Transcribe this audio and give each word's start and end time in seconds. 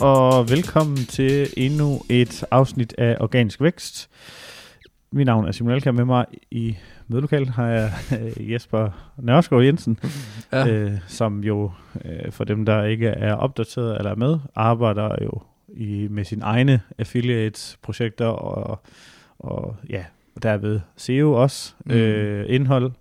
Og 0.00 0.50
velkommen 0.50 0.96
til 0.96 1.48
endnu 1.56 2.00
et 2.08 2.44
afsnit 2.50 2.94
af 2.98 3.16
Organisk 3.20 3.60
Vækst. 3.60 4.10
Mit 5.12 5.26
navn 5.26 5.46
er 5.46 5.52
Simon 5.52 5.72
Elker. 5.72 5.92
Med 5.92 6.04
mig 6.04 6.26
i 6.50 6.76
mødelokalet 7.08 7.48
har 7.48 7.66
jeg 7.66 7.92
øh, 8.20 8.52
Jesper 8.52 8.90
Nørskov 9.16 9.62
Jensen, 9.62 9.98
ja. 10.52 10.68
øh, 10.68 10.92
som 11.06 11.44
jo, 11.44 11.70
øh, 12.04 12.32
for 12.32 12.44
dem 12.44 12.64
der 12.64 12.84
ikke 12.84 13.06
er 13.06 13.34
opdateret 13.34 13.98
eller 13.98 14.10
er 14.10 14.14
med, 14.14 14.38
arbejder 14.54 15.16
jo 15.22 15.42
i, 15.68 16.08
med 16.10 16.24
sine 16.24 16.44
egne 16.44 16.80
affiliates-projekter 16.98 18.26
og, 18.26 18.80
og 19.38 19.76
ja, 19.90 20.04
derved 20.42 20.80
SEO 20.96 21.32
også, 21.32 21.74
mm. 21.84 21.92
øh, 21.92 22.44
indhold, 22.48 22.92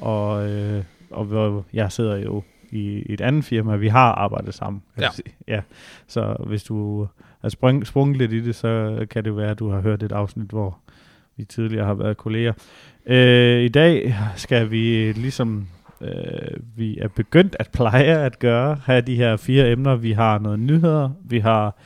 og, 0.00 0.50
øh, 0.50 0.84
og 1.10 1.24
hvor 1.24 1.64
jeg 1.72 1.92
sidder 1.92 2.16
jo 2.16 2.42
i 2.70 3.12
et 3.12 3.20
andet 3.20 3.44
firma, 3.44 3.76
vi 3.76 3.88
har 3.88 4.12
arbejdet 4.12 4.54
sammen. 4.54 4.82
Kan 4.94 5.02
ja. 5.02 5.10
Sige. 5.10 5.34
ja. 5.48 5.60
Så 6.06 6.36
hvis 6.46 6.62
du 6.62 7.08
har 7.42 7.48
sprung, 7.48 7.86
sprunget 7.86 8.16
lidt 8.16 8.32
i 8.32 8.40
det, 8.40 8.54
så 8.54 9.06
kan 9.10 9.24
det 9.24 9.36
være, 9.36 9.50
at 9.50 9.58
du 9.58 9.70
har 9.70 9.80
hørt 9.80 10.02
et 10.02 10.12
afsnit, 10.12 10.50
hvor 10.50 10.78
vi 11.36 11.44
tidligere 11.44 11.86
har 11.86 11.94
været 11.94 12.16
kolleger. 12.16 12.52
Øh, 13.06 13.62
I 13.62 13.68
dag 13.68 14.16
skal 14.36 14.70
vi 14.70 15.12
ligesom 15.12 15.68
øh, 16.00 16.56
vi 16.76 16.98
er 16.98 17.08
begyndt 17.08 17.56
at 17.58 17.68
pleje 17.72 18.24
at 18.24 18.38
gøre, 18.38 18.78
have 18.84 19.00
de 19.00 19.16
her 19.16 19.36
fire 19.36 19.70
emner. 19.70 19.96
Vi 19.96 20.12
har 20.12 20.38
noget 20.38 20.58
nyheder, 20.58 21.10
vi 21.24 21.38
har 21.38 21.76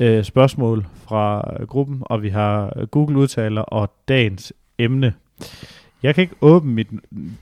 øh, 0.00 0.24
spørgsmål 0.24 0.86
fra 0.94 1.54
gruppen, 1.66 1.98
og 2.00 2.22
vi 2.22 2.28
har 2.28 2.86
Google-udtaler 2.86 3.62
og 3.62 3.92
dagens 4.08 4.52
emne. 4.78 5.14
Jeg 6.02 6.14
kan 6.14 6.22
ikke 6.22 6.34
åbne 6.40 6.72
mit 6.72 6.88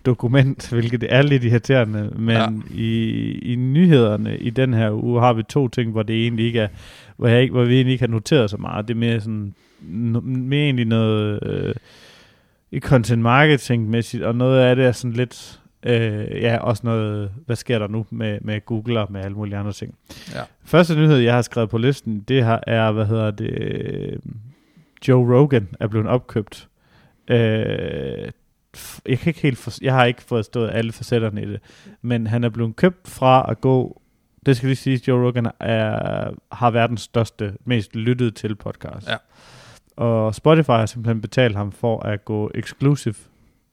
dokument, 0.07 0.69
hvilket 0.73 1.05
er 1.09 1.23
lidt 1.23 1.45
irriterende, 1.45 2.13
men 2.17 2.37
ja. 2.37 2.49
i, 2.75 3.31
i 3.53 3.57
nyhederne 3.57 4.39
i 4.39 4.51
den 4.51 4.75
her 4.75 4.91
uge 4.91 5.21
har 5.21 5.33
vi 5.33 5.43
to 5.43 5.69
ting, 5.69 5.93
hvor 5.93 6.03
det 6.03 6.23
egentlig 6.23 6.47
ikke 6.47 6.61
er, 6.61 6.69
hvor, 7.17 7.29
jeg 7.29 7.43
ikke, 7.43 7.53
hvor 7.53 7.65
vi 7.65 7.75
egentlig 7.75 7.93
ikke 7.93 8.03
har 8.03 8.13
noteret 8.13 8.51
så 8.51 8.57
meget. 8.57 8.89
Det 8.89 8.95
er 8.95 8.99
mere 8.99 9.21
sådan, 9.21 9.55
no, 9.81 10.21
mere 10.21 10.65
egentlig 10.65 10.87
noget 10.87 11.43
øh, 11.43 11.75
i 12.71 12.81
content 12.81 13.23
marketing 13.23 13.91
mæssigt, 13.91 14.23
og 14.23 14.35
noget 14.35 14.61
af 14.61 14.77
det 14.77 14.85
er 14.85 14.93
sådan 14.93 15.17
lidt, 15.17 15.61
øh, 15.83 16.43
ja, 16.43 16.57
også 16.57 16.81
noget, 16.85 17.31
hvad 17.47 17.57
sker 17.57 17.79
der 17.79 17.89
nu 17.89 18.07
med, 18.11 18.39
med 18.41 18.65
Google 18.67 19.01
og 19.01 19.13
med 19.13 19.21
alle 19.21 19.37
mulige 19.37 19.57
andre 19.57 19.73
ting. 19.73 19.95
Ja. 20.35 20.41
Første 20.65 20.95
nyhed, 20.95 21.17
jeg 21.17 21.35
har 21.35 21.43
skrevet 21.43 21.71
på 21.71 21.79
listen, 21.79 22.21
det 22.29 22.45
her 22.45 22.59
er, 22.67 22.93
hvad 22.93 23.07
hedder 23.07 23.31
det, 23.31 23.51
øh, 23.51 24.19
Joe 25.09 25.37
Rogan 25.37 25.69
er 25.81 25.87
blevet 25.87 26.07
opkøbt. 26.07 26.69
Øh, 27.29 28.29
jeg 29.09 29.19
kan 29.19 29.31
ikke 29.31 29.41
helt 29.41 29.59
for, 29.59 29.73
jeg 29.83 29.95
har 29.95 30.05
ikke 30.05 30.23
forstået 30.23 30.71
alle 30.73 30.93
facetterne 30.93 31.43
i 31.43 31.47
det, 31.47 31.61
men 32.03 32.27
han 32.27 32.45
er 32.45 32.49
blevet 32.49 32.77
købt 32.77 33.09
fra 33.09 33.47
at 33.49 33.61
gå, 33.61 34.01
det 34.47 34.57
skal 34.57 34.67
lige 34.67 34.77
sige, 34.77 35.01
Joe 35.09 35.27
Rogan 35.27 35.47
er, 35.61 36.31
har 36.53 36.71
verdens 36.71 37.01
største, 37.01 37.55
mest 37.65 37.97
lyttede 37.97 38.31
til 38.31 38.55
podcast. 38.55 39.09
Ja. 39.09 39.17
Og 39.97 40.35
Spotify 40.35 40.71
har 40.71 40.87
simpelthen 40.87 41.21
betalt 41.21 41.57
ham 41.57 41.73
for 41.73 42.01
at 42.01 42.25
gå 42.25 42.51
exclusive 42.55 43.15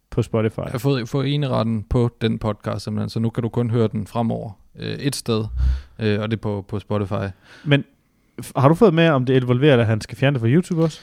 på 0.09 0.21
Spotify. 0.21 0.59
Jeg 0.59 0.71
har 0.71 0.77
fået, 0.77 1.09
fået 1.09 1.33
eneretten 1.33 1.83
på 1.83 2.09
den 2.21 2.39
podcast 2.39 2.83
simpelthen, 2.83 3.09
så 3.09 3.19
nu 3.19 3.29
kan 3.29 3.43
du 3.43 3.49
kun 3.49 3.69
høre 3.69 3.87
den 3.87 4.07
fremover 4.07 4.51
øh, 4.79 4.93
et 4.93 5.15
sted, 5.15 5.45
øh, 5.99 6.21
og 6.21 6.31
det 6.31 6.37
er 6.37 6.41
på, 6.41 6.65
på 6.67 6.79
Spotify. 6.79 7.27
Men 7.65 7.83
har 8.55 8.67
du 8.67 8.73
fået 8.75 8.93
med, 8.93 9.09
om 9.09 9.25
det 9.25 9.33
involverer, 9.33 9.77
at 9.77 9.85
han 9.85 10.01
skal 10.01 10.17
fjerne 10.17 10.33
det 10.33 10.41
fra 10.41 10.47
YouTube 10.47 10.83
også? 10.83 11.01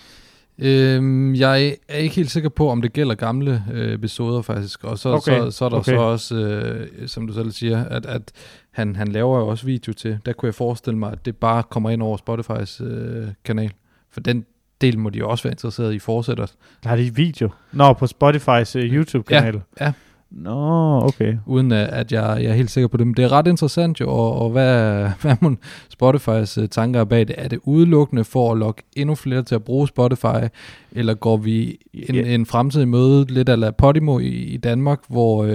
Øhm, 0.61 1.35
jeg 1.35 1.77
er 1.89 1.97
ikke 1.97 2.17
helt 2.17 2.31
sikker 2.31 2.49
på, 2.49 2.71
om 2.71 2.83
det 2.83 2.93
gælder 2.93 3.15
gamle 3.15 3.65
øh, 3.73 3.95
episoder 3.95 4.43
faktisk. 4.43 4.85
Og 4.85 4.99
så, 4.99 5.09
okay. 5.09 5.41
så, 5.41 5.51
så 5.51 5.65
er 5.65 5.69
der 5.69 5.77
okay. 5.77 5.93
så 5.93 6.01
også, 6.01 6.37
øh, 6.37 7.09
som 7.09 7.27
du 7.27 7.33
selv 7.33 7.51
siger, 7.51 7.85
at, 7.85 8.07
at 8.07 8.33
han, 8.71 8.97
han 8.97 9.09
laver 9.09 9.39
jo 9.39 9.49
også 9.49 9.67
video 9.67 9.93
til. 9.93 10.19
Der 10.27 10.33
kunne 10.33 10.47
jeg 10.47 10.55
forestille 10.55 10.99
mig, 10.99 11.13
at 11.13 11.25
det 11.25 11.37
bare 11.37 11.63
kommer 11.63 11.91
ind 11.91 12.03
over 12.03 12.17
Spotifys 12.17 12.81
øh, 12.81 13.29
kanal. 13.45 13.73
For 14.11 14.21
den 14.21 14.45
del 14.81 14.99
må 14.99 15.11
de 15.11 15.19
jo 15.19 15.31
også 15.31 15.45
være 15.45 15.53
interesseret 15.53 15.95
i 15.95 15.99
fortsætter. 15.99 16.47
Har 16.85 16.97
de 16.97 17.15
video? 17.15 17.49
Nå, 17.73 17.93
på 17.93 18.07
Spotifys 18.07 18.77
uh, 18.77 18.83
YouTube-kanal? 18.83 19.61
Ja, 19.81 19.85
ja. 19.85 19.93
Nå, 20.31 21.01
okay. 21.05 21.37
Uden 21.47 21.73
at 21.73 22.13
jeg, 22.13 22.39
jeg 22.43 22.51
er 22.51 22.55
helt 22.55 22.71
sikker 22.71 22.89
på 22.89 22.97
det. 22.97 23.07
Men 23.07 23.15
det 23.15 23.25
er 23.25 23.33
ret 23.33 23.47
interessant 23.47 24.01
jo, 24.01 24.09
og, 24.09 24.43
og 24.43 24.51
hvad, 24.51 25.09
hvad 25.23 25.37
man 25.41 25.59
Spotifys 25.89 26.59
uh, 26.59 26.67
tanker 26.67 27.01
er 27.01 27.05
bag 27.05 27.29
det? 27.29 27.35
Er 27.39 27.49
det 27.49 27.59
udelukkende 27.63 28.25
for 28.25 28.53
at 28.53 28.59
lokke 28.59 28.83
endnu 28.97 29.15
flere 29.15 29.43
til 29.43 29.55
at 29.55 29.65
bruge 29.65 29.89
Spotify, 29.89 30.49
eller 30.93 31.15
går 31.15 31.37
vi 31.37 31.79
en, 31.95 32.15
yeah. 32.15 32.35
en 32.35 32.47
fremtid 32.47 32.83
i 32.83 32.85
møde 32.85 33.25
lidt 33.33 33.49
af 33.49 33.77
Podimo 33.77 34.19
i, 34.19 34.29
i 34.29 34.57
Danmark, 34.57 34.99
hvor 35.09 35.45
uh, 35.45 35.51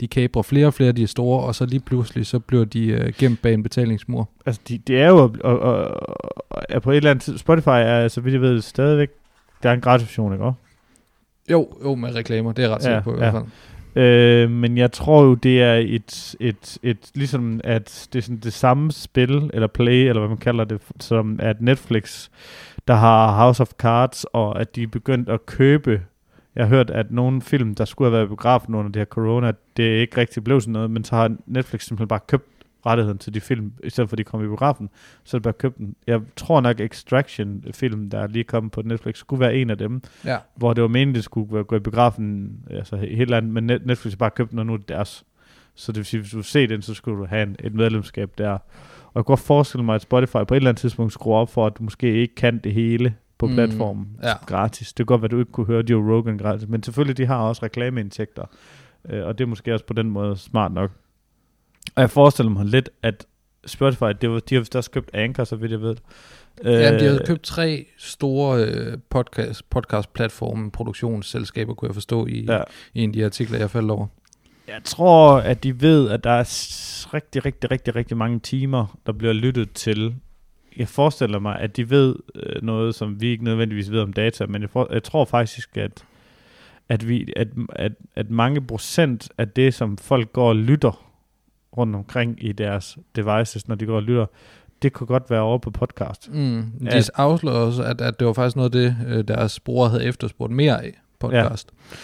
de 0.00 0.08
kabrer 0.08 0.42
flere 0.42 0.66
og 0.66 0.74
flere, 0.74 0.92
de 0.92 1.02
er 1.02 1.06
store, 1.06 1.42
og 1.44 1.54
så 1.54 1.66
lige 1.66 1.80
pludselig, 1.80 2.26
så 2.26 2.38
bliver 2.38 2.64
de 2.64 2.94
uh, 2.94 3.14
gemt 3.18 3.42
bag 3.42 3.54
en 3.54 3.62
betalingsmur? 3.62 4.28
Altså, 4.46 4.60
de, 4.68 4.78
det 4.78 5.00
er 5.00 5.08
jo, 5.08 5.16
og, 5.16 5.58
og, 5.58 5.84
og, 6.50 6.62
er 6.68 6.78
på 6.78 6.90
et 6.90 6.96
eller 6.96 7.10
andet 7.10 7.40
Spotify 7.40 7.68
er, 7.68 8.08
så 8.08 8.20
vidt 8.20 8.32
jeg 8.32 8.40
ved, 8.40 8.60
stadigvæk, 8.60 9.08
der 9.62 9.70
er 9.70 9.74
en 9.74 9.80
gratis 9.80 10.06
version, 10.06 10.32
ikke 10.32 10.52
Jo, 11.50 11.68
jo, 11.84 11.94
med 11.94 12.14
reklamer, 12.14 12.52
det 12.52 12.64
er 12.64 12.68
ret 12.68 12.82
sikker 12.82 13.00
på 13.00 13.14
i 13.14 13.16
hvert 13.16 13.32
fald. 13.32 13.44
Øh, 13.96 14.50
men 14.50 14.78
jeg 14.78 14.92
tror 14.92 15.24
jo, 15.24 15.34
det 15.34 15.62
er 15.62 15.74
et, 15.74 16.36
et, 16.40 16.78
et, 16.82 17.10
ligesom 17.14 17.60
at 17.64 18.08
det 18.12 18.18
er 18.18 18.22
sådan 18.22 18.38
det 18.38 18.52
samme 18.52 18.92
spil, 18.92 19.50
eller 19.54 19.66
play, 19.66 20.08
eller 20.08 20.20
hvad 20.20 20.28
man 20.28 20.38
kalder 20.38 20.64
det, 20.64 20.80
som 21.00 21.40
at 21.42 21.60
Netflix, 21.60 22.28
der 22.88 22.94
har 22.94 23.36
House 23.36 23.60
of 23.62 23.70
Cards, 23.78 24.24
og 24.24 24.60
at 24.60 24.76
de 24.76 24.82
er 24.82 24.86
begyndt 24.86 25.28
at 25.28 25.46
købe. 25.46 26.00
Jeg 26.56 26.64
har 26.64 26.68
hørt, 26.68 26.90
at 26.90 27.10
nogle 27.10 27.42
film, 27.42 27.74
der 27.74 27.84
skulle 27.84 28.10
have 28.10 28.16
været 28.16 28.28
biografen 28.28 28.74
under 28.74 28.90
det 28.90 29.00
her 29.00 29.04
corona, 29.04 29.52
det 29.76 29.82
ikke 29.82 30.16
rigtig 30.16 30.44
blev 30.44 30.60
sådan 30.60 30.72
noget, 30.72 30.90
men 30.90 31.04
så 31.04 31.16
har 31.16 31.36
Netflix 31.46 31.84
simpelthen 31.84 32.08
bare 32.08 32.20
købt 32.26 32.48
rettigheden 32.86 33.18
til 33.18 33.34
de 33.34 33.40
film, 33.40 33.72
i 33.84 33.90
stedet 33.90 34.08
for 34.08 34.16
de 34.16 34.24
kom 34.24 34.40
i 34.44 34.46
biografen, 34.46 34.90
så 35.24 35.36
er 35.36 35.38
det 35.38 35.42
bare 35.42 35.52
købt 35.52 35.78
den. 35.78 35.96
Jeg 36.06 36.20
tror 36.36 36.60
nok 36.60 36.80
Extraction-film, 36.80 38.10
der 38.10 38.18
er 38.18 38.26
lige 38.26 38.44
kommet 38.44 38.72
på 38.72 38.82
Netflix, 38.82 39.16
skulle 39.16 39.40
være 39.40 39.54
en 39.54 39.70
af 39.70 39.78
dem, 39.78 40.02
ja. 40.24 40.38
hvor 40.54 40.72
det 40.72 40.82
var 40.82 40.88
meningen, 40.88 41.14
det 41.14 41.24
skulle 41.24 41.64
gå 41.64 41.76
i 41.76 41.80
biografen, 41.80 42.56
altså 42.70 42.96
helt 42.96 43.34
andet, 43.34 43.52
men 43.52 43.64
Netflix 43.64 44.12
har 44.12 44.16
bare 44.16 44.30
købt 44.30 44.50
den, 44.50 44.58
og 44.58 44.66
nu 44.66 44.72
er 44.72 44.76
det 44.76 44.88
deres. 44.88 45.24
Så 45.74 45.92
det 45.92 45.96
vil 45.96 46.06
sige, 46.06 46.20
hvis 46.20 46.32
du 46.32 46.42
ser 46.42 46.66
den, 46.66 46.82
så 46.82 46.94
skulle 46.94 47.18
du 47.18 47.26
have 47.26 47.42
en, 47.42 47.56
et 47.58 47.74
medlemskab 47.74 48.30
der. 48.38 48.50
Og 48.50 48.58
jeg 49.14 49.24
kunne 49.24 49.36
godt 49.36 49.40
forestille 49.40 49.84
mig, 49.84 49.94
at 49.94 50.02
Spotify 50.02 50.36
på 50.48 50.54
et 50.54 50.56
eller 50.56 50.70
andet 50.70 50.80
tidspunkt 50.80 51.12
skruer 51.12 51.36
op 51.36 51.50
for, 51.50 51.66
at 51.66 51.78
du 51.78 51.82
måske 51.82 52.14
ikke 52.14 52.34
kan 52.34 52.58
det 52.58 52.72
hele 52.72 53.14
på 53.38 53.46
mm, 53.46 53.54
platformen 53.54 54.08
ja. 54.22 54.32
gratis. 54.46 54.88
Det 54.88 54.96
kan 54.96 55.06
godt 55.06 55.20
være, 55.20 55.26
at 55.26 55.30
du 55.30 55.38
ikke 55.38 55.52
kunne 55.52 55.66
høre 55.66 55.84
Joe 55.90 56.16
Rogan 56.16 56.38
gratis, 56.38 56.68
men 56.68 56.82
selvfølgelig, 56.82 57.16
de 57.16 57.26
har 57.26 57.36
også 57.36 57.62
reklameindtægter. 57.62 58.44
Øh, 59.08 59.26
og 59.26 59.38
det 59.38 59.44
er 59.44 59.48
måske 59.48 59.74
også 59.74 59.86
på 59.86 59.92
den 59.92 60.10
måde 60.10 60.36
smart 60.36 60.72
nok. 60.72 60.90
Og 61.94 62.00
jeg 62.00 62.10
forestiller 62.10 62.52
mig 62.52 62.66
lidt, 62.66 62.90
at 63.02 63.26
Spotify, 63.66 64.04
det 64.20 64.30
var, 64.30 64.40
de 64.40 64.54
har 64.54 64.60
vist 64.60 64.76
også 64.76 64.90
købt 64.90 65.10
Anchor, 65.14 65.44
så 65.44 65.56
vidt 65.56 65.72
jeg 65.72 65.80
ved. 65.80 65.96
Ja, 66.64 66.98
de 66.98 67.04
har 67.04 67.14
øh, 67.14 67.26
købt 67.26 67.42
tre 67.42 67.86
store 67.98 68.64
øh, 68.64 68.98
podcast, 69.10 69.70
podcast-platforme, 69.70 70.70
produktionsselskaber, 70.70 71.74
kunne 71.74 71.88
jeg 71.88 71.94
forstå 71.94 72.26
i, 72.26 72.44
ja. 72.44 72.62
i 72.94 73.02
en 73.02 73.10
af 73.10 73.12
de 73.12 73.24
artikler, 73.24 73.58
jeg 73.58 73.70
faldt 73.70 73.90
over. 73.90 74.06
Jeg 74.68 74.80
tror, 74.84 75.36
at 75.36 75.64
de 75.64 75.80
ved, 75.80 76.10
at 76.10 76.24
der 76.24 76.30
er 76.30 76.44
rigtig, 77.14 77.44
rigtig, 77.44 77.70
rigtig, 77.70 77.96
rigtig 77.96 78.16
mange 78.16 78.40
timer, 78.40 78.98
der 79.06 79.12
bliver 79.12 79.32
lyttet 79.32 79.72
til. 79.72 80.14
Jeg 80.76 80.88
forestiller 80.88 81.38
mig, 81.38 81.58
at 81.58 81.76
de 81.76 81.90
ved 81.90 82.16
øh, 82.34 82.62
noget, 82.62 82.94
som 82.94 83.20
vi 83.20 83.28
ikke 83.28 83.44
nødvendigvis 83.44 83.90
ved 83.90 84.00
om 84.00 84.12
data, 84.12 84.46
men 84.46 84.62
jeg, 84.62 84.70
for, 84.70 84.88
jeg 84.92 85.02
tror 85.02 85.24
faktisk, 85.24 85.76
at, 85.76 86.04
at, 86.88 87.08
vi, 87.08 87.32
at, 87.36 87.48
at, 87.68 87.92
at 88.16 88.30
mange 88.30 88.60
procent 88.60 89.28
af 89.38 89.48
det, 89.48 89.74
som 89.74 89.98
folk 89.98 90.32
går 90.32 90.48
og 90.48 90.56
lytter 90.56 91.09
rundt 91.76 91.96
omkring 91.96 92.44
i 92.44 92.52
deres 92.52 92.98
devices, 93.16 93.68
når 93.68 93.74
de 93.74 93.86
går 93.86 93.96
og 93.96 94.02
lytter, 94.02 94.26
det 94.82 94.92
kunne 94.92 95.06
godt 95.06 95.30
være 95.30 95.40
over 95.40 95.58
på 95.58 95.70
podcast. 95.70 96.30
Mm, 96.32 96.72
de 96.80 96.90
at, 96.90 97.10
afslører 97.14 97.56
også, 97.56 97.82
at, 97.82 98.00
at 98.00 98.18
det 98.18 98.26
var 98.26 98.32
faktisk 98.32 98.56
noget 98.56 98.74
af 98.74 98.80
det, 98.80 98.96
øh, 99.08 99.28
deres 99.28 99.60
brugere 99.60 99.90
havde 99.90 100.04
efterspurgt 100.04 100.52
mere 100.52 100.84
af 100.84 101.00
podcast. 101.18 101.72
Ja. 101.90 101.96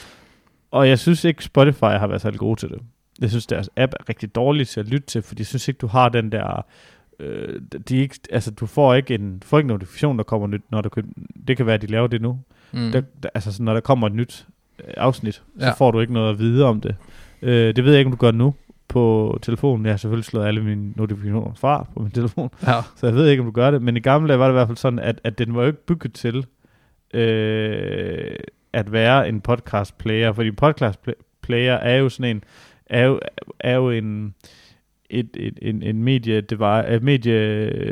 Og 0.71 0.89
jeg 0.89 0.99
synes 0.99 1.25
ikke, 1.25 1.45
Spotify 1.45 1.85
har 1.85 2.07
været 2.07 2.21
særlig 2.21 2.39
gode 2.39 2.61
til 2.61 2.69
det. 2.69 2.79
Jeg 3.21 3.31
synes, 3.31 3.47
deres 3.47 3.71
app 3.77 3.93
er 4.01 4.09
rigtig 4.09 4.35
dårlig 4.35 4.69
til 4.69 4.81
at 4.81 4.89
lytte 4.89 5.07
til, 5.07 5.23
fordi 5.23 5.41
jeg 5.41 5.47
synes 5.47 5.69
ikke, 5.69 5.79
du 5.79 5.87
har 5.87 6.09
den 6.09 6.33
der... 6.33 6.65
Øh, 7.21 7.61
de 7.89 7.97
ikke, 7.97 8.19
altså, 8.31 8.51
du 8.51 8.67
får 8.67 8.95
ikke 8.95 9.15
en, 9.15 9.43
får 9.45 9.59
ikke 9.59 9.67
en 9.67 9.73
notifikation, 9.73 10.17
der 10.19 10.25
kommer 10.25 10.47
nyt, 10.47 10.63
når 10.71 10.81
du 10.81 10.89
kan, 10.89 11.13
det 11.49 11.57
kan 11.57 11.67
være, 11.67 11.75
at 11.75 11.83
de 11.83 11.87
laver 11.87 12.07
det 12.07 12.23
nu. 12.23 12.41
Mm. 12.73 12.93
Der, 12.93 13.03
der, 13.23 13.29
altså, 13.35 13.53
så 13.53 13.63
når 13.63 13.75
der 13.75 13.81
kommer 13.81 14.07
et 14.07 14.13
nyt 14.13 14.47
øh, 14.85 14.95
afsnit, 14.97 15.43
ja. 15.61 15.71
så 15.71 15.77
får 15.77 15.91
du 15.91 16.01
ikke 16.01 16.13
noget 16.13 16.31
at 16.31 16.39
vide 16.39 16.65
om 16.65 16.81
det. 16.81 16.97
Øh, 17.43 17.77
det 17.77 17.85
ved 17.85 17.93
jeg 17.93 17.99
ikke, 17.99 18.09
om 18.09 18.13
du 18.13 18.21
gør 18.21 18.31
nu 18.31 18.55
på 18.89 19.39
telefonen. 19.43 19.87
Jeg 19.87 19.93
har 19.93 19.97
selvfølgelig 19.97 20.25
slået 20.25 20.47
alle 20.47 20.65
mine 20.65 20.93
notifikationer 20.97 21.55
fra 21.55 21.87
på 21.95 22.03
min 22.03 22.11
telefon, 22.11 22.51
ja. 22.67 22.81
så 22.97 23.07
jeg 23.07 23.15
ved 23.15 23.29
ikke, 23.29 23.41
om 23.41 23.47
du 23.47 23.53
gør 23.53 23.71
det. 23.71 23.83
Men 23.83 23.97
i 23.97 24.01
gamle 24.01 24.29
dage 24.29 24.39
var 24.39 24.45
det 24.45 24.53
i 24.53 24.59
hvert 24.59 24.69
fald 24.69 24.77
sådan, 24.77 24.99
at, 24.99 25.21
at 25.25 25.39
den 25.39 25.55
var 25.55 25.61
jo 25.61 25.67
ikke 25.67 25.87
bygget 25.87 26.13
til 26.13 26.47
øh, 27.15 28.37
at 28.73 28.93
være 28.93 29.29
en 29.29 29.41
podcast 29.41 29.99
player, 29.99 30.33
fordi 30.33 30.51
podcast 30.51 31.01
player 31.43 31.75
er 31.75 31.97
jo 31.97 32.09
sådan 32.09 32.37
en, 32.37 32.45
er 32.87 33.05
jo, 33.05 33.21
er 33.61 33.75
jo 33.75 33.91
en, 33.91 34.35
et, 35.11 35.31
et, 35.37 35.59
en, 35.63 35.83
en 35.83 36.03
medie, 36.03 36.41
det 36.41 36.59
var, 36.59 36.83
et 36.83 37.03
medie, 37.03 37.33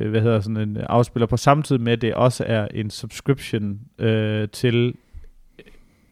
hvad 0.08 0.20
hedder 0.20 0.40
sådan 0.40 0.56
en 0.56 0.76
afspiller 0.76 1.26
på 1.26 1.36
samtidig 1.36 1.82
med, 1.82 1.92
at 1.92 2.02
det 2.02 2.14
også 2.14 2.44
er 2.46 2.68
en 2.74 2.90
subscription 2.90 3.80
øh, 3.98 4.48
til, 4.48 4.94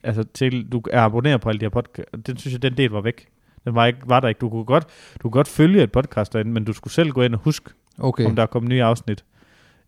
altså 0.03 0.25
til, 0.35 0.73
du 0.73 0.83
er 0.91 1.01
abonneret 1.01 1.41
på 1.41 1.49
alle 1.49 1.61
de 1.61 1.65
her 1.65 1.71
podcast. 1.71 2.09
Den 2.27 2.37
synes 2.37 2.53
jeg, 2.53 2.63
den 2.63 2.77
del 2.77 2.91
var 2.91 3.01
væk. 3.01 3.32
Den 3.65 3.75
var, 3.75 3.87
ikke, 3.87 3.99
var 4.07 4.21
der 4.21 4.29
ikke. 4.29 4.39
Du 4.39 4.49
kunne 4.49 4.65
godt, 4.65 4.85
du 5.15 5.19
kunne 5.23 5.31
godt 5.31 5.49
følge 5.49 5.83
et 5.83 5.93
podcast 5.93 6.33
derinde, 6.33 6.51
men 6.53 6.65
du 6.65 6.73
skulle 6.73 6.95
selv 6.95 7.11
gå 7.11 7.23
ind 7.23 7.35
og 7.35 7.41
huske 7.45 7.71
Okay. 7.99 8.27
om 8.27 8.37
der 8.37 8.43
er 8.43 8.47
kommet 8.47 8.69
nye 8.69 8.83
afsnit. 8.83 9.25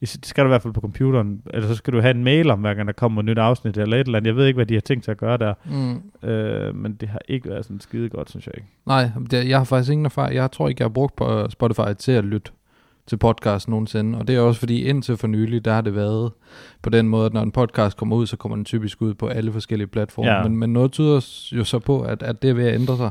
Det 0.00 0.26
skal 0.26 0.44
du 0.44 0.48
i 0.48 0.50
hvert 0.50 0.62
fald 0.62 0.72
på 0.74 0.80
computeren, 0.80 1.42
eller 1.54 1.68
så 1.68 1.74
skal 1.74 1.92
du 1.92 2.00
have 2.00 2.10
en 2.10 2.24
mail 2.24 2.50
om, 2.50 2.60
hver 2.60 2.74
gang 2.74 2.86
der 2.86 2.92
kommer 2.92 3.20
et 3.22 3.26
nyt 3.26 3.38
afsnit, 3.38 3.76
eller 3.76 3.96
et 3.96 4.06
eller 4.06 4.18
andet. 4.18 4.26
Jeg 4.28 4.36
ved 4.36 4.46
ikke, 4.46 4.56
hvad 4.56 4.66
de 4.66 4.74
har 4.74 4.80
tænkt 4.80 5.04
sig 5.04 5.12
at 5.12 5.18
gøre 5.18 5.36
der, 5.36 5.54
Mm. 5.64 6.28
øh, 6.28 6.74
men 6.76 6.94
det 6.94 7.08
har 7.08 7.18
ikke 7.28 7.48
været 7.50 7.64
sådan 7.64 7.80
skide 7.80 8.08
godt, 8.08 8.30
synes 8.30 8.46
jeg 8.46 8.54
ikke. 8.56 8.68
Nej, 8.86 9.10
det, 9.30 9.48
jeg 9.48 9.58
har 9.58 9.64
faktisk 9.64 9.92
ingen 9.92 10.04
erfaring. 10.06 10.34
Jeg 10.36 10.50
tror 10.52 10.68
ikke, 10.68 10.80
jeg 10.80 10.84
har 10.84 10.92
brugt 10.92 11.16
på 11.16 11.50
Spotify 11.50 11.80
til 11.98 12.12
at 12.12 12.24
lytte 12.24 12.50
til 13.06 13.16
podcast 13.16 13.68
nogensinde. 13.68 14.18
Og 14.18 14.26
det 14.28 14.36
er 14.36 14.40
også 14.40 14.58
fordi 14.60 14.82
indtil 14.84 15.16
for 15.16 15.26
nylig, 15.26 15.64
der 15.64 15.72
har 15.72 15.80
det 15.80 15.94
været 15.94 16.32
på 16.82 16.90
den 16.90 17.08
måde, 17.08 17.26
at 17.26 17.32
når 17.32 17.42
en 17.42 17.52
podcast 17.52 17.96
kommer 17.96 18.16
ud, 18.16 18.26
så 18.26 18.36
kommer 18.36 18.56
den 18.56 18.64
typisk 18.64 19.02
ud 19.02 19.14
på 19.14 19.26
alle 19.28 19.52
forskellige 19.52 19.86
platforme. 19.88 20.30
Ja. 20.30 20.42
Men, 20.42 20.56
men 20.56 20.72
noget 20.72 20.92
tyder 20.92 21.48
jo 21.52 21.64
så 21.64 21.78
på, 21.78 22.02
at, 22.02 22.22
at 22.22 22.42
det 22.42 22.50
er 22.50 22.54
ved 22.54 22.66
at 22.66 22.74
ændre 22.80 22.96
sig. 22.96 23.10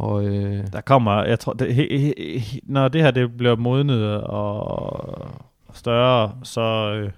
Og 0.00 0.24
øh, 0.24 0.64
Der 0.72 0.80
kommer, 0.80 1.24
jeg 1.24 1.38
tror, 1.38 1.52
det, 1.52 1.74
he, 1.74 1.98
he, 1.98 2.38
he, 2.38 2.60
når 2.62 2.88
det 2.88 3.02
her 3.02 3.10
det 3.10 3.36
bliver 3.36 3.56
modnet 3.56 4.20
og 4.20 5.28
større, 5.72 6.34
så, 6.42 6.60
øh, 6.94 7.10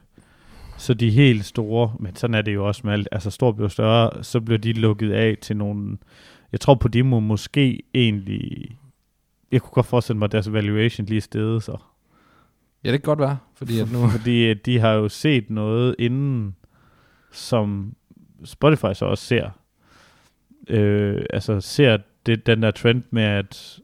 så 0.77 0.95
de 0.95 1.11
helt 1.11 1.45
store, 1.45 1.93
men 2.01 2.17
sådan 2.17 2.35
er 2.35 2.43
det 2.43 2.55
jo 2.55 2.67
også 2.67 2.81
med 2.85 2.93
alt, 2.93 3.09
altså 3.13 3.31
stor 3.31 3.53
bliver 3.53 3.69
større, 3.69 4.25
så 4.25 4.41
bliver 4.41 4.59
de 4.59 4.73
lukket 4.73 5.13
af 5.13 5.37
til 5.41 5.57
nogle, 5.57 5.99
jeg 6.53 6.61
tror 6.61 6.75
på 6.75 6.89
de 6.89 7.03
må 7.03 7.21
måske 7.21 7.83
egentlig, 7.95 8.77
jeg 9.53 9.63
kunne 9.63 9.75
godt 9.75 9.87
forestille 9.87 10.19
mig, 10.19 10.27
at 10.27 10.33
deres 10.33 10.53
valuation 10.53 11.07
lige 11.07 11.21
stedet 11.21 11.63
så. 11.63 11.77
ja, 12.85 12.93
det 12.93 13.03
kan 13.03 13.09
godt 13.09 13.19
være, 13.19 13.39
fordi 13.55 13.81
at 13.81 13.93
nu... 13.93 14.09
Fordi 14.17 14.45
øh, 14.51 14.57
de 14.67 14.79
har 14.79 14.93
jo 14.93 15.09
set 15.09 15.51
noget 15.51 15.97
inden, 15.99 16.57
som 17.33 17.95
Spotify 18.45 18.93
så 18.95 19.05
også 19.05 19.25
ser. 19.25 19.51
Øh, 20.69 21.25
altså 21.31 21.61
ser 21.61 21.99
det, 22.27 22.47
den 22.47 22.63
der 22.63 22.71
trend 22.71 23.03
med, 23.11 23.23
at, 23.23 23.79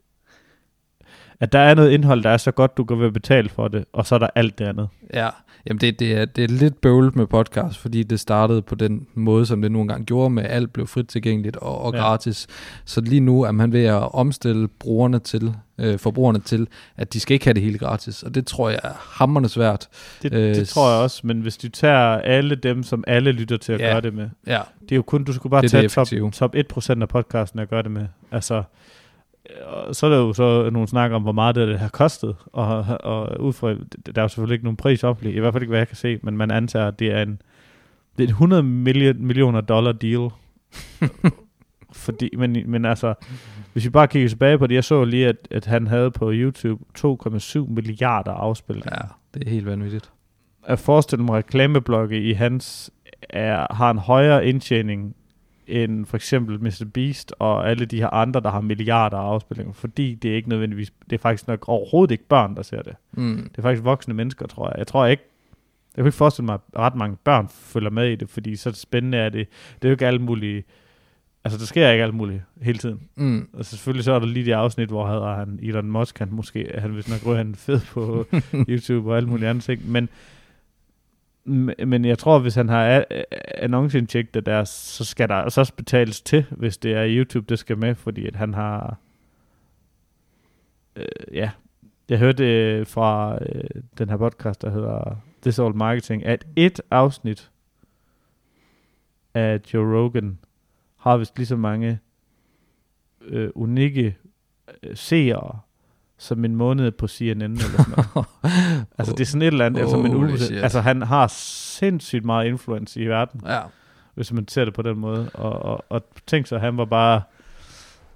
at 1.40 1.52
der 1.52 1.58
er 1.58 1.74
noget 1.74 1.90
indhold, 1.90 2.22
der 2.22 2.30
er 2.30 2.36
så 2.36 2.50
godt, 2.50 2.76
du 2.76 2.84
kan 2.84 3.00
være 3.00 3.12
betalt 3.12 3.50
for 3.52 3.68
det, 3.68 3.84
og 3.92 4.06
så 4.06 4.14
er 4.14 4.18
der 4.18 4.28
alt 4.34 4.58
det 4.58 4.64
andet. 4.64 4.88
Ja, 5.14 5.28
jamen 5.66 5.80
det, 5.80 5.98
det, 6.00 6.12
er, 6.16 6.24
det 6.24 6.44
er 6.44 6.48
lidt 6.48 6.80
bøvlet 6.80 7.16
med 7.16 7.26
podcast, 7.26 7.78
fordi 7.78 8.02
det 8.02 8.20
startede 8.20 8.62
på 8.62 8.74
den 8.74 9.06
måde, 9.14 9.46
som 9.46 9.62
det 9.62 9.72
nu 9.72 9.80
engang 9.80 10.06
gjorde, 10.06 10.30
med 10.30 10.44
alt 10.44 10.72
blev 10.72 10.86
frit 10.86 11.08
tilgængeligt 11.08 11.56
og, 11.56 11.80
og 11.82 11.92
Ja. 11.94 11.98
gratis. 12.00 12.46
Så 12.84 13.00
lige 13.00 13.20
nu 13.20 13.42
er 13.42 13.52
man 13.52 13.72
ved 13.72 13.84
at 13.84 14.14
omstille 14.14 14.68
brugerne 14.68 15.18
til, 15.18 15.54
øh, 15.78 15.98
forbrugerne 15.98 16.38
til, 16.40 16.68
at 16.96 17.12
de 17.12 17.20
skal 17.20 17.34
ikke 17.34 17.46
have 17.46 17.54
det 17.54 17.62
hele 17.62 17.78
gratis, 17.78 18.22
og 18.22 18.34
det 18.34 18.46
tror 18.46 18.68
jeg 18.70 18.80
er 18.84 18.92
hammerende 19.00 19.48
svært. 19.48 19.88
Det, 20.22 20.32
Øh, 20.34 20.54
det 20.54 20.68
tror 20.68 20.90
jeg 20.92 21.02
også, 21.02 21.20
men 21.26 21.40
hvis 21.40 21.56
du 21.56 21.68
tager 21.68 22.16
alle 22.18 22.54
dem, 22.54 22.82
som 22.82 23.04
alle 23.06 23.32
lytter 23.32 23.56
til 23.56 23.72
at 23.72 23.80
Ja. 23.80 23.86
gøre 23.92 24.00
det 24.00 24.14
med, 24.14 24.28
Ja, 24.46 24.60
det 24.82 24.92
er 24.92 24.96
jo 24.96 25.02
kun, 25.02 25.24
du 25.24 25.32
skulle 25.32 25.50
bare 25.50 25.62
Det 25.62 25.70
tage 25.70 25.82
det 25.82 25.90
top, 25.90 26.06
top 26.32 26.54
1% 26.54 27.02
af 27.02 27.08
podcasten 27.08 27.58
at 27.60 27.68
gøre 27.70 27.82
det 27.82 27.90
med. 27.90 28.06
Altså, 28.32 28.54
øh, 29.50 29.66
og 29.66 29.96
så 29.96 30.06
er 30.06 30.10
der 30.10 30.16
jo 30.18 30.32
så 30.32 30.70
nogle 30.70 30.88
snakker 30.88 31.16
om, 31.16 31.22
hvor 31.22 31.32
meget 31.32 31.54
det, 31.54 31.78
har 31.78 31.88
kostet, 31.88 32.36
og, 32.52 32.84
og 33.00 33.40
ud 33.40 33.52
fra, 33.52 33.68
der 33.68 34.12
er 34.14 34.22
jo 34.22 34.28
selvfølgelig 34.28 34.54
ikke 34.54 34.64
nogen 34.64 34.76
pris 34.76 35.04
offentlig, 35.04 35.36
i 35.36 35.40
hvert 35.40 35.54
fald 35.54 35.62
ikke, 35.62 35.70
hvad 35.70 35.80
jeg 35.80 35.88
kan 35.88 35.96
se, 35.96 36.18
men 36.22 36.36
man 36.36 36.50
antager, 36.50 36.88
at 36.88 36.98
det 36.98 37.12
er 37.12 37.22
en, 37.22 37.42
det 38.18 38.24
er 38.24 38.28
en 38.28 38.30
100 38.30 38.62
million, 38.62 39.26
millioner 39.26 39.60
dollar 39.60 39.92
deal. 39.92 40.28
Fordi, 41.92 42.30
men, 42.38 42.56
men 42.66 42.84
altså, 42.84 43.14
hvis 43.78 43.84
vi 43.84 43.90
bare 43.90 44.08
kigger 44.08 44.28
tilbage 44.28 44.58
på 44.58 44.66
det, 44.66 44.74
jeg 44.74 44.84
så 44.84 45.04
lige, 45.04 45.28
at, 45.28 45.48
at 45.50 45.64
han 45.64 45.86
havde 45.86 46.10
på 46.10 46.30
YouTube 46.32 46.84
2,7 46.98 47.58
milliarder 47.72 48.32
afspilninger. 48.32 48.90
ja, 48.92 49.08
det 49.34 49.46
er 49.46 49.50
helt 49.50 49.66
vanvittigt. 49.66 50.10
at 50.66 50.78
forestille 50.78 51.24
mig, 51.24 51.34
reklameblokke 51.34 52.22
i 52.22 52.32
hans 52.32 52.90
er, 53.30 53.74
har 53.74 53.90
en 53.90 53.98
højere 53.98 54.46
indtjening 54.46 55.16
end 55.66 56.06
for 56.06 56.16
eksempel 56.16 56.62
Mr. 56.62 56.84
Beast 56.94 57.34
og 57.38 57.70
alle 57.70 57.84
de 57.84 57.96
her 57.96 58.08
andre, 58.08 58.40
der 58.40 58.50
har 58.50 58.60
milliarder 58.60 59.16
af 59.16 59.32
afspilninger, 59.32 59.72
fordi 59.72 60.14
det 60.14 60.30
er 60.30 60.34
ikke 60.36 60.48
nødvendigvis, 60.48 60.92
det 61.10 61.16
er 61.16 61.20
faktisk 61.20 61.48
nok 61.48 61.68
overhovedet 61.68 62.12
ikke 62.12 62.28
børn, 62.28 62.56
der 62.56 62.62
ser 62.62 62.82
det. 62.82 62.94
Mm. 63.12 63.36
Det 63.36 63.58
er 63.58 63.62
faktisk 63.62 63.84
voksne 63.84 64.14
mennesker, 64.14 64.46
tror 64.46 64.68
jeg. 64.68 64.78
Jeg 64.78 64.86
tror 64.86 65.06
ikke, 65.06 65.22
jeg 65.96 66.02
kan 66.02 66.06
ikke 66.06 66.16
forestille 66.16 66.46
mig, 66.46 66.54
at 66.54 66.60
ret 66.78 66.94
mange 66.94 67.16
børn 67.24 67.48
følger 67.48 67.90
med 67.90 68.08
i 68.08 68.16
det, 68.16 68.28
fordi 68.30 68.56
så 68.56 68.72
spændende 68.72 69.18
er 69.18 69.28
det. 69.28 69.48
Det 69.74 69.84
er 69.84 69.88
jo 69.88 69.92
ikke 69.92 70.06
alt 70.06 70.20
muligt, 70.20 70.66
altså 71.44 71.58
der 71.58 71.64
sker 71.64 71.90
ikke 71.90 72.04
alt 72.04 72.14
muligt 72.14 72.42
hele 72.62 72.78
tiden. 72.78 73.08
Mm. 73.16 73.48
Og 73.52 73.64
selvfølgelig 73.64 74.04
så 74.04 74.12
er 74.12 74.18
der 74.18 74.26
lige 74.26 74.46
de 74.46 74.56
afsnit, 74.56 74.88
hvor 74.88 75.06
havde 75.06 75.36
han 75.36 75.58
Elon 75.62 75.90
Musk, 75.90 76.18
han 76.18 76.28
måske, 76.32 76.70
han 76.78 76.90
hvis 76.90 77.08
nok 77.08 77.26
ryger 77.26 77.36
han 77.38 77.54
fed 77.54 77.80
på 77.92 78.26
YouTube 78.68 79.10
og 79.10 79.16
alle 79.16 79.28
mulige 79.28 79.48
andre 79.48 79.62
ting, 79.62 79.90
men 79.90 80.08
men 81.86 82.04
jeg 82.04 82.18
tror, 82.18 82.38
hvis 82.38 82.54
han 82.54 82.68
har 82.68 82.84
a- 82.86 83.04
a- 83.10 83.24
annonceindtægter 83.64 84.40
der, 84.40 84.64
så 84.64 85.04
skal 85.04 85.28
der 85.28 85.48
så 85.48 85.72
betales 85.76 86.20
til, 86.20 86.46
hvis 86.50 86.76
det 86.78 86.92
er 86.92 87.04
YouTube, 87.08 87.46
det 87.48 87.58
skal 87.58 87.78
med, 87.78 87.94
fordi 87.94 88.26
at 88.26 88.36
han 88.36 88.54
har, 88.54 88.96
øh, 90.96 91.04
ja, 91.32 91.50
jeg 92.08 92.18
hørte 92.18 92.44
øh, 92.62 92.86
fra 92.86 93.38
øh, 93.44 93.64
den 93.98 94.08
her 94.08 94.16
podcast, 94.16 94.62
der 94.62 94.70
hedder 94.70 95.16
This 95.42 95.58
All 95.58 95.74
Marketing, 95.76 96.24
at 96.26 96.46
et 96.56 96.80
afsnit 96.90 97.50
af 99.34 99.60
Joe 99.74 99.98
Rogan 99.98 100.38
har 100.98 101.16
vist 101.16 101.36
lige 101.36 101.46
så 101.46 101.56
mange 101.56 101.98
øh, 103.28 103.50
unikke 103.54 104.16
øh, 104.82 104.96
seere 104.96 105.58
som 106.18 106.44
en 106.44 106.56
måned 106.56 106.90
på 106.90 107.08
CNN 107.08 107.42
eller 107.42 107.54
sådan 107.84 108.04
noget. 108.14 108.28
altså 108.98 109.12
det 109.14 109.20
er 109.20 109.24
sådan 109.26 109.42
et 109.42 109.46
eller 109.46 109.66
andet, 109.66 109.80
altså, 109.80 109.96
en 109.96 110.06
Holy 110.12 110.28
uge, 110.28 110.38
shit. 110.38 110.58
altså 110.62 110.80
han 110.80 111.02
har 111.02 111.26
sindssygt 111.26 112.24
meget 112.24 112.46
influence 112.46 113.00
i 113.00 113.06
verden, 113.06 113.40
Ja, 113.46 113.60
hvis 114.14 114.32
man 114.32 114.48
ser 114.48 114.64
det 114.64 114.74
på 114.74 114.82
den 114.82 114.98
måde. 114.98 115.30
Og, 115.34 115.52
og, 115.62 115.84
og 115.88 116.02
tænk 116.26 116.46
så, 116.46 116.58
han 116.58 116.76
var 116.76 116.84
bare, 116.84 117.22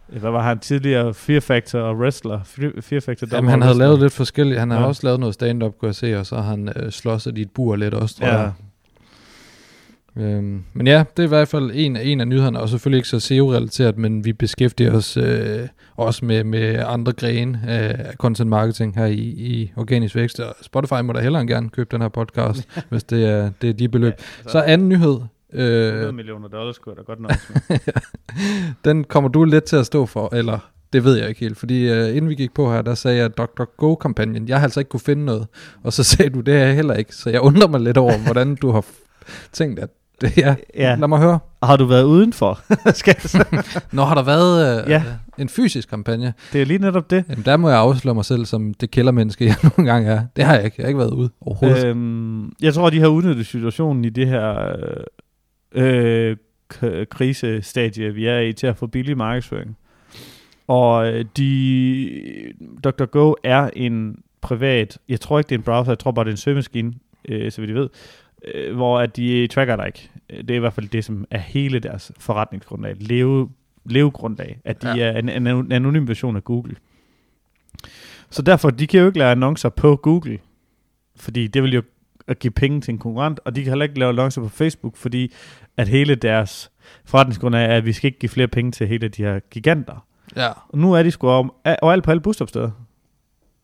hvad 0.06 0.30
var 0.30 0.42
han 0.42 0.58
tidligere, 0.58 1.14
Fear 1.14 1.40
Factor 1.40 1.78
og 1.80 1.96
wrestler, 1.96 2.40
Fear, 2.80 3.00
Factor 3.00 3.26
Jamen, 3.32 3.50
han 3.50 3.62
havde 3.62 3.78
lavet 3.78 3.98
lidt 4.00 4.12
forskelligt. 4.12 4.60
Han 4.60 4.70
har 4.70 4.80
Ja. 4.80 4.86
også 4.86 5.06
lavet 5.06 5.20
noget 5.20 5.34
stand-up, 5.34 5.78
kunne 5.78 5.86
jeg 5.86 5.94
se, 5.94 6.18
og 6.18 6.26
så 6.26 6.36
har 6.36 6.42
han 6.42 6.68
øh, 6.76 6.90
slåsset 6.92 7.38
i 7.38 7.42
et 7.42 7.50
bur 7.50 7.76
lidt 7.76 7.94
også, 7.94 8.16
tror 8.16 8.26
jeg. 8.26 8.52
Øhm, 10.16 10.64
men 10.72 10.86
ja, 10.86 11.04
det 11.16 11.22
er 11.22 11.26
i 11.26 11.28
hvert 11.28 11.48
fald 11.48 11.70
en, 11.74 11.96
en 11.96 12.20
af 12.20 12.28
nyhederne, 12.28 12.60
og 12.60 12.68
selvfølgelig 12.68 12.98
ikke 12.98 13.08
så 13.08 13.20
SEO-relateret, 13.20 13.98
men 13.98 14.24
vi 14.24 14.32
beskæftiger 14.32 14.92
os 14.94 15.16
øh, 15.16 15.68
også 15.96 16.24
med, 16.24 16.44
med 16.44 16.82
andre 16.86 17.12
grene 17.12 17.60
af 17.66 18.14
content 18.14 18.50
marketing 18.50 18.94
her 18.94 19.06
i, 19.06 19.20
i 19.20 19.72
Organisk 19.76 20.14
Vækst, 20.14 20.40
og 20.40 20.56
Spotify 20.62 21.00
må 21.04 21.12
da 21.12 21.20
hellere 21.20 21.46
gerne 21.46 21.68
købe 21.68 21.88
den 21.92 22.02
her 22.02 22.08
podcast, 22.08 22.68
hvis 22.90 23.04
det 23.04 23.24
er, 23.28 23.50
det 23.62 23.70
er 23.70 23.74
de 23.74 23.88
beløb. 23.88 24.14
ja, 24.44 24.50
Så 24.50 24.60
anden 24.60 24.88
nyhed, 24.88 25.20
100 25.52 26.06
øh, 26.08 26.14
millioner 26.14 26.48
dollars 26.48 26.76
skulle 26.76 26.96
jeg 26.98 27.06
da 27.06 27.12
godt 27.12 27.20
nok 27.20 27.32
med. 27.68 27.78
den 28.92 29.04
kommer 29.04 29.30
du 29.30 29.44
lidt 29.44 29.64
til 29.64 29.76
at 29.76 29.86
stå 29.86 30.06
for, 30.06 30.34
eller 30.34 30.72
det 30.92 31.04
ved 31.04 31.16
jeg 31.18 31.28
ikke 31.28 31.40
helt, 31.40 31.58
fordi 31.58 31.90
øh, 31.90 32.16
inden 32.16 32.28
vi 32.28 32.34
gik 32.34 32.54
på 32.54 32.72
her, 32.72 32.82
der 32.82 32.94
sagde 32.94 33.18
jeg 33.18 33.36
Dr. 33.36 33.64
Go-kampagnen. 33.76 34.48
Jeg 34.48 34.56
har 34.56 34.64
altså 34.64 34.80
ikke 34.80 34.88
kunne 34.88 35.00
finde 35.00 35.24
noget, 35.24 35.46
og 35.82 35.92
så 35.92 36.04
sagde 36.04 36.30
du, 36.30 36.40
det 36.40 36.54
er 36.54 36.58
jeg 36.66 36.74
heller 36.74 36.94
ikke, 36.94 37.14
så 37.14 37.30
jeg 37.30 37.40
undrer 37.40 37.68
mig 37.68 37.80
lidt 37.80 37.96
over, 37.96 38.18
hvordan 38.26 38.54
du 38.54 38.70
har 38.70 38.84
tænkt, 39.52 39.78
at 39.78 39.90
det 40.22 40.38
er. 40.44 40.54
Ja. 40.76 40.94
Lad 40.94 41.08
mig 41.08 41.18
høre. 41.18 41.38
Har 41.62 41.76
du 41.76 41.84
været 41.84 42.04
udenfor? 42.04 42.60
Skal 42.94 43.14
jeg 43.22 43.30
så? 43.30 43.44
Nå, 43.92 44.02
har 44.04 44.14
der 44.14 44.22
været 44.22 44.82
øh, 44.84 44.90
Ja. 44.90 45.02
en 45.38 45.48
fysisk 45.48 45.88
kampagne? 45.88 46.34
Det 46.52 46.62
er 46.62 46.66
lige 46.66 46.78
netop 46.78 47.10
det. 47.10 47.24
Jamen, 47.28 47.44
der 47.44 47.56
må 47.56 47.68
jeg 47.68 47.78
afsløre 47.78 48.14
mig 48.14 48.24
selv 48.24 48.44
som 48.44 48.74
det 48.74 48.90
kældermenneske, 48.90 49.44
jeg 49.46 49.56
nogle 49.62 49.92
gange 49.92 50.10
er. 50.10 50.22
Det 50.36 50.44
har 50.44 50.54
jeg 50.54 50.64
ikke. 50.64 50.74
Jeg 50.78 50.84
har 50.84 50.88
ikke 50.88 50.98
været 50.98 51.12
ude 51.14 51.30
overhovedet. 51.40 51.84
Øh. 51.84 51.90
Øhm, 51.90 52.52
jeg 52.62 52.74
tror, 52.74 52.90
de 52.90 53.00
har 53.00 53.08
udnyttet 53.08 53.46
situationen 53.46 54.04
i 54.04 54.08
det 54.08 54.26
her 54.28 54.72
øh, 55.74 56.30
øh, 56.30 56.36
k- 56.74 57.04
krisestadie, 57.04 58.14
vi 58.14 58.26
er 58.26 58.38
i, 58.38 58.52
til 58.52 58.66
at 58.66 58.76
få 58.76 58.86
billig 58.86 59.16
markedsføring. 59.16 59.76
Og 60.68 61.06
øh, 61.12 61.24
de, 61.36 62.10
Dr. 62.84 63.04
Go 63.04 63.34
er 63.44 63.70
en 63.76 64.16
privat, 64.40 64.98
jeg 65.08 65.20
tror 65.20 65.38
ikke, 65.38 65.48
det 65.48 65.54
er 65.54 65.58
en 65.58 65.64
browser, 65.64 65.92
jeg 65.92 65.98
tror 65.98 66.10
bare, 66.12 66.24
det 66.24 66.30
er 66.30 66.32
en 66.32 66.36
søgemaskine, 66.36 66.92
øh, 67.28 67.52
så 67.52 67.60
vidt 67.60 67.70
I 67.70 67.74
ved, 67.74 67.88
øh, 68.54 68.74
hvor 68.76 69.00
at 69.00 69.16
de 69.16 69.46
tracker 69.46 69.76
dig 69.76 69.86
ikke. 69.86 70.10
Det 70.30 70.50
er 70.50 70.54
i 70.54 70.58
hvert 70.58 70.72
fald 70.72 70.88
det, 70.88 71.04
som 71.04 71.24
er 71.30 71.38
hele 71.38 71.78
deres 71.78 72.12
forretningsgrundlag, 72.18 72.96
leve, 73.00 73.50
levegrundlag, 73.84 74.60
at 74.64 74.82
de 74.82 74.88
Ja. 74.96 75.12
er 75.12 75.18
en, 75.18 75.28
en, 75.28 75.46
en 75.46 75.72
anonym 75.72 76.08
version 76.08 76.36
af 76.36 76.44
Google. 76.44 76.76
Så 78.30 78.42
derfor, 78.42 78.70
de 78.70 78.86
kan 78.86 79.00
jo 79.00 79.06
ikke 79.06 79.18
lave 79.18 79.30
annoncer 79.30 79.68
på 79.68 79.96
Google, 79.96 80.38
fordi 81.16 81.46
det 81.46 81.62
vil 81.62 81.74
jo 81.74 81.82
at 82.26 82.38
give 82.38 82.50
penge 82.50 82.80
til 82.80 82.92
en 82.92 82.98
konkurrent, 82.98 83.40
og 83.44 83.56
de 83.56 83.62
kan 83.62 83.70
heller 83.70 83.82
ikke 83.84 83.98
lave 83.98 84.08
annoncer 84.08 84.42
på 84.42 84.48
Facebook, 84.48 84.96
fordi 84.96 85.32
at 85.76 85.88
hele 85.88 86.14
deres 86.14 86.70
forretningsgrundlag 87.04 87.64
er, 87.64 87.76
at 87.76 87.84
vi 87.84 87.92
skal 87.92 88.08
ikke 88.08 88.18
give 88.18 88.30
flere 88.30 88.48
penge 88.48 88.72
til 88.72 88.86
hele 88.88 89.08
de 89.08 89.22
her 89.22 89.40
giganter. 89.50 90.06
Ja, 90.36 90.48
Og 90.68 90.78
nu 90.78 90.92
er 90.92 91.02
de 91.02 91.10
sgu 91.10 91.28
om, 91.28 91.52
overalt 91.82 92.04
på 92.04 92.10
alle 92.10 92.20
busstopsteder. 92.20 92.70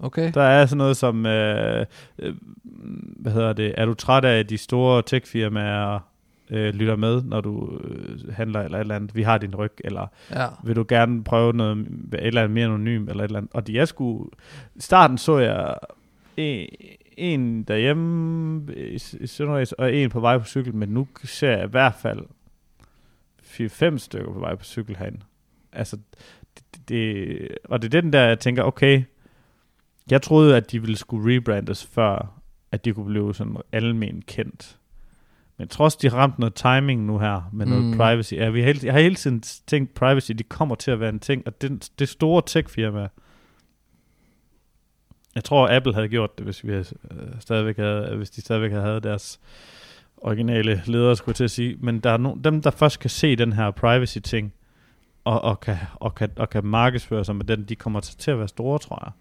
Okay. 0.00 0.30
Der 0.34 0.42
er 0.42 0.66
sådan 0.66 0.78
noget 0.78 0.96
som, 0.96 1.26
øh, 1.26 1.86
øh, 2.18 2.34
hvad 3.16 3.32
hedder 3.32 3.52
det, 3.52 3.74
er 3.76 3.84
du 3.86 3.94
træt 3.94 4.24
af, 4.24 4.38
at 4.38 4.50
de 4.50 4.58
store 4.58 5.02
techfirmaer 5.02 5.98
øh, 6.50 6.74
lytter 6.74 6.96
med, 6.96 7.22
når 7.22 7.40
du 7.40 7.80
øh, 7.84 8.32
handler 8.34 8.60
eller 8.60 8.78
et 8.78 8.80
eller 8.80 8.96
andet, 8.96 9.14
vi 9.16 9.22
har 9.22 9.38
din 9.38 9.54
ryg, 9.56 9.72
eller 9.84 10.06
Ja. 10.30 10.46
vil 10.64 10.76
du 10.76 10.84
gerne 10.88 11.24
prøve 11.24 11.52
noget, 11.52 11.78
et 11.78 11.86
eller 12.26 12.42
andet 12.42 12.54
mere 12.54 12.64
anonym, 12.66 13.08
eller 13.08 13.24
et 13.24 13.28
eller 13.28 13.38
andet. 13.38 13.52
Og 13.54 13.66
de 13.66 13.78
er 13.78 13.84
sgu, 13.84 14.28
i 14.74 14.80
starten 14.80 15.18
så 15.18 15.38
jeg 15.38 15.74
en, 16.36 16.68
en 17.16 17.62
derhjemme 17.62 18.74
i, 18.76 18.94
i 19.20 19.26
Sønderjys, 19.26 19.72
og 19.72 19.94
en 19.94 20.10
på 20.10 20.20
vej 20.20 20.38
på 20.38 20.44
cykel, 20.44 20.74
men 20.74 20.88
nu 20.88 21.08
ser 21.24 21.50
jeg 21.50 21.64
i 21.64 21.70
hvert 21.70 21.94
fald 21.94 22.20
4-5 23.42 23.98
stykker 23.98 24.32
på 24.32 24.38
vej 24.38 24.54
på 24.54 24.64
cykel 24.64 24.96
herinde. 24.96 25.20
Altså, 25.72 25.96
det, 26.56 26.88
det, 26.88 27.48
og 27.64 27.82
det 27.82 27.94
er 27.94 28.00
den 28.00 28.12
der, 28.12 28.20
jeg 28.22 28.38
tænker, 28.38 28.62
okay, 28.62 29.02
Jeg 30.10 30.22
troede, 30.22 30.56
at 30.56 30.72
de 30.72 30.80
ville 30.80 30.96
skulle 30.96 31.36
rebrandes 31.36 31.86
før, 31.86 32.40
at 32.72 32.84
de 32.84 32.92
kunne 32.92 33.06
blive 33.06 33.34
sådan 33.34 33.56
almen 33.72 34.22
kendt. 34.26 34.78
Men 35.58 35.68
trods 35.68 35.96
de 35.96 36.08
ramt 36.08 36.38
noget 36.38 36.54
timing 36.54 37.04
nu 37.04 37.18
her 37.18 37.50
med 37.52 37.66
noget 37.66 37.84
Mm. 37.84 37.96
privacy, 37.96 38.34
er 38.34 38.50
vi 38.50 38.62
hele, 38.62 38.80
jeg 38.82 38.92
har 38.92 39.00
hele 39.00 39.14
tiden 39.14 39.40
tænkt, 39.66 39.94
privacy, 39.94 40.32
de 40.32 40.42
kommer 40.42 40.74
til 40.74 40.90
at 40.90 41.00
være 41.00 41.08
en 41.08 41.20
ting, 41.20 41.42
og 41.46 41.62
det, 41.62 41.90
det 41.98 42.08
store 42.08 42.42
tech-firma, 42.46 43.08
jeg 45.34 45.44
tror, 45.44 45.76
Apple 45.76 45.94
havde 45.94 46.08
gjort 46.08 46.38
det, 46.38 46.44
hvis, 46.44 46.64
vi 46.64 46.70
havde, 46.70 46.84
øh, 47.10 47.28
stadigvæk 47.40 47.76
havde, 47.76 48.16
hvis 48.16 48.30
de 48.30 48.40
stadigvæk 48.40 48.72
havde 48.72 49.00
deres 49.00 49.40
originale 50.16 50.82
ledere, 50.86 51.16
skulle 51.16 51.30
jeg 51.32 51.36
til 51.36 51.44
at 51.44 51.50
sige. 51.50 51.76
Men 51.80 52.00
der 52.00 52.10
er 52.10 52.16
no, 52.16 52.34
dem, 52.44 52.62
der 52.62 52.70
først 52.70 53.00
kan 53.00 53.10
se 53.10 53.36
den 53.36 53.52
her 53.52 53.70
privacy-ting, 53.70 54.52
og, 55.24 55.40
og, 55.44 55.60
kan, 55.60 55.76
og, 55.94 56.14
kan, 56.14 56.30
og 56.36 56.50
kan 56.50 56.64
markedsføre 56.66 57.24
sig 57.24 57.36
med 57.36 57.44
den, 57.44 57.64
de 57.64 57.76
kommer 57.76 58.00
til 58.00 58.30
at 58.30 58.38
være 58.38 58.48
store, 58.48 58.78
tror 58.78 59.02
jeg. 59.04 59.12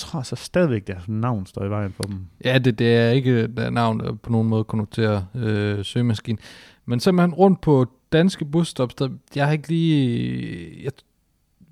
Tror 0.00 0.22
så 0.22 0.36
stadigvæk, 0.36 0.86
deres 0.86 1.08
navn 1.08 1.46
står 1.46 1.64
i 1.64 1.70
vejen 1.70 1.92
for 1.92 2.02
dem. 2.02 2.26
Ja, 2.44 2.58
det, 2.58 2.78
det 2.78 2.96
er 2.96 3.10
ikke 3.10 3.40
et 3.40 3.72
navn, 3.72 4.00
der 4.00 4.12
på 4.12 4.32
nogen 4.32 4.48
måde 4.48 4.64
konnoterer 4.64 5.22
øh, 5.34 5.84
søgemaskinen. 5.84 6.38
Men 6.86 7.00
simpelthen 7.00 7.34
rundt 7.34 7.60
på 7.60 7.86
danske 8.12 8.44
busstops, 8.44 8.94
der, 8.94 9.08
jeg 9.34 9.44
har 9.46 9.52
ikke 9.52 9.68
lige... 9.68 10.84
Jeg 10.84 10.92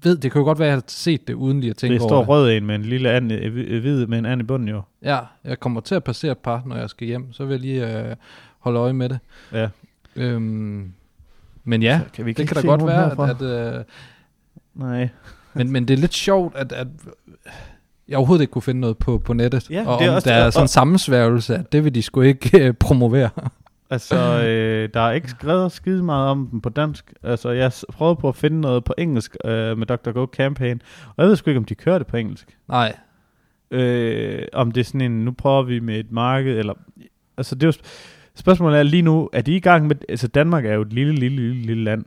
ved, 0.03 0.17
det 0.17 0.33
kan 0.33 0.39
jo 0.41 0.45
godt 0.45 0.59
være, 0.59 0.67
at 0.69 0.71
jeg 0.71 0.77
har 0.77 0.85
set 0.87 1.29
det, 1.29 1.35
uden 1.35 1.61
lige 1.61 1.71
at 1.71 1.77
tænke 1.77 1.95
Det 1.95 2.01
over 2.03 2.09
står 2.11 2.19
det. 2.21 2.29
rød 2.29 2.51
en 2.53 2.67
med 2.67 2.75
en 2.75 2.83
lille 2.83 3.11
and, 3.11 3.33
øh, 3.33 3.53
hvid 3.81 4.07
med 4.07 4.19
en 4.19 4.27
and 4.27 4.41
i 4.41 4.45
bunden 4.45 4.69
jo. 4.69 4.83
Ja, 5.03 5.19
jeg 5.45 5.61
kommer 5.61 5.81
til 5.81 5.95
at 5.95 6.05
passere 6.05 6.33
et 6.33 6.39
par, 6.39 6.63
når 6.67 6.77
jeg 6.77 6.91
skal 6.91 7.07
hjem. 7.07 7.33
Så 7.33 7.45
vil 7.45 7.51
jeg 7.53 7.61
lige 7.61 8.09
øh, 8.11 8.17
holde 8.59 8.79
øje 8.81 8.93
med 8.93 9.09
det. 9.09 9.19
Ja. 9.53 9.69
Øhm, 10.17 10.93
men 11.65 11.83
ja, 11.83 12.01
Så 12.07 12.13
kan 12.13 12.27
vi 12.27 12.33
det 12.33 12.49
kan 12.49 12.57
da 12.57 12.67
godt 12.67 12.87
være, 12.87 13.09
herfra? 13.09 13.31
at... 13.31 13.43
at 13.43 13.79
øh, 13.79 13.85
Nej. 14.75 15.09
men, 15.55 15.71
men 15.73 15.89
det 15.89 15.95
er 15.95 15.99
lidt 15.99 16.15
sjovt, 16.15 16.57
at, 16.57 16.73
at 16.73 16.87
jeg 18.09 18.19
overhovedet 18.19 18.43
ikke 18.43 18.51
kunne 18.51 18.63
finde 18.63 18.81
noget 18.81 18.99
på, 18.99 19.19
på 19.19 19.33
nettet. 19.33 19.71
Ja, 19.71 19.87
og 19.87 19.99
det 19.99 20.07
er 20.07 20.11
om 20.11 20.17
også 20.17 20.31
der 20.31 20.37
det, 20.37 20.47
er 20.47 20.51
sådan 20.51 20.65
en 20.65 20.69
sammensværgelse, 20.69 21.55
at 21.55 21.73
det 21.73 21.85
vil 21.85 21.95
de 21.95 22.03
sgu 22.03 22.21
ikke 22.21 22.67
øh, 22.67 22.75
promovere. 22.75 23.31
Altså, 23.91 24.43
øh, 24.45 24.89
der 24.95 25.01
er 25.01 25.13
ikke 25.13 25.29
skrevet 25.31 25.73
skide 25.73 26.03
meget 26.03 26.31
om 26.31 26.49
dem 26.53 26.61
på 26.61 26.69
dansk. 26.69 27.13
Altså, 27.23 27.51
jeg 27.51 27.73
prøvede 27.93 28.17
på 28.17 28.29
at 28.29 28.37
finde 28.37 28.61
noget 28.61 28.85
på 28.85 28.95
engelsk 28.99 29.37
øh, 29.45 29.79
med 29.79 29.87
Dr. 29.87 30.11
Go 30.11 30.27
Campaign, 30.27 30.83
og 31.17 31.23
jeg 31.23 31.27
ved 31.29 31.37
sgu 31.37 31.51
ikke, 31.51 31.59
om 31.59 31.65
de 31.65 31.75
kører 31.75 31.99
det 31.99 32.07
på 32.07 32.17
engelsk. 32.17 32.57
Nej, 32.69 32.97
Øh, 33.71 34.43
om 34.53 34.73
det 34.73 34.81
er 34.81 34.85
sådan 34.85 35.01
en, 35.01 35.25
nu 35.25 35.33
prøver 35.33 35.63
vi 35.63 35.81
med 35.81 35.99
et 36.01 36.13
marked, 36.13 36.59
eller... 36.59 36.75
Altså, 37.37 37.55
det 37.55 37.63
er 37.63 37.67
jo, 37.67 37.73
sp- 37.73 37.85
spørgsmålet 38.35 38.79
er 38.79 38.83
lige 38.83 39.03
nu, 39.03 39.31
er 39.33 39.43
de 39.43 39.57
i 39.57 39.61
gang 39.61 39.87
med... 39.87 39.97
Altså, 40.09 40.29
Danmark 40.29 40.67
er 40.67 40.75
jo 40.75 40.83
et 40.83 40.93
lille, 40.93 41.15
lille, 41.15 41.37
lille, 41.37 41.63
lille 41.67 41.85
land, 41.85 42.05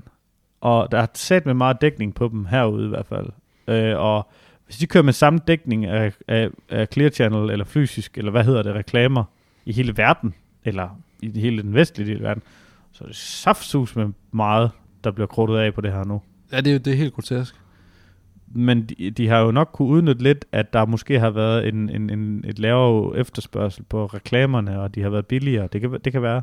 og 0.62 0.92
der 0.92 0.98
er 0.98 1.08
sat 1.14 1.46
med 1.46 1.54
meget 1.54 1.82
dækning 1.82 2.16
på 2.16 2.28
dem 2.28 2.46
herude 2.46 2.86
i 2.86 2.90
hvert 2.90 3.06
fald. 3.06 3.28
Øh, 3.68 3.98
og 4.00 4.30
hvis 4.72 4.78
de 4.78 4.88
kører 4.88 5.04
med 5.04 5.14
samme 5.14 5.40
dækning 5.48 5.86
af, 5.86 6.14
af, 6.28 6.50
af 6.70 6.88
Clear 6.94 7.10
Channel, 7.10 7.50
eller 7.50 7.66
fysisk, 7.66 8.18
eller 8.18 8.32
hvad 8.32 8.44
hedder 8.44 8.64
det, 8.64 8.74
reklamer, 8.76 9.24
i 9.66 9.74
hele 9.74 9.98
verden, 9.98 10.34
eller 10.66 11.02
i 11.22 11.40
hele 11.40 11.62
den 11.62 11.74
vestlige 11.74 12.08
del 12.08 12.18
af 12.18 12.24
verden, 12.24 12.44
så 12.92 13.04
er 13.04 13.08
det 13.08 13.16
saftsus 13.16 13.96
med 13.96 14.08
meget, 14.32 14.72
der 15.04 15.12
bliver 15.12 15.28
krudtet 15.28 15.58
af 15.58 15.74
på 15.74 15.82
det 15.82 15.92
her 15.92 16.04
nu. 16.04 16.22
ja, 16.52 16.58
det 16.58 16.68
er 16.68 16.72
jo 16.72 16.78
det 16.78 16.94
er 16.94 16.98
helt 16.98 17.14
grotesk. 17.14 17.56
Men 18.54 18.86
de, 18.86 19.12
de 19.12 19.28
har 19.28 19.40
jo 19.40 19.52
nok 19.52 19.70
kunne 19.74 19.88
udnytte 19.88 20.24
lidt, 20.24 20.46
at 20.52 20.74
der 20.74 20.86
måske 20.86 21.20
har 21.20 21.30
været 21.30 21.68
en, 21.68 21.90
en, 21.90 22.10
en, 22.10 22.46
et 22.48 22.60
lavere 22.60 23.18
efterspørgsel 23.18 23.84
på 23.84 24.06
reklamerne, 24.06 24.82
og 24.82 24.96
de 24.96 25.02
har 25.02 25.10
været 25.10 25.26
billigere. 25.26 25.68
Det 25.74 25.82
kan, 25.82 26.00
det 26.06 26.14
kan 26.14 26.22
være. 26.22 26.42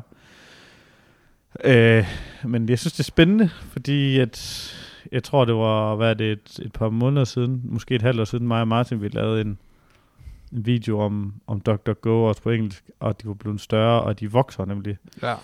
Øh, 1.63 2.05
men 2.43 2.69
jeg 2.69 2.79
synes, 2.79 2.93
det 2.93 2.99
er 2.99 3.03
spændende, 3.03 3.49
fordi 3.49 4.19
at, 4.19 4.35
jeg 5.11 5.23
tror, 5.23 5.45
det 5.45 5.55
var 5.55 5.95
hvad 5.95 6.09
er 6.09 6.13
det, 6.13 6.31
et, 6.31 6.59
et 6.65 6.73
par 6.73 6.89
måneder 6.89 7.23
siden, 7.23 7.61
måske 7.63 7.95
et 7.95 8.01
halvt 8.01 8.19
år 8.19 8.23
siden, 8.23 8.47
mig 8.47 8.61
og 8.61 8.67
Martin, 8.67 9.01
vi 9.01 9.07
lavede 9.07 9.41
en, 9.41 9.57
en 10.51 10.65
video 10.65 10.99
om, 10.99 11.33
om 11.47 11.61
Dr. 11.61 11.93
Go, 11.93 12.23
også 12.23 12.41
på 12.41 12.49
engelsk, 12.49 12.89
og 12.99 13.21
de 13.21 13.27
var 13.27 13.33
blevet 13.33 13.61
større, 13.61 14.01
og 14.01 14.19
de 14.19 14.31
vokser 14.31 14.65
nemlig. 14.65 14.97
Ja. 15.21 15.35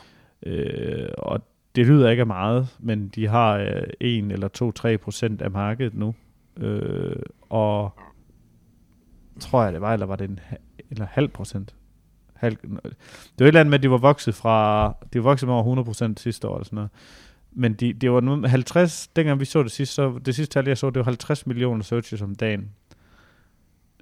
Øh, 0.43 1.09
og 1.17 1.41
det 1.75 1.88
lyder 1.88 2.09
ikke 2.09 2.21
af 2.21 2.27
meget, 2.27 2.75
men 2.79 3.07
de 3.07 3.27
har 3.27 3.57
øh, 3.57 3.83
1 4.00 4.31
eller 4.31 4.93
2-3 4.93 4.97
procent 4.97 5.41
af 5.41 5.51
markedet 5.51 5.93
nu. 5.93 6.15
Øh, 6.57 7.15
og 7.50 8.00
tror 9.39 9.63
jeg 9.63 9.74
det 9.74 9.81
var, 9.81 9.93
eller 9.93 10.05
var 10.05 10.15
det 10.15 10.29
en 10.29 10.39
eller 10.91 11.05
halv 11.05 11.27
procent? 11.27 11.75
Halv, 12.33 12.57
det 12.57 12.71
var 13.39 13.45
et 13.45 13.47
eller 13.47 13.59
andet 13.59 13.69
med, 13.69 13.79
at 13.79 13.83
de 13.83 13.91
var 13.91 13.97
vokset 13.97 14.35
fra, 14.35 14.88
de 15.13 15.19
var 15.19 15.24
vokset 15.24 15.47
med 15.47 15.53
over 15.53 15.63
100 15.63 15.85
procent 15.85 16.19
sidste 16.19 16.47
år, 16.47 16.55
eller 16.55 16.65
sådan 16.65 16.75
noget. 16.75 16.91
Men 17.57 17.74
de, 17.74 17.93
det 17.93 18.12
var 18.12 18.19
nu 18.19 18.47
50, 18.47 19.07
dengang 19.15 19.39
vi 19.39 19.45
så 19.45 19.63
det 19.63 19.71
sidste, 19.71 19.95
så 19.95 20.19
det 20.25 20.35
sidste 20.35 20.53
tal, 20.53 20.67
jeg 20.67 20.77
så, 20.77 20.89
det 20.89 20.97
var 21.00 21.03
50 21.03 21.47
millioner 21.47 21.83
searches 21.83 22.21
om 22.21 22.35
dagen. 22.35 22.69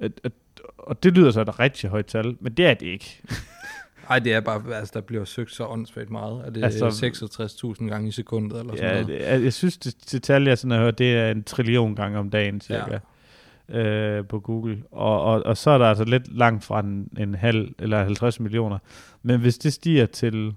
Og, 0.02 0.10
og, 0.24 0.32
og 0.78 1.04
det 1.04 1.14
lyder 1.18 1.32
så 1.32 1.42
et 1.42 1.60
rigtig 1.60 1.90
højt 1.90 2.06
tal, 2.06 2.38
men 2.40 2.54
det 2.54 2.66
er 2.66 2.74
det 2.74 2.86
ikke. 2.86 3.22
Ej, 4.10 4.20
det 4.20 4.34
er 4.34 4.40
bare, 4.42 4.76
altså 4.76 4.92
der 4.96 5.02
bliver 5.02 5.26
søgt 5.26 5.52
så 5.52 5.66
åndssvagt 5.66 6.10
meget. 6.10 6.42
Er 6.46 6.50
det 6.50 6.64
Altså- 6.64 6.86
altså, 6.86 7.74
66.000 7.80 7.86
gange 7.90 8.08
i 8.08 8.12
sekundet 8.12 8.60
eller 8.60 8.76
sådan 8.76 8.90
Ja, 8.96 9.02
noget? 9.02 9.08
det, 9.22 9.28
jeg, 9.28 9.44
jeg 9.44 9.54
synes, 9.54 9.78
det, 9.78 9.96
det 10.12 10.24
tal, 10.24 10.44
jeg 10.48 10.58
sådan 10.58 10.72
har 10.72 10.80
hørt, 10.80 10.98
det 10.98 11.14
er 11.18 11.32
en 11.32 11.44
trillion 11.44 11.96
gange 11.96 12.20
om 12.20 12.30
dagen, 12.30 12.62
cirka, 12.62 13.00
ja. 13.70 13.80
øh, 13.80 14.28
på 14.28 14.40
Google. 14.40 14.84
Og, 14.92 15.22
og, 15.24 15.44
og 15.46 15.58
så 15.58 15.70
er 15.72 15.78
der 15.78 15.86
altså 15.86 16.04
lidt 16.04 16.38
langt 16.38 16.64
fra 16.64 16.80
en, 16.80 17.10
en 17.20 17.36
halv 17.36 17.72
eller 17.80 18.04
50 18.04 18.40
millioner. 18.40 18.78
Men 19.24 19.40
hvis 19.40 19.58
det 19.58 19.74
stiger 19.74 20.06
til... 20.06 20.54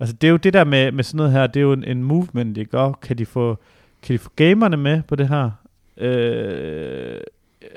Altså, 0.00 0.16
det 0.16 0.26
er 0.26 0.30
jo 0.30 0.36
det 0.36 0.52
der 0.52 0.64
med, 0.64 0.92
med 0.92 1.04
sådan 1.04 1.16
noget 1.16 1.32
her, 1.32 1.46
det 1.46 1.60
er 1.60 1.64
jo 1.64 1.72
en, 1.72 1.84
en 1.84 2.02
movement, 2.02 2.58
ikke? 2.58 2.78
Og 2.78 3.00
kan 3.00 3.18
de 3.18 3.26
få, 3.26 3.58
kan 4.02 4.12
de 4.12 4.18
få 4.18 4.30
gamerne 4.36 4.76
med 4.76 5.02
på 5.02 5.16
det 5.16 5.28
her? 5.28 5.50
Øh, 5.96 7.20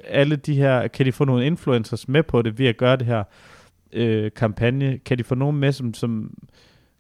alle 0.07 0.35
de 0.35 0.55
her, 0.55 0.87
kan 0.87 1.05
de 1.05 1.11
få 1.11 1.25
nogle 1.25 1.45
influencers 1.45 2.07
med 2.07 2.23
på 2.23 2.41
det 2.41 2.59
ved 2.59 2.67
at 2.67 2.77
gøre 2.77 2.95
det 2.95 3.05
her 3.05 3.23
øh, 3.93 4.31
kampagne? 4.35 4.97
Kan 4.97 5.17
de 5.17 5.23
få 5.23 5.35
nogen 5.35 5.57
med, 5.57 5.71
som, 5.71 5.93
som 5.93 6.33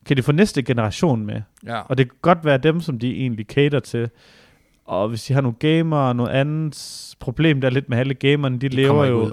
kan 0.05 0.17
de 0.17 0.23
få 0.23 0.31
næste 0.31 0.63
generation 0.63 1.25
med? 1.25 1.41
Ja. 1.65 1.81
Og 1.81 1.97
det 1.97 2.09
kan 2.09 2.17
godt 2.21 2.45
være 2.45 2.57
dem, 2.57 2.81
som 2.81 2.99
de 2.99 3.15
egentlig 3.15 3.45
cater 3.45 3.79
til. 3.79 4.09
Og 4.85 5.09
hvis 5.09 5.23
de 5.23 5.33
har 5.33 5.41
nogle 5.41 5.57
gamer 5.59 5.97
og 5.97 6.15
noget 6.15 6.29
andet 6.29 7.15
problem, 7.19 7.61
der 7.61 7.67
er 7.67 7.71
lidt 7.71 7.89
med 7.89 7.97
alle 7.97 8.13
gamerne, 8.13 8.59
de, 8.59 8.69
de 8.69 8.75
lever 8.75 9.05
jo... 9.05 9.21
ud. 9.21 9.31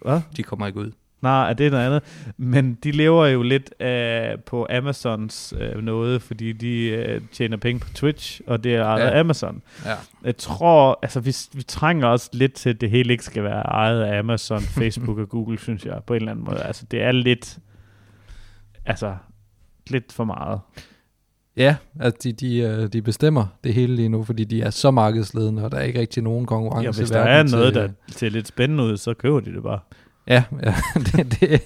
Hvad? 0.00 0.20
De 0.36 0.42
kommer 0.42 0.66
ikke 0.66 0.80
ud. 0.80 0.92
Nej, 1.22 1.52
det 1.52 1.66
er 1.66 1.70
noget 1.70 1.86
andet. 1.86 2.02
Men 2.36 2.74
de 2.84 2.90
lever 2.90 3.26
jo 3.26 3.42
lidt 3.42 3.74
af 3.80 4.36
på 4.46 4.66
Amazons 4.70 5.54
øh, 5.60 5.82
noget, 5.82 6.22
fordi 6.22 6.52
de 6.52 6.88
øh, 6.88 7.20
tjener 7.32 7.56
penge 7.56 7.80
på 7.80 7.88
Twitch, 7.94 8.40
og 8.46 8.64
det 8.64 8.74
er 8.74 8.84
ejet 8.84 9.00
Ja. 9.04 9.10
af 9.10 9.20
Amazon. 9.20 9.62
Ja. 9.84 9.94
Jeg 10.24 10.36
tror, 10.36 10.98
altså 11.02 11.20
vi, 11.20 11.36
vi 11.52 11.62
trænger 11.62 12.06
også 12.06 12.30
lidt 12.32 12.52
til, 12.52 12.70
at 12.70 12.80
det 12.80 12.90
hele 12.90 13.12
ikke 13.12 13.24
skal 13.24 13.42
være 13.44 13.62
ejet 13.62 14.02
af 14.02 14.18
Amazon, 14.18 14.60
Facebook 14.80 15.18
og 15.18 15.28
Google, 15.28 15.58
synes 15.58 15.84
jeg, 15.86 16.00
på 16.06 16.14
en 16.14 16.20
eller 16.20 16.32
anden 16.32 16.44
måde. 16.44 16.62
Altså 16.62 16.84
det 16.90 17.02
er 17.02 17.12
lidt, 17.12 17.58
altså 18.86 19.14
lidt 19.90 20.12
for 20.12 20.24
meget. 20.24 20.60
Ja, 21.56 21.76
altså 22.00 22.18
de, 22.22 22.32
de, 22.32 22.58
øh, 22.58 22.88
de 22.92 23.02
bestemmer 23.02 23.46
det 23.64 23.74
hele 23.74 23.96
lige 23.96 24.08
nu, 24.08 24.24
fordi 24.24 24.44
de 24.44 24.62
er 24.62 24.70
så 24.70 24.90
markedsledende, 24.90 25.64
og 25.64 25.72
der 25.72 25.78
er 25.78 25.82
ikke 25.82 26.00
rigtig 26.00 26.22
nogen 26.22 26.46
konkurrence. 26.46 26.84
Ja, 26.86 26.92
hvis 27.02 27.10
der 27.10 27.20
er 27.20 27.42
noget, 27.42 27.72
til, 27.72 27.82
der 27.82 27.88
ser 28.08 28.28
lidt 28.28 28.48
spændende 28.48 28.84
ud, 28.84 28.96
så 28.96 29.14
køber 29.14 29.40
de 29.40 29.54
det 29.54 29.62
bare. 29.62 29.78
Ja, 30.26 30.44
ja 30.62 30.74
det, 31.06 31.40
det, 31.40 31.60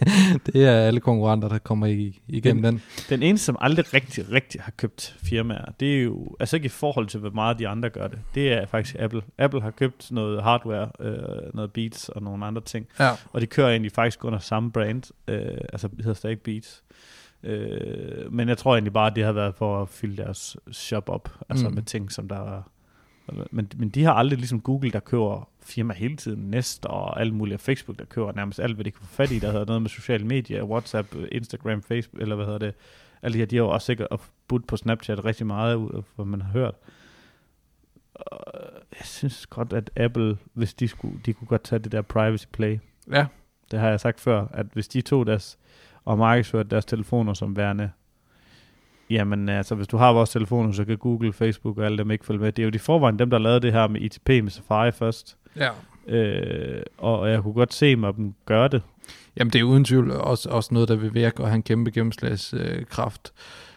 det 0.47 0.65
er 0.67 0.73
alle 0.73 1.01
konkurrenter, 1.01 1.49
der 1.49 1.59
kommer 1.59 1.87
i, 1.87 2.21
igennem 2.29 2.63
den. 2.63 2.83
Den 3.09 3.23
eneste, 3.23 3.45
som 3.47 3.57
aldrig 3.61 3.95
rigtig, 3.95 4.33
rigtig 4.33 4.61
har 4.61 4.73
købt 4.77 5.17
firmaer, 5.23 5.65
det 5.81 5.99
er 5.99 6.03
jo, 6.03 6.37
altså 6.41 6.57
ikke 6.57 6.67
i 6.67 6.69
forhold 6.69 7.07
til, 7.07 7.21
hvor 7.21 7.31
meget 7.31 7.59
de 7.59 7.69
andre 7.69 7.91
gør 7.91 8.07
det, 8.09 8.19
det 8.35 8.53
er 8.53 8.67
faktisk 8.67 8.97
Apple. 8.99 9.23
Apple 9.39 9.63
har 9.63 9.71
købt 9.71 10.13
noget 10.13 10.43
hardware, 10.43 10.89
øh, 11.01 11.55
noget 11.55 11.73
Beats 11.73 12.09
og 12.09 12.23
nogle 12.23 12.47
andre 12.47 12.63
ting, 12.63 12.87
Ja. 13.01 13.11
og 13.33 13.41
de 13.41 13.47
kører 13.47 13.71
egentlig 13.71 13.93
faktisk 13.93 14.25
under 14.25 14.39
samme 14.39 14.73
brand, 14.73 15.03
øh, 15.29 15.59
altså 15.73 15.89
det 15.89 15.99
hedder 15.99 16.15
stadig 16.15 16.41
Beats. 16.41 16.83
Øh, 17.43 18.33
men 18.33 18.49
jeg 18.49 18.59
tror 18.59 18.75
egentlig 18.75 18.93
bare, 18.93 19.07
at 19.11 19.17
det 19.17 19.25
har 19.25 19.33
været 19.33 19.55
for 19.55 19.83
at 19.83 19.89
fylde 19.89 20.17
deres 20.17 20.57
shop 20.73 21.09
op, 21.09 21.29
altså 21.49 21.69
Mm. 21.69 21.75
med 21.75 21.83
ting, 21.83 22.13
som 22.13 22.29
der 22.29 22.57
er 22.57 22.63
men, 23.51 23.69
men 23.77 23.89
de 23.89 24.05
har 24.05 24.13
aldrig 24.13 24.39
ligesom 24.39 24.61
Google, 24.61 24.91
der 24.91 25.01
køber 25.01 25.49
firma 25.63 25.95
hele 25.95 26.17
tiden, 26.17 26.51
Nest 26.51 26.87
og 26.87 27.21
alt 27.21 27.35
muligt, 27.35 27.55
og 27.55 27.61
Facebook, 27.61 27.99
der 27.99 28.05
køber 28.05 28.33
nærmest 28.33 28.61
alt, 28.61 28.75
hvad 28.75 28.85
de 28.85 28.91
kan 28.91 29.01
få 29.01 29.07
fat 29.07 29.31
i, 29.31 29.39
der 29.39 29.51
hedder 29.51 29.67
noget 29.67 29.83
med 29.83 29.91
sociale 29.91 30.27
medier, 30.27 30.63
WhatsApp, 30.63 31.15
Instagram, 31.33 31.83
Facebook, 31.83 32.23
eller 32.23 32.35
hvad 32.37 32.45
hedder 32.45 32.59
det, 32.59 32.75
alle 33.23 33.35
de 33.35 33.39
her, 33.39 33.47
de 33.47 33.57
har 33.57 33.63
jo 33.65 33.71
også 33.71 33.87
sikkert 33.87 34.21
budt 34.49 34.67
på 34.67 34.77
Snapchat 34.77 35.25
rigtig 35.25 35.47
meget, 35.47 35.75
ud 35.75 35.91
af, 35.91 36.03
hvad 36.17 36.25
man 36.25 36.43
har 36.43 36.51
hørt. 36.51 36.75
Og 38.15 38.53
jeg 38.99 39.07
synes 39.07 39.47
godt, 39.47 39.73
at 39.73 39.91
Apple, 39.97 40.39
hvis 40.53 40.75
de 40.75 40.89
skulle, 40.89 41.21
de 41.27 41.33
kunne 41.33 41.49
godt 41.49 41.65
tage 41.65 41.79
det 41.79 41.93
der 41.93 42.03
privacy 42.03 42.45
play. 42.53 42.79
Ja. 43.13 43.27
Det 43.71 43.79
har 43.79 43.89
jeg 43.89 44.01
sagt 44.01 44.21
før, 44.21 44.47
at 44.51 44.67
hvis 44.73 44.89
de 44.89 45.01
tog 45.01 45.27
deres, 45.27 45.59
og 46.05 46.19
markedsførte 46.19 46.69
deres 46.69 46.85
telefoner 46.85 47.35
som 47.35 47.57
værende, 47.57 47.91
jamen 49.11 49.49
altså, 49.49 49.75
hvis 49.75 49.89
du 49.89 49.97
har 49.97 50.13
vores 50.13 50.31
telefoner, 50.31 50.73
så 50.73 50.85
kan 50.85 50.97
Google, 50.97 51.33
Facebook 51.33 51.79
og 51.79 51.85
alle 51.85 51.99
dem 51.99 52.11
ikke 52.11 52.27
følge 52.27 52.41
med. 52.41 52.53
Det 52.53 52.63
er 52.63 52.65
jo 52.65 52.71
de 52.71 52.79
forvejen 52.79 53.19
dem, 53.19 53.31
der 53.31 53.39
lavede 53.39 53.61
det 53.61 53.73
her 53.73 53.89
med 53.89 54.01
ITP 54.01 54.29
med 54.29 54.51
Safari 54.51 54.93
først. 54.93 55.37
ja. 55.57 55.69
Øh, 56.09 56.83
og 56.99 57.31
jeg 57.31 57.43
kunne 57.43 57.55
godt 57.55 57.75
se 57.75 57.97
mig 57.97 58.17
dem 58.17 58.35
gøre 58.47 58.69
det. 58.69 58.83
Jamen 59.37 59.53
det 59.53 59.59
er 59.59 59.65
uden 59.65 59.85
tvivl 59.85 60.11
også, 60.11 60.49
også 60.49 60.75
noget, 60.75 60.89
der 60.89 60.97
vil 60.97 61.15
virke 61.15 61.43
og 61.43 61.49
have 61.49 61.55
en 61.55 61.63
kæmpe 61.63 61.91
gennemslagskraft. 61.91 63.33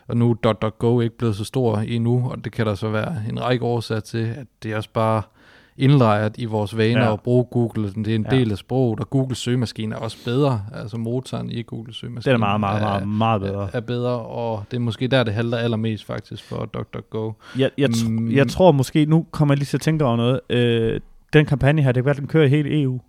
Og 0.07 0.17
nu 0.17 0.31
er 0.31 0.69
.go 0.69 0.99
ikke 0.99 1.17
blevet 1.17 1.35
så 1.35 1.43
stor 1.43 1.77
endnu, 1.77 2.29
og 2.29 2.43
det 2.43 2.51
kan 2.51 2.65
der 2.65 2.75
så 2.75 2.89
være 2.89 3.23
en 3.29 3.41
række 3.41 3.65
årsager 3.65 4.01
til, 4.01 4.33
at 4.37 4.47
det 4.63 4.75
også 4.75 4.89
bare 4.93 5.21
indlejret 5.79 6.35
i 6.37 6.45
vores 6.45 6.77
vaner 6.77 7.05
Ja. 7.05 7.13
at 7.13 7.21
bruge 7.21 7.45
Google. 7.51 7.87
Det 7.93 8.07
er 8.07 8.15
en 8.15 8.25
Ja. 8.31 8.37
del 8.37 8.51
af 8.51 8.57
sproget, 8.57 8.99
og 8.99 9.09
Google 9.09 9.35
søgemaskine 9.35 9.95
er 9.95 9.99
også 9.99 10.17
bedre. 10.25 10.61
Altså 10.73 10.97
motoren 10.97 11.51
i 11.51 11.61
Google 11.63 11.93
søgemaskine 11.93 12.31
Det 12.31 12.35
er 12.35 12.39
meget, 12.39 12.59
meget, 12.59 12.81
meget, 12.81 13.07
meget 13.07 13.41
bedre. 13.41 13.63
Er, 13.73 13.77
er 13.77 13.79
bedre, 13.81 14.19
og 14.19 14.63
det 14.71 14.77
er 14.77 14.81
måske 14.81 15.07
der, 15.07 15.23
det 15.23 15.33
halter 15.33 15.57
allermest 15.57 16.05
faktisk 16.05 16.43
for 16.43 16.65
DuckDuckGo. 16.65 17.31
Jeg, 17.57 17.69
jeg, 17.77 17.89
tr- 17.89 18.09
Mm. 18.09 18.31
jeg 18.31 18.47
tror 18.47 18.71
måske, 18.71 19.05
nu 19.05 19.25
kommer 19.31 19.53
jeg 19.53 19.57
lige 19.57 19.65
til 19.65 19.77
at 19.77 19.81
tænke 19.81 20.05
over 20.05 20.17
noget. 20.17 20.39
Øh, 20.49 20.99
den 21.33 21.45
kampagne 21.45 21.81
her, 21.81 21.91
det 21.91 21.95
kan 22.03 22.05
være, 22.05 22.15
den 22.15 22.27
kører 22.27 22.45
i 22.45 22.49
hele 22.49 22.81
EU. 22.81 22.99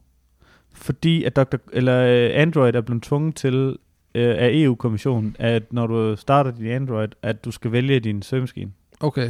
Fordi 0.74 1.24
at 1.24 1.36
Dr. 1.36 1.56
Eller, 1.72 1.96
øh, 2.02 2.30
Android 2.42 2.74
er 2.74 2.80
blevet 2.80 3.02
tvunget 3.02 3.34
til 3.34 3.76
øh, 4.14 4.34
af 4.38 4.50
EU-kommissionen, 4.52 5.36
at 5.38 5.72
når 5.72 5.86
du 5.86 6.16
starter 6.16 6.50
din 6.50 6.66
Android, 6.66 7.08
at 7.22 7.44
du 7.44 7.50
skal 7.50 7.72
vælge 7.72 8.00
din 8.00 8.22
søgemaskine. 8.22 8.70
Okay, 9.00 9.28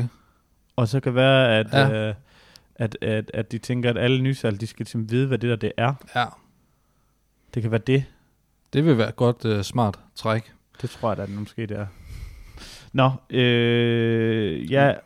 Og 0.76 0.88
så 0.88 1.00
kan 1.00 1.14
være, 1.14 1.58
at, 1.58 1.66
ja. 1.72 2.08
øh, 2.08 2.14
at, 2.80 2.96
at, 3.02 3.30
at 3.34 3.52
de 3.52 3.58
tænker, 3.58 3.90
at 3.90 3.98
alle 3.98 4.22
nysalg, 4.22 4.60
de 4.60 4.66
skal 4.66 4.86
simpelthen 4.86 5.18
vide, 5.18 5.26
hvad 5.26 5.38
det 5.38 5.50
der 5.50 5.56
det 5.56 5.72
er. 5.76 5.94
ja. 6.14 6.24
Det 7.54 7.62
kan 7.62 7.70
være 7.70 7.80
det. 7.86 8.04
Det 8.72 8.84
vil 8.84 8.98
være 8.98 9.08
et 9.08 9.16
godt 9.16 9.44
uh, 9.44 9.62
smart 9.62 9.98
træk. 10.14 10.52
Det 10.82 10.90
tror 10.90 11.10
jeg 11.10 11.16
da, 11.16 11.26
det 11.26 11.38
måske 11.38 11.66
det 11.66 11.78
er. 11.78 11.86
Nå, 12.92 13.10
øh, 13.30 14.72
ja, 14.72 14.84
jeg 14.84 14.96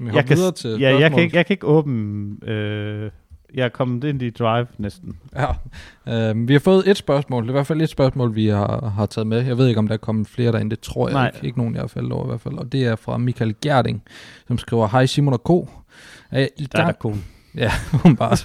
hopper 0.00 0.22
kan, 0.22 0.54
til 0.54 0.70
ja, 0.70 0.98
jeg, 0.98 1.10
kan 1.10 1.18
ikke, 1.18 1.36
jeg 1.36 1.46
kan 1.46 1.54
ikke 1.54 1.66
åbne... 1.66 2.36
Øh, 2.48 3.10
jeg 3.54 3.64
er 3.64 3.68
kommet 3.68 4.04
ind 4.04 4.22
i 4.22 4.30
Drive 4.30 4.66
næsten. 4.78 5.16
Ja. 6.06 6.30
Uh, 6.30 6.48
vi 6.48 6.52
har 6.52 6.60
fået 6.60 6.90
et 6.90 6.96
spørgsmål. 6.96 7.42
Det 7.42 7.48
er 7.48 7.52
i 7.52 7.56
hvert 7.56 7.66
fald 7.66 7.82
et 7.82 7.88
spørgsmål, 7.88 8.34
vi 8.34 8.46
har, 8.46 8.88
har 8.88 9.06
taget 9.06 9.26
med. 9.26 9.46
Jeg 9.46 9.58
ved 9.58 9.68
ikke, 9.68 9.78
om 9.78 9.88
der 9.88 9.94
er 9.94 9.98
kommet 9.98 10.26
flere 10.28 10.52
derinde. 10.52 10.70
Det 10.70 10.80
tror 10.80 11.08
jeg 11.08 11.14
Nej. 11.14 11.30
ikke. 11.34 11.46
Ikke 11.46 11.58
nogen, 11.58 11.74
jeg 11.74 11.82
har 11.82 11.86
faldet 11.86 12.12
over 12.12 12.24
i 12.24 12.26
hvert 12.26 12.40
fald. 12.40 12.54
Og 12.54 12.72
det 12.72 12.84
er 12.84 12.96
fra 12.96 13.18
Michael 13.18 13.54
Gjerding, 13.60 14.02
som 14.46 14.58
skriver, 14.58 14.88
Hej 14.88 15.06
Simon 15.06 15.34
og 15.34 15.44
K. 15.44 15.70
Er 16.30 16.38
jeg 16.38 16.48
i 16.56 16.66
Der 16.66 16.78
er 16.78 16.84
gang, 16.84 16.94
der 16.94 17.00
cool. 17.00 17.16
Ja, 17.54 17.72
åbenbart. 18.04 18.44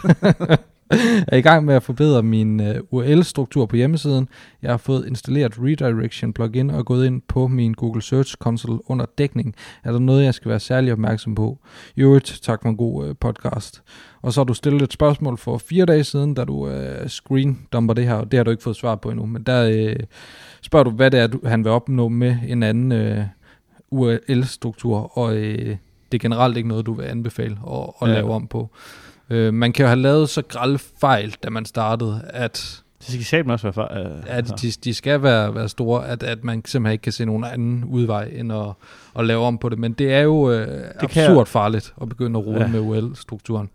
er 1.27 1.37
i 1.37 1.41
gang 1.41 1.65
med 1.65 1.75
at 1.75 1.83
forbedre 1.83 2.23
min 2.23 2.59
uh, 2.59 2.75
URL-struktur 2.89 3.65
på 3.65 3.75
hjemmesiden. 3.75 4.27
Jeg 4.61 4.71
har 4.71 4.77
fået 4.77 5.07
installeret 5.07 5.53
Redirection 5.59 6.33
plugin 6.33 6.69
og 6.69 6.85
gået 6.85 7.05
ind 7.05 7.21
på 7.27 7.47
min 7.47 7.73
Google 7.73 8.01
Search 8.01 8.35
Console 8.37 8.79
under 8.89 9.05
dækning. 9.17 9.55
Er 9.83 9.91
der 9.91 9.99
noget, 9.99 10.25
jeg 10.25 10.33
skal 10.33 10.49
være 10.49 10.59
særlig 10.59 10.93
opmærksom 10.93 11.35
på? 11.35 11.59
I 11.95 12.01
øvrigt, 12.01 12.39
tak 12.43 12.61
for 12.61 12.69
en 12.69 12.77
god 12.77 13.07
uh, 13.07 13.15
podcast. 13.19 13.81
Og 14.21 14.33
så 14.33 14.39
har 14.39 14.45
du 14.45 14.53
stillet 14.53 14.81
et 14.81 14.93
spørgsmål 14.93 15.37
for 15.37 15.57
fire 15.57 15.85
dage 15.85 16.03
siden, 16.03 16.33
da 16.33 16.45
du 16.45 16.53
uh, 16.53 17.07
screendumper 17.07 17.93
det 17.93 18.07
her, 18.07 18.13
og 18.13 18.31
det 18.31 18.37
har 18.37 18.43
du 18.43 18.51
ikke 18.51 18.63
fået 18.63 18.75
svar 18.75 18.95
på 18.95 19.09
endnu. 19.09 19.25
Men 19.25 19.43
der 19.43 19.89
uh, 19.89 19.95
spørger 20.61 20.83
du, 20.83 20.89
hvad 20.89 21.11
det 21.11 21.19
er, 21.19 21.27
du, 21.27 21.39
han 21.45 21.63
vil 21.63 21.71
opnå 21.71 22.07
med 22.07 22.37
en 22.47 22.63
anden 22.63 23.17
uh, 23.19 23.23
URL-struktur, 23.91 25.17
og 25.17 25.35
uh, 25.35 25.75
det 26.11 26.17
er 26.17 26.21
generelt 26.21 26.57
ikke 26.57 26.69
noget, 26.69 26.85
du 26.85 26.93
vil 26.93 27.03
anbefale 27.03 27.57
at, 27.71 27.79
at 28.01 28.07
Ja. 28.09 28.13
lave 28.13 28.33
om 28.33 28.47
på. 28.47 28.69
Øh, 29.29 29.53
man 29.53 29.73
kan 29.73 29.83
jo 29.83 29.87
have 29.87 29.99
lavet 29.99 30.29
så 30.29 30.41
grælde 30.41 30.77
fejl, 31.01 31.35
da 31.43 31.49
man 31.49 31.65
startede, 31.65 32.21
at, 32.29 32.81
Det 32.99 33.07
skal 33.13 33.25
satme 33.25 33.53
også 33.53 33.63
være 33.67 33.73
for... 33.73 34.15
Øh, 34.15 34.23
at 34.27 34.61
de, 34.61 34.71
de 34.71 34.93
skal 34.93 35.21
være, 35.23 35.55
være 35.55 35.69
store, 35.69 36.07
at, 36.07 36.23
at 36.23 36.43
man 36.43 36.65
simpelthen 36.65 36.91
ikke 36.93 37.01
kan 37.01 37.11
se 37.11 37.25
nogen 37.25 37.43
anden 37.43 37.83
udvej 37.83 38.23
end 38.35 38.53
at, 38.53 38.65
at 39.19 39.25
lave 39.25 39.43
om 39.43 39.57
på 39.57 39.69
det. 39.69 39.79
Men 39.79 39.93
det 39.93 40.13
er 40.13 40.19
jo 40.21 40.51
øh, 40.51 40.67
kan 40.67 40.83
absurd 40.99 41.37
jeg- 41.37 41.47
farligt 41.47 41.93
at 42.01 42.09
begynde 42.09 42.39
at 42.39 42.45
rode 42.45 42.61
Ja. 42.61 42.67
med 42.67 42.79
UL-strukturen. 42.79 43.69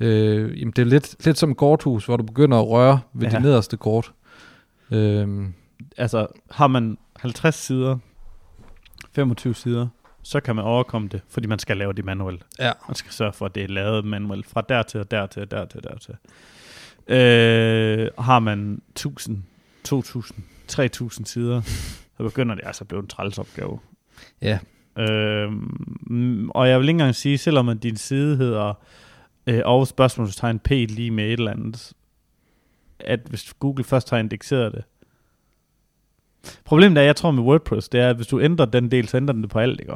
Øh, 0.00 0.60
jamen 0.60 0.72
det 0.76 0.82
er 0.82 0.86
lidt, 0.86 1.24
lidt 1.24 1.38
som 1.38 1.50
et 1.50 1.56
korthus, 1.56 2.04
hvor 2.06 2.16
du 2.16 2.22
begynder 2.22 2.58
at 2.58 2.68
røre 2.68 3.00
ved 3.12 3.28
ja. 3.28 3.32
Ja. 3.32 3.38
de 3.38 3.42
nederste 3.44 3.76
kort. 3.76 4.12
Øh, 4.90 5.46
altså, 5.96 6.26
har 6.50 6.66
man 6.66 6.98
50 7.16 7.54
sider, 7.54 7.98
25 9.14 9.54
sider, 9.54 9.86
så 10.24 10.40
kan 10.40 10.56
man 10.56 10.64
overkomme 10.64 11.08
det, 11.08 11.20
fordi 11.28 11.46
man 11.46 11.58
skal 11.58 11.76
lave 11.76 11.92
det 11.92 12.04
manuelt. 12.04 12.42
ja, 12.58 12.72
Man 12.88 12.94
skal 12.94 13.12
sørge 13.12 13.32
for, 13.32 13.46
at 13.46 13.54
det 13.54 13.62
er 13.62 13.68
lavet 13.68 14.04
manuelt 14.04 14.46
fra 14.46 14.60
der 14.68 14.82
til, 14.82 15.04
der 15.10 15.26
til, 15.26 15.50
der 15.50 15.64
til, 15.64 15.82
der 15.82 15.98
til. 15.98 16.14
Øh, 17.14 18.10
har 18.18 18.38
man 18.38 18.82
1000, 18.90 19.42
2000, 19.84 20.38
3000 20.68 21.26
sider, 21.26 21.62
så 22.16 22.22
begynder 22.22 22.54
det 22.54 22.66
altså 22.66 22.84
at 22.84 22.88
blive 22.88 23.00
en 23.00 23.06
træls 23.06 23.38
opgave. 23.38 23.78
ja, 24.42 24.58
Øh, 24.98 25.52
og 26.50 26.68
jeg 26.68 26.78
vil 26.78 26.88
ikke 26.88 26.90
engang 26.90 27.14
sige, 27.14 27.38
selvom 27.38 27.68
at 27.68 27.82
din 27.82 27.96
side 27.96 28.36
hedder 28.36 28.74
øh, 29.46 29.60
og 29.64 29.86
spørgsmålstegn 29.86 30.58
p 30.58 30.70
lige 30.70 31.10
med 31.10 31.24
et 31.24 31.32
eller 31.32 31.50
andet, 31.50 31.92
at 33.00 33.20
hvis 33.28 33.54
Google 33.54 33.84
først 33.84 34.10
har 34.10 34.18
indekseret 34.18 34.72
det. 34.72 34.84
Problemet 36.64 36.98
er, 36.98 37.02
jeg 37.02 37.16
tror 37.16 37.30
med 37.30 37.42
WordPress, 37.42 37.88
det 37.88 38.00
er, 38.00 38.08
at 38.10 38.16
hvis 38.16 38.26
du 38.26 38.40
ændrer 38.40 38.66
den 38.66 38.90
del, 38.90 39.08
så 39.08 39.16
ændrer 39.16 39.32
den 39.32 39.42
det 39.42 39.50
på 39.50 39.58
alt, 39.58 39.80
ikke? 39.80 39.92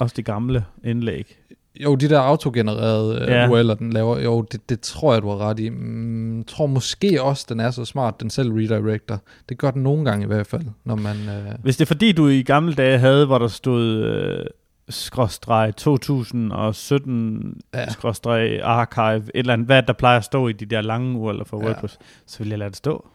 Også 0.00 0.14
de 0.16 0.22
gamle 0.22 0.64
indlæg. 0.84 1.38
jo, 1.80 1.94
de 1.94 2.08
der 2.08 2.18
autogenererede 2.20 3.18
øh, 3.22 3.28
Ja. 3.28 3.48
URL'er, 3.48 3.74
den 3.74 3.92
laver, 3.92 4.18
jo, 4.20 4.42
det, 4.42 4.68
det 4.68 4.80
tror 4.80 5.12
jeg, 5.12 5.22
du 5.22 5.28
har 5.28 5.36
ret 5.38 5.58
i. 5.60 5.68
Mm, 5.70 6.44
tror 6.44 6.66
måske 6.66 7.22
også, 7.22 7.46
den 7.48 7.60
er 7.60 7.70
så 7.70 7.84
smart, 7.84 8.20
den 8.20 8.30
selv 8.30 8.52
redirector. 8.52 9.20
Det 9.48 9.58
gør 9.58 9.70
den 9.70 9.82
nogle 9.82 10.04
gange 10.04 10.24
i 10.24 10.26
hvert 10.26 10.46
fald, 10.46 10.62
når 10.84 10.94
man... 10.96 11.16
Øh, 11.28 11.54
Hvis 11.62 11.76
det 11.76 11.84
er 11.84 11.86
fordi, 11.86 12.12
du 12.12 12.28
i 12.28 12.42
gamle 12.42 12.74
dage 12.74 12.98
havde, 12.98 13.26
hvor 13.26 13.38
der 13.38 13.48
stod 13.48 13.84
øh, 14.04 14.44
skråstreg 14.88 15.74
2017 15.76 17.60
Ja. 17.74 17.80
ja. 17.80 17.90
skråstreg 17.90 18.60
archive, 18.62 19.16
et 19.16 19.30
eller 19.34 19.52
andet, 19.52 19.66
hvad 19.66 19.82
der 19.82 19.92
plejer 19.92 20.18
at 20.18 20.24
stå 20.24 20.48
i 20.48 20.52
de 20.52 20.66
der 20.66 20.80
lange 20.80 21.18
urler 21.18 21.44
for 21.44 21.60
Ja. 21.60 21.64
WordPress, 21.66 21.98
så 22.26 22.38
vil 22.38 22.48
jeg 22.48 22.58
lade 22.58 22.70
det 22.70 22.76
stå. 22.76 23.08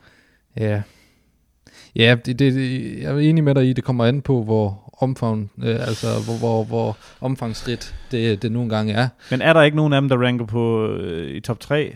Ja. 0.57 0.81
Ja, 1.95 2.15
det, 2.25 2.39
det, 2.39 2.53
jeg 3.01 3.11
er 3.13 3.17
enig 3.17 3.43
med 3.43 3.55
dig 3.55 3.69
i, 3.69 3.73
det 3.73 3.83
kommer 3.83 4.05
an 4.05 4.21
på, 4.21 4.43
hvor 4.43 4.93
omfang, 4.97 5.51
øh, 5.63 5.79
altså 5.87 6.07
hvor, 6.25 6.37
hvor, 6.37 6.63
hvor 6.63 6.97
omfangsrigt 7.21 7.95
det, 8.11 8.41
det 8.41 8.51
nogle 8.51 8.69
gange 8.69 8.93
er. 8.93 9.07
Men 9.31 9.41
er 9.41 9.53
der 9.53 9.61
ikke 9.61 9.77
nogen 9.77 9.93
af 9.93 10.01
dem, 10.01 10.09
der 10.09 10.17
ranker 10.25 10.45
på 10.45 10.87
øh, 10.87 11.35
i 11.35 11.39
top 11.39 11.59
3, 11.59 11.95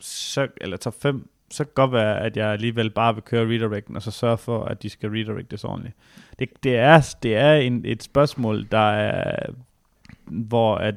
så, 0.00 0.46
eller 0.60 0.76
top 0.76 0.94
5, 1.02 1.28
så 1.50 1.64
kan 1.64 1.68
det 1.68 1.74
godt 1.74 1.92
være, 1.92 2.20
at 2.20 2.36
jeg 2.36 2.48
alligevel 2.48 2.90
bare 2.90 3.14
vil 3.14 3.22
køre 3.22 3.46
redirecten, 3.46 3.96
og 3.96 4.02
så 4.02 4.10
sørge 4.10 4.38
for, 4.38 4.64
at 4.64 4.82
de 4.82 4.88
skal 4.88 5.10
redirectes 5.10 5.64
ordentligt. 5.64 5.94
Det, 6.38 6.48
det 6.62 6.76
er, 6.76 7.14
det 7.22 7.36
er 7.36 7.54
en, 7.54 7.82
et 7.84 8.02
spørgsmål, 8.02 8.66
der 8.70 8.90
er, 8.90 9.46
hvor 10.24 10.74
at 10.74 10.94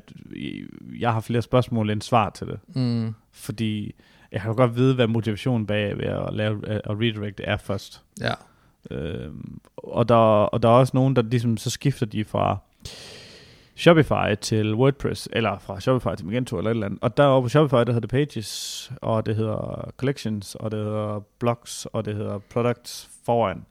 jeg 0.99 1.13
har 1.13 1.19
flere 1.19 1.41
spørgsmål 1.41 1.89
end 1.89 2.01
svar 2.01 2.29
til 2.29 2.47
det. 2.47 2.59
Mm, 2.75 3.13
Fordi 3.31 3.95
jeg 4.33 4.41
kan 4.41 4.55
godt 4.55 4.75
vide, 4.75 4.95
hvad 4.95 5.07
motivationen 5.07 5.67
bag 5.67 5.97
ved 5.97 6.05
at 6.05 6.33
lave 6.33 6.67
at 6.69 6.81
redirecte 6.89 7.43
er 7.43 7.57
først. 7.57 8.01
ja. 8.21 8.33
Øhm, 8.91 9.59
og, 9.77 10.09
der, 10.09 10.15
og 10.15 10.63
der 10.63 10.69
er 10.69 10.73
også 10.73 10.91
nogen, 10.93 11.15
der 11.15 11.21
ligesom, 11.21 11.57
så 11.57 11.69
skifter 11.69 12.05
de 12.05 12.25
fra 12.25 12.57
Shopify 13.75 14.35
til 14.41 14.75
WordPress, 14.75 15.29
eller 15.33 15.59
fra 15.59 15.79
Shopify 15.79 16.15
til 16.17 16.25
Magento 16.25 16.57
eller 16.57 16.69
et 16.71 16.75
eller 16.75 16.85
andet. 16.85 16.99
Og 17.01 17.17
deroppe 17.17 17.45
på 17.45 17.49
Shopify, 17.49 17.75
der 17.75 17.85
hedder 17.85 17.99
det 17.99 18.09
Pages, 18.09 18.91
og 19.01 19.25
det 19.25 19.35
hedder 19.35 19.91
Collections, 19.97 20.55
og 20.55 20.71
det 20.71 20.79
hedder 20.79 21.23
Blocks, 21.39 21.85
og 21.85 22.05
det 22.05 22.15
hedder 22.15 22.37
Products 22.37 23.09
foran. 23.25 23.65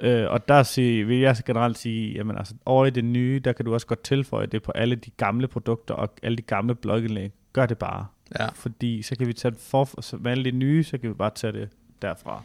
Øh, 0.00 0.30
og 0.30 0.48
der 0.48 0.62
sig, 0.62 1.08
vil 1.08 1.18
jeg 1.18 1.36
generelt 1.46 1.78
sige, 1.78 2.12
jamen 2.12 2.38
altså 2.38 2.54
over 2.66 2.86
i 2.86 2.90
det 2.90 3.04
nye, 3.04 3.40
der 3.44 3.52
kan 3.52 3.64
du 3.64 3.74
også 3.74 3.86
godt 3.86 4.02
tilføje 4.02 4.46
det 4.46 4.62
på 4.62 4.72
alle 4.72 4.96
de 4.96 5.10
gamle 5.10 5.48
produkter 5.48 5.94
og 5.94 6.08
alle 6.22 6.36
de 6.36 6.42
gamle 6.42 6.74
blogindlæg. 6.74 7.32
Gør 7.52 7.66
det 7.66 7.78
bare. 7.78 8.06
Ja. 8.38 8.48
Fordi 8.48 9.02
så 9.02 9.16
kan 9.16 9.26
vi 9.26 9.32
tage 9.32 9.52
det 9.52 9.60
for, 9.60 10.00
så 10.00 10.16
med 10.16 10.30
alle 10.30 10.44
de 10.44 10.50
nye, 10.50 10.84
så 10.84 10.98
kan 10.98 11.10
vi 11.10 11.14
bare 11.14 11.30
tage 11.34 11.52
det 11.52 11.68
derfra. 12.02 12.42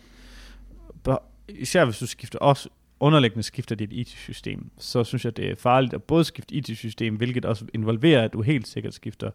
Især 1.49 1.85
hvis 1.85 1.99
du 1.99 2.07
skifter 2.07 2.39
også 2.39 2.69
underliggende 2.99 3.43
skifter 3.43 3.75
dit 3.75 3.93
IT-system, 3.93 4.69
så 4.77 5.03
synes 5.03 5.25
jeg, 5.25 5.37
det 5.37 5.51
er 5.51 5.55
farligt 5.55 5.93
at 5.93 6.03
både 6.03 6.23
skifte 6.23 6.55
IT-system, 6.55 7.15
hvilket 7.15 7.45
også 7.45 7.65
involverer, 7.73 8.23
at 8.23 8.33
du 8.33 8.41
helt 8.41 8.67
sikkert 8.67 8.93
skifter 8.93 9.31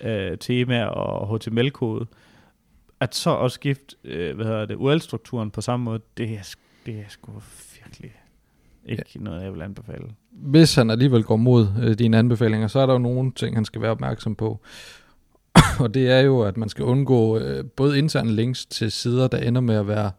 øh, 0.00 0.38
tema 0.38 0.84
og 0.84 1.36
HTML-kode. 1.38 2.06
At 3.00 3.14
så 3.14 3.30
også 3.30 3.54
skifte, 3.54 3.96
øh, 4.04 4.36
hvad 4.36 4.46
hedder 4.46 4.66
det, 4.66 4.74
URL-strukturen 4.74 5.50
på 5.50 5.60
samme 5.60 5.84
måde, 5.84 6.00
det 6.16 6.30
er, 6.30 6.54
det 6.86 6.94
er 6.94 7.08
sgu 7.08 7.32
virkelig 7.74 8.12
ikke 8.86 9.04
ja. 9.14 9.20
noget, 9.20 9.42
jeg 9.42 9.54
vil 9.54 9.62
anbefale. 9.62 10.04
Hvis 10.30 10.74
han 10.74 10.90
alligevel 10.90 11.24
går 11.24 11.36
mod 11.36 11.66
øh, 11.82 11.98
dine 11.98 12.18
anbefalinger, 12.18 12.68
så 12.68 12.78
er 12.78 12.86
der 12.86 12.92
jo 12.92 12.98
nogle 12.98 13.32
ting, 13.32 13.56
han 13.56 13.64
skal 13.64 13.80
være 13.80 13.90
opmærksom 13.90 14.34
på. 14.34 14.60
og 15.80 15.94
det 15.94 16.10
er 16.10 16.20
jo, 16.20 16.40
at 16.40 16.56
man 16.56 16.68
skal 16.68 16.84
undgå 16.84 17.38
øh, 17.38 17.64
både 17.64 17.98
interne 17.98 18.32
links 18.32 18.66
til 18.66 18.92
sider, 18.92 19.28
der 19.28 19.38
ender 19.38 19.60
med 19.60 19.74
at 19.74 19.88
være 19.88 20.10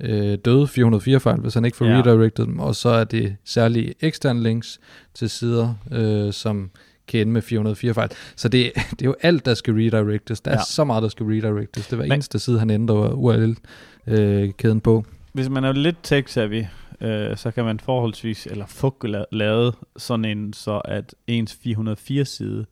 øh, 0.00 0.38
døde 0.44 0.68
404 0.68 1.20
fejl, 1.20 1.40
hvis 1.40 1.54
han 1.54 1.64
ikke 1.64 1.76
får 1.76 1.84
Ja. 1.86 1.98
redirected 1.98 2.46
dem, 2.46 2.58
og 2.58 2.74
så 2.76 2.88
er 2.88 3.04
det 3.04 3.36
særlige 3.44 3.94
eksterne 4.00 4.42
links 4.42 4.80
til 5.14 5.30
sider, 5.30 5.74
øh, 5.92 6.32
som 6.32 6.70
kan 7.08 7.20
ende 7.20 7.32
med 7.32 7.42
404 7.42 7.94
fejl. 7.94 8.10
Så 8.36 8.48
det, 8.48 8.72
det 8.90 9.02
er 9.02 9.06
jo 9.06 9.14
alt, 9.22 9.44
der 9.46 9.54
skal 9.54 9.74
redirectes. 9.74 10.40
Der 10.40 10.50
er 10.50 10.54
Ja. 10.54 10.64
så 10.68 10.84
meget, 10.84 11.02
der 11.02 11.08
skal 11.08 11.26
redirectes. 11.26 11.86
Det 11.86 11.92
er 11.92 11.96
hver 11.96 12.04
Men- 12.04 12.12
eneste 12.12 12.38
side, 12.38 12.58
han 12.58 12.70
ændrer 12.70 13.12
URL-kæden 13.12 14.80
på. 14.80 15.04
Hvis 15.32 15.48
man 15.48 15.64
er 15.64 15.72
lidt 15.72 16.12
tech-savvy, 16.12 16.66
øh, 17.06 17.36
så 17.36 17.50
kan 17.50 17.64
man 17.64 17.80
forholdsvis, 17.80 18.46
eller 18.50 18.66
få 18.66 18.96
la- 19.04 19.24
lavet 19.32 19.74
sådan 19.96 20.24
en, 20.24 20.52
så 20.52 20.78
at 20.84 21.14
ens 21.26 21.58
404 21.62 22.24
side, 22.24 22.66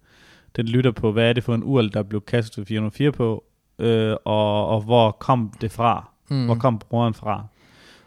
den 0.57 0.67
lytter 0.67 0.91
på, 0.91 1.13
hvad 1.13 1.29
er 1.29 1.33
det 1.33 1.45
for 1.45 1.55
en 1.55 1.63
URL, 1.65 1.93
der 1.93 2.03
blev 2.03 2.21
kastet 2.21 2.67
404 2.69 3.13
på, 3.13 3.45
øh, 3.79 4.17
og, 4.25 4.69
og 4.69 4.81
hvor 4.81 5.11
kom 5.11 5.53
det 5.61 5.73
fra? 5.73 6.11
Mm. 6.31 6.45
Hvor 6.45 6.55
kom 6.55 6.79
brugeren 6.79 7.15
fra? 7.15 7.45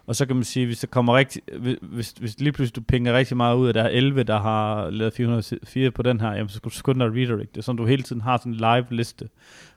Og 0.05 0.15
så 0.15 0.25
kan 0.25 0.35
man 0.35 0.45
sige, 0.45 0.65
hvis 0.65 0.79
der 0.79 0.87
kommer 0.87 1.15
rigtig, 1.15 1.41
hvis, 1.81 2.11
hvis 2.19 2.39
lige 2.39 2.51
pludselig 2.51 2.75
du 2.75 2.81
pinger 2.81 3.13
rigtig 3.13 3.37
meget 3.37 3.55
ud 3.55 3.67
af, 3.67 3.73
der 3.73 3.83
er 3.83 3.89
11, 3.89 4.23
der 4.23 4.39
har 4.39 4.89
lavet 4.89 5.13
404 5.13 5.91
på 5.91 6.01
den 6.01 6.21
her, 6.21 6.31
jamen 6.31 6.49
så 6.49 6.55
skal 6.55 6.69
du 6.69 6.75
skynde 6.75 7.05
dig 7.05 7.13
redirect. 7.13 7.55
Det 7.55 7.63
sådan, 7.63 7.77
du 7.77 7.85
hele 7.85 8.03
tiden 8.03 8.21
har 8.21 8.37
sådan 8.37 8.51
en 8.51 8.57
live 8.57 8.85
liste. 8.89 9.29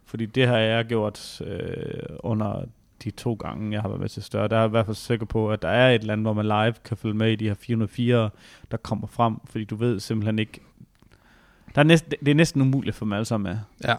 Fordi 0.05 0.27
det 0.27 0.47
har 0.47 0.59
jeg 0.59 0.85
gjort 0.85 1.41
øh, 1.41 2.17
under 2.19 2.65
de 3.05 3.11
to 3.11 3.35
gange, 3.35 3.73
jeg 3.73 3.81
har 3.81 3.89
været 3.89 4.01
med 4.01 4.09
til 4.09 4.23
større. 4.23 4.49
Der 4.49 4.57
er 4.57 4.61
jeg 4.61 4.69
i 4.69 4.71
hvert 4.71 4.87
fald 4.87 4.97
sikker 4.97 5.27
på, 5.27 5.51
at 5.51 5.63
der 5.63 5.69
er 5.69 5.95
et 5.95 6.11
andet, 6.11 6.25
hvor 6.25 6.33
man 6.33 6.45
live 6.45 6.75
kan 6.85 6.97
følge 6.97 7.15
med 7.15 7.33
i 7.33 7.37
de 7.37 7.47
her 7.47 7.55
404, 7.55 8.31
der 8.71 8.77
kommer 8.77 9.07
frem, 9.07 9.37
fordi 9.45 9.65
du 9.65 9.77
ved 9.77 10.01
simpelthen 10.01 10.39
ikke, 10.39 10.61
der 11.77 11.83
er 11.83 11.87
næsten, 11.87 12.13
det 12.25 12.31
er 12.31 12.35
næsten 12.35 12.63
umuligt 12.63 12.97
for 12.97 13.05
dem 13.05 13.13
alle 13.13 13.25
sammen 13.25 13.53
med. 13.53 13.59
Ja. 13.89 13.95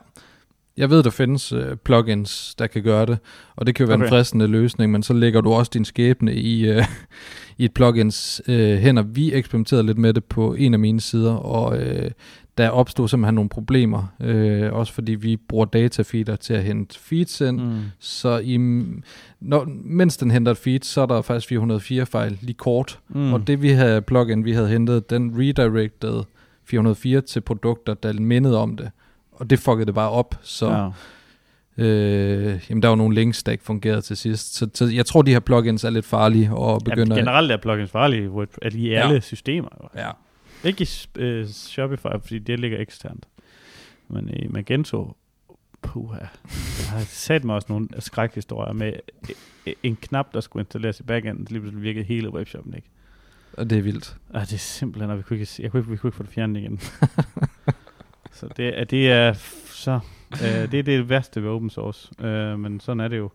Jeg 0.77 0.89
ved, 0.89 1.03
der 1.03 1.09
findes 1.09 1.53
uh, 1.53 1.75
plugins, 1.83 2.55
der 2.55 2.67
kan 2.67 2.83
gøre 2.83 3.05
det, 3.05 3.17
og 3.55 3.67
det 3.67 3.75
kan 3.75 3.83
jo 3.83 3.87
være 3.87 3.95
okay. 3.95 4.05
en 4.05 4.09
fristende 4.09 4.47
løsning, 4.47 4.91
men 4.91 5.03
så 5.03 5.13
lægger 5.13 5.41
du 5.41 5.53
også 5.53 5.71
din 5.73 5.85
skæbne 5.85 6.35
i, 6.35 6.77
uh, 6.77 6.83
i 7.57 7.65
et 7.65 7.73
plugins 7.73 8.41
uh, 8.47 8.53
hænder. 8.55 9.03
Vi 9.03 9.33
eksperimenterede 9.33 9.85
lidt 9.85 9.97
med 9.97 10.13
det 10.13 10.23
på 10.23 10.53
en 10.53 10.73
af 10.73 10.79
mine 10.79 11.01
sider, 11.01 11.33
og 11.33 11.77
uh, 11.77 12.11
der 12.57 12.69
opstod 12.69 13.07
simpelthen 13.07 13.35
nogle 13.35 13.49
problemer, 13.49 14.13
uh, 14.19 14.77
også 14.79 14.93
fordi 14.93 15.15
vi 15.15 15.37
bruger 15.37 15.65
datafeeder 15.65 16.35
til 16.35 16.53
at 16.53 16.63
hente 16.63 16.99
feeds 16.99 17.41
ind, 17.41 17.61
mm. 17.61 17.81
så 17.99 18.37
i, 18.37 18.57
når, 19.39 19.67
mens 19.83 20.17
den 20.17 20.31
henter 20.31 20.51
et 20.51 20.57
feed, 20.57 20.79
så 20.83 21.01
er 21.01 21.05
der 21.05 21.21
faktisk 21.21 21.47
404 21.47 22.05
fejl 22.05 22.37
lige 22.41 22.53
kort, 22.53 22.99
mm. 23.09 23.33
og 23.33 23.47
det 23.47 23.61
vi 23.61 23.69
havde 23.69 24.01
plugin, 24.01 24.45
vi 24.45 24.51
havde 24.51 24.67
hentet, 24.67 25.09
den 25.09 25.31
redirected 25.39 26.23
404 26.67 27.21
til 27.21 27.41
produkter, 27.41 27.93
der 27.93 28.13
mindede 28.13 28.57
om 28.57 28.77
det 28.77 28.91
og 29.39 29.49
det 29.49 29.59
fuckede 29.59 29.85
det 29.85 29.95
bare 29.95 30.09
op, 30.09 30.35
så 30.41 30.91
ja. 31.77 31.83
øh, 31.83 32.59
jamen, 32.69 32.81
der 32.81 32.87
var 32.87 32.95
nogle 32.95 33.15
links, 33.15 33.43
der 33.43 33.51
ikke 33.51 33.63
fungerede 33.63 34.01
til 34.01 34.17
sidst. 34.17 34.55
Så, 34.55 34.69
så 34.73 34.85
jeg 34.85 35.05
tror, 35.05 35.21
de 35.21 35.31
her 35.31 35.39
plugins 35.39 35.83
er 35.83 35.89
lidt 35.89 36.05
farlige 36.05 36.53
og 36.53 36.81
begynder... 36.85 37.15
Ja, 37.15 37.21
generelt 37.21 37.51
er 37.51 37.57
plugins 37.57 37.91
farlige 37.91 38.31
at 38.61 38.73
i 38.73 38.93
alle 38.93 39.13
ja. 39.13 39.19
systemer. 39.19 39.91
Ja. 39.95 40.11
Ikke 40.63 40.83
i 40.83 41.19
uh, 41.41 41.47
Shopify, 41.47 42.07
fordi 42.21 42.39
det 42.39 42.59
ligger 42.59 42.79
eksternt. 42.81 43.27
Men 44.07 44.29
i 44.29 44.47
Magento, 44.47 45.15
puha, 45.81 46.19
jeg 46.79 46.89
har 46.89 46.99
sat 46.99 47.43
mig 47.43 47.55
også 47.55 47.65
nogle 47.69 47.87
skrækhistorier 47.99 48.73
med 48.73 48.93
en 49.83 49.95
knap, 49.95 50.33
der 50.33 50.41
skulle 50.41 50.61
installeres 50.61 50.99
i 50.99 51.03
backend, 51.03 51.47
lige 51.47 51.59
pludselig 51.59 51.83
virkede 51.83 52.05
hele 52.05 52.33
webshoppen 52.33 52.73
ikke. 52.73 52.87
Og 53.57 53.69
det 53.69 53.77
er 53.77 53.81
vildt. 53.81 54.17
Ah, 54.33 54.41
det 54.41 54.53
er 54.53 54.57
simpelthen, 54.57 55.11
og 55.11 55.17
vi 55.17 55.23
kunne 55.23 55.39
ikke, 55.39 55.51
jeg 55.59 55.71
kunne 55.71 55.79
ikke, 55.79 55.91
vi 55.91 55.97
kunne 55.97 56.07
ikke 56.07 56.17
få 56.17 56.23
det 56.23 56.31
fjernet 56.31 56.59
igen. 56.59 56.79
Så 58.37 58.47
det, 58.57 58.79
er, 58.79 58.83
det 58.83 59.11
er 59.11 59.33
så 59.65 59.99
øh, 60.31 60.71
det 60.71 60.79
er 60.79 60.83
det 60.83 61.09
værste 61.09 61.43
ved 61.43 61.49
open 61.49 61.69
source, 61.69 62.25
øh, 62.25 62.59
men 62.59 62.79
sådan 62.79 62.99
er 62.99 63.07
det 63.07 63.17
jo. 63.17 63.31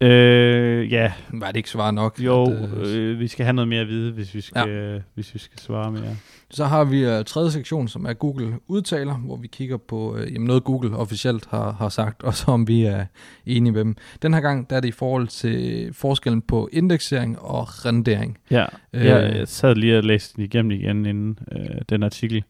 Øh, 0.00 0.92
ja. 0.92 1.12
Var 1.32 1.46
det 1.46 1.56
ikke 1.56 1.70
svar 1.70 1.90
nok? 1.90 2.20
Jo, 2.20 2.44
at, 2.44 2.86
øh, 2.88 3.20
vi 3.20 3.28
skal 3.28 3.44
have 3.44 3.52
noget 3.52 3.68
mere 3.68 3.80
at 3.80 3.88
vide, 3.88 4.12
hvis 4.12 4.34
vi 4.34 4.40
skal, 4.40 4.68
ja. 4.68 4.98
hvis 5.14 5.34
vi 5.34 5.38
skal 5.38 5.58
svare 5.58 5.92
mere. 5.92 6.16
Så 6.50 6.64
har 6.64 6.84
vi 6.84 7.06
uh, 7.06 7.24
tredje 7.26 7.50
sektion, 7.50 7.88
som 7.88 8.04
er 8.04 8.12
Google 8.12 8.54
udtaler, 8.66 9.14
hvor 9.14 9.36
vi 9.36 9.46
kigger 9.46 9.76
på 9.76 10.14
uh, 10.14 10.32
jamen 10.32 10.46
noget 10.46 10.64
Google 10.64 10.96
officielt 10.96 11.46
har, 11.50 11.72
har 11.72 11.88
sagt, 11.88 12.22
og 12.22 12.34
så 12.34 12.50
om 12.50 12.68
vi 12.68 12.84
er 12.84 13.04
enige 13.46 13.72
med 13.72 13.80
dem. 13.80 13.96
Den 14.22 14.34
her 14.34 14.40
gang 14.40 14.70
der 14.70 14.76
er 14.76 14.80
det 14.80 14.88
i 14.88 14.92
forhold 14.92 15.28
til 15.28 15.88
forskellen 15.92 16.42
på 16.42 16.68
indeksering 16.72 17.38
og 17.38 17.86
rendering. 17.86 18.38
Ja, 18.50 18.64
øh, 18.92 19.04
jeg 19.04 19.48
sad 19.48 19.74
lige 19.74 19.98
og 19.98 20.04
læste 20.04 20.36
den 20.36 20.44
igennem 20.44 20.70
igen 20.70 21.06
inden 21.06 21.38
uh, 21.52 21.76
den 21.88 22.02
artikel. 22.02 22.44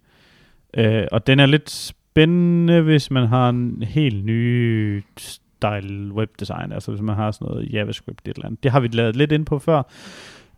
Øh, 0.76 1.04
og 1.12 1.26
den 1.26 1.40
er 1.40 1.46
lidt 1.46 1.70
spændende, 1.70 2.82
hvis 2.82 3.10
man 3.10 3.28
har 3.28 3.48
en 3.48 3.82
helt 3.82 4.24
ny 4.24 5.04
style 5.56 6.12
webdesign, 6.12 6.72
altså 6.72 6.90
hvis 6.90 7.02
man 7.02 7.16
har 7.16 7.30
sådan 7.30 7.46
noget 7.48 7.72
JavaScript 7.72 8.28
et 8.28 8.36
eller 8.36 8.46
andet. 8.46 8.62
Det 8.62 8.70
har 8.70 8.80
vi 8.80 8.88
lavet 8.88 9.16
lidt 9.16 9.32
ind 9.32 9.46
på 9.46 9.58
før, 9.58 9.82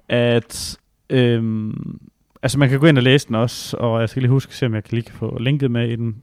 at 0.09 0.79
øhm, 1.11 2.01
altså 2.43 2.59
man 2.59 2.69
kan 2.69 2.81
gå 2.81 2.87
ind 2.87 2.97
og 2.97 3.03
læse 3.03 3.27
den 3.27 3.35
også, 3.35 3.77
og 3.77 4.01
jeg 4.01 4.09
skal 4.09 4.23
lige 4.23 4.31
huske, 4.31 4.57
se 4.57 4.67
om 4.67 4.75
jeg 4.75 4.85
kan 4.85 4.99
lige 4.99 5.13
få 5.13 5.39
linket 5.39 5.71
med 5.71 5.89
i 5.89 5.97
den. 5.97 6.23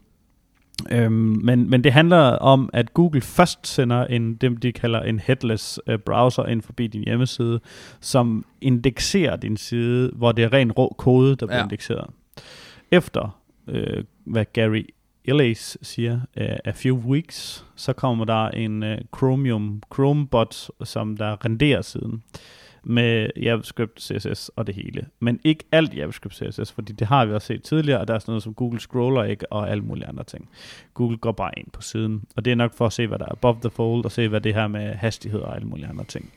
Øhm, 0.92 1.40
men, 1.44 1.70
men 1.70 1.84
det 1.84 1.94
handler 1.94 2.18
om, 2.18 2.70
at 2.74 2.94
Google 2.94 3.22
først 3.22 3.68
sender 3.68 4.06
en, 4.06 4.36
dem 4.36 4.58
de 4.58 4.72
kalder 4.72 5.02
en 5.02 5.20
headless 5.20 5.80
uh, 5.88 5.96
browser 5.96 6.46
ind 6.46 6.62
forbi 6.62 6.88
din 6.88 7.04
hjemmeside, 7.04 7.60
som 8.00 8.46
indekserer 8.62 9.36
din 9.36 9.58
side, 9.58 10.12
hvor 10.16 10.32
det 10.32 10.44
er 10.44 10.54
ren 10.54 10.72
rå 10.72 10.96
kode, 10.98 11.36
der 11.36 11.46
bliver 11.46 11.58
ja. 11.58 11.64
indekseret. 11.64 12.10
Efter 12.92 13.40
øh, 13.68 14.04
hvad 14.26 14.46
Gary 14.54 14.84
LA's 15.28 15.78
siger, 15.82 16.14
uh, 16.14 16.56
a 16.66 16.72
few 16.72 16.98
weeks, 16.98 17.66
så 17.76 17.94
kommer 17.94 18.26
der 18.26 18.48
en 18.48 18.84
uh, 18.84 18.98
Chromium 19.18 19.84
Chromebot, 19.94 20.70
som 20.84 21.18
der 21.18 21.46
renderer 21.46 21.82
siden 21.82 22.24
med 22.84 23.30
JavaScript, 23.42 24.02
CSS 24.02 24.52
og 24.56 24.68
det 24.68 24.76
hele. 24.76 25.06
Men 25.20 25.40
ikke 25.44 25.64
alt 25.72 25.94
JavaScript, 25.94 26.36
CSS, 26.36 26.72
fordi 26.72 26.94
det 26.94 27.08
har 27.08 27.26
vi 27.26 27.34
også 27.34 27.48
set 27.48 27.64
tidligere, 27.64 28.00
og 28.00 28.08
der 28.08 28.14
er 28.14 28.20
sådan 28.20 28.32
noget 28.32 28.44
som 28.44 28.54
Google 28.54 28.80
Scroller 28.80 29.24
ikke, 29.24 29.52
og 29.52 29.70
alle 29.70 29.84
mulige 29.84 30.08
andre 30.08 30.24
ting. 30.24 30.50
Google 30.94 31.18
går 31.18 31.32
bare 31.32 31.52
ind 31.58 31.68
på 31.74 31.82
siden, 31.82 32.24
og 32.36 32.46
det 32.46 32.52
er 32.52 32.56
nok 32.56 32.74
for 32.74 32.86
at 32.86 32.94
se, 32.94 33.08
hvad 33.08 33.20
der 33.20 33.26
er 33.26 33.32
above 33.32 33.58
the 33.62 33.70
fold, 33.70 34.06
og 34.06 34.12
se, 34.12 34.28
hvad 34.28 34.42
det 34.42 34.54
her 34.54 34.68
med 34.68 34.94
hastighed 34.94 35.40
og 35.40 35.56
alle 35.56 35.68
mulige 35.68 35.88
andre 35.88 36.04
ting. 36.04 36.34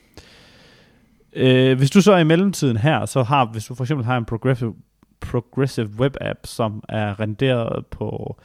Uh, 1.37 1.79
hvis 1.79 1.90
du 1.90 2.01
så 2.01 2.16
i 2.16 2.24
mellemtiden 2.24 2.77
her, 2.77 3.07
så 3.07 3.22
har, 3.22 3.44
hvis 3.44 3.64
du 3.64 3.74
for 3.74 3.85
eksempel 3.85 4.05
har 4.05 4.16
en 4.16 4.24
progressive 4.24 4.74
progressive 5.20 5.90
web 5.98 6.16
app, 6.20 6.38
som 6.44 6.83
er 6.88 7.20
renderet 7.20 7.87
på 7.87 8.38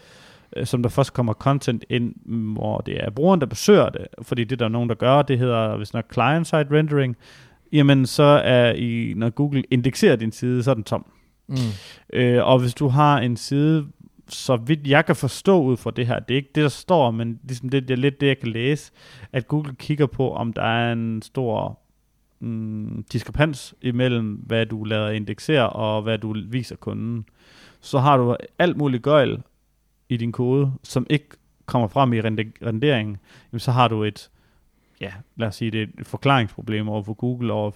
som 0.64 0.84
der 0.84 0.90
først 0.90 1.14
kommer 1.14 1.34
content 1.34 1.86
ind, 1.90 2.14
hvor 2.54 2.78
det 2.78 3.04
er 3.04 3.10
brugeren, 3.10 3.40
der 3.40 3.46
besøger 3.46 3.90
det, 3.90 4.08
fordi 4.22 4.44
det 4.44 4.60
der 4.60 4.66
er 4.66 4.70
nogen, 4.70 4.90
der 4.90 4.96
gør, 4.96 5.22
det 5.22 5.40
hedder, 5.40 5.78
hvis 5.78 5.94
nok 5.94 6.14
client-side 6.14 6.68
rendering, 6.72 7.18
jamen 7.72 8.06
så 8.06 8.24
er 8.44 8.74
i, 8.74 9.14
når 9.18 9.30
Google 9.30 9.64
indekserer 9.72 10.16
din 10.16 10.32
side, 10.32 10.64
så 10.64 10.70
er 10.70 10.76
den 10.76 10.84
tom. 10.84 11.06
Mm. 11.48 11.56
Øh, 12.14 12.48
og 12.48 12.60
hvis 12.60 12.74
du 12.74 12.88
har 12.88 13.20
en 13.20 13.38
side, 13.38 13.88
så 14.30 14.56
vidt 14.56 14.88
jeg 14.88 15.06
kan 15.06 15.16
forstå 15.16 15.62
ud 15.62 15.78
fra 15.78 15.92
det 15.92 16.08
her, 16.08 16.20
det 16.20 16.34
er 16.34 16.38
ikke 16.38 16.52
det, 16.56 16.64
der 16.64 16.70
står, 16.70 17.12
men 17.12 17.40
ligesom 17.44 17.70
det, 17.70 17.88
det 17.88 17.94
er 17.94 17.98
lidt 17.98 18.22
det, 18.22 18.28
jeg 18.28 18.40
kan 18.40 18.52
læse, 18.52 18.92
at 19.32 19.48
Google 19.48 19.76
kigger 19.76 20.06
på, 20.06 20.34
om 20.34 20.54
der 20.54 20.64
er 20.64 20.94
en 20.94 21.22
stor 21.22 21.80
mm, 22.40 23.04
diskrepans 23.12 23.76
imellem, 23.82 24.34
hvad 24.34 24.66
du 24.66 24.84
lader 24.84 25.10
indeksere 25.10 25.70
og 25.70 26.02
hvad 26.02 26.18
du 26.18 26.36
viser 26.50 26.76
kunden. 26.76 27.26
Så 27.82 28.00
har 28.00 28.18
du 28.18 28.36
alt 28.60 28.78
muligt 28.78 29.04
gøjl 29.04 29.42
i 30.14 30.18
din 30.18 30.32
kode, 30.32 30.72
som 30.84 31.08
ikke 31.10 31.26
kommer 31.66 31.88
frem 31.88 32.14
i 32.14 32.22
renderingen, 32.22 33.18
jamen 33.52 33.60
så 33.60 33.72
har 33.72 33.88
du 33.88 34.04
et, 34.04 34.30
ja, 35.02 35.14
lad 35.36 35.48
os 35.48 35.56
sige, 35.56 35.72
det 35.72 35.82
er 35.82 35.88
et 36.00 36.08
forklaringsproblem 36.08 36.90
over 36.90 37.04
for 37.04 37.14
Google, 37.14 37.54
og 37.54 37.76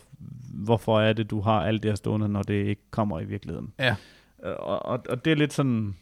hvorfor 0.53 1.01
er 1.01 1.13
det, 1.13 1.29
du 1.29 1.41
har 1.41 1.61
alt 1.61 1.83
det 1.83 1.91
her 1.91 1.95
stående, 1.95 2.29
når 2.29 2.41
det 2.41 2.65
ikke 2.65 2.81
kommer 2.91 3.19
i 3.19 3.25
virkeligheden. 3.25 3.73
Ja. 3.79 3.95
Og, 4.43 4.85
og, 4.85 5.03
og 5.09 5.25
det 5.25 5.31
er 5.31 5.35
lidt 5.35 5.53
sådan, 5.53 5.95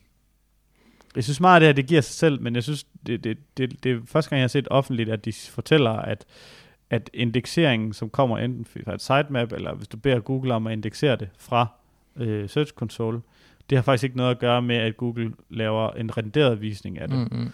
jeg 1.16 1.24
synes 1.24 1.40
meget 1.40 1.56
af 1.56 1.60
det 1.60 1.68
her, 1.68 1.74
det 1.74 1.88
giver 1.88 2.02
sig 2.02 2.14
selv, 2.16 2.42
men 2.42 2.56
jeg 2.56 2.64
synes, 2.64 2.86
det, 3.08 3.24
det, 3.24 3.38
det, 3.58 3.84
det 3.84 3.92
er 3.92 4.00
første 4.06 4.30
gang, 4.30 4.40
jeg 4.40 4.44
har 4.44 4.48
set 4.48 4.68
offentligt, 4.72 5.10
at 5.10 5.26
de 5.26 5.34
fortæller, 5.34 5.92
at 5.92 6.26
at 6.90 7.10
indekseringen, 7.14 7.94
som 7.94 8.10
kommer 8.10 8.38
enten 8.38 8.66
fra 8.66 8.94
et 8.94 9.02
sitemap, 9.02 9.52
eller 9.52 9.74
hvis 9.74 9.88
du 9.88 9.98
beder 9.98 10.20
Google 10.20 10.54
om 10.54 10.68
at 10.68 10.74
indeksere 10.74 11.16
det 11.16 11.30
fra 11.38 11.68
øh, 12.16 12.50
Search 12.50 12.74
Console, 12.74 13.22
det 13.70 13.78
har 13.78 13.84
faktisk 13.84 14.04
ikke 14.04 14.18
noget 14.18 14.32
at 14.32 14.40
gøre 14.40 14.62
med, 14.62 14.76
at 14.76 14.98
Google 14.98 15.32
laver 15.50 15.92
en 15.92 16.18
renderet 16.18 16.62
visning 16.62 17.00
af 17.00 17.08
det. 17.08 17.18
Mm-hmm. 17.18 17.52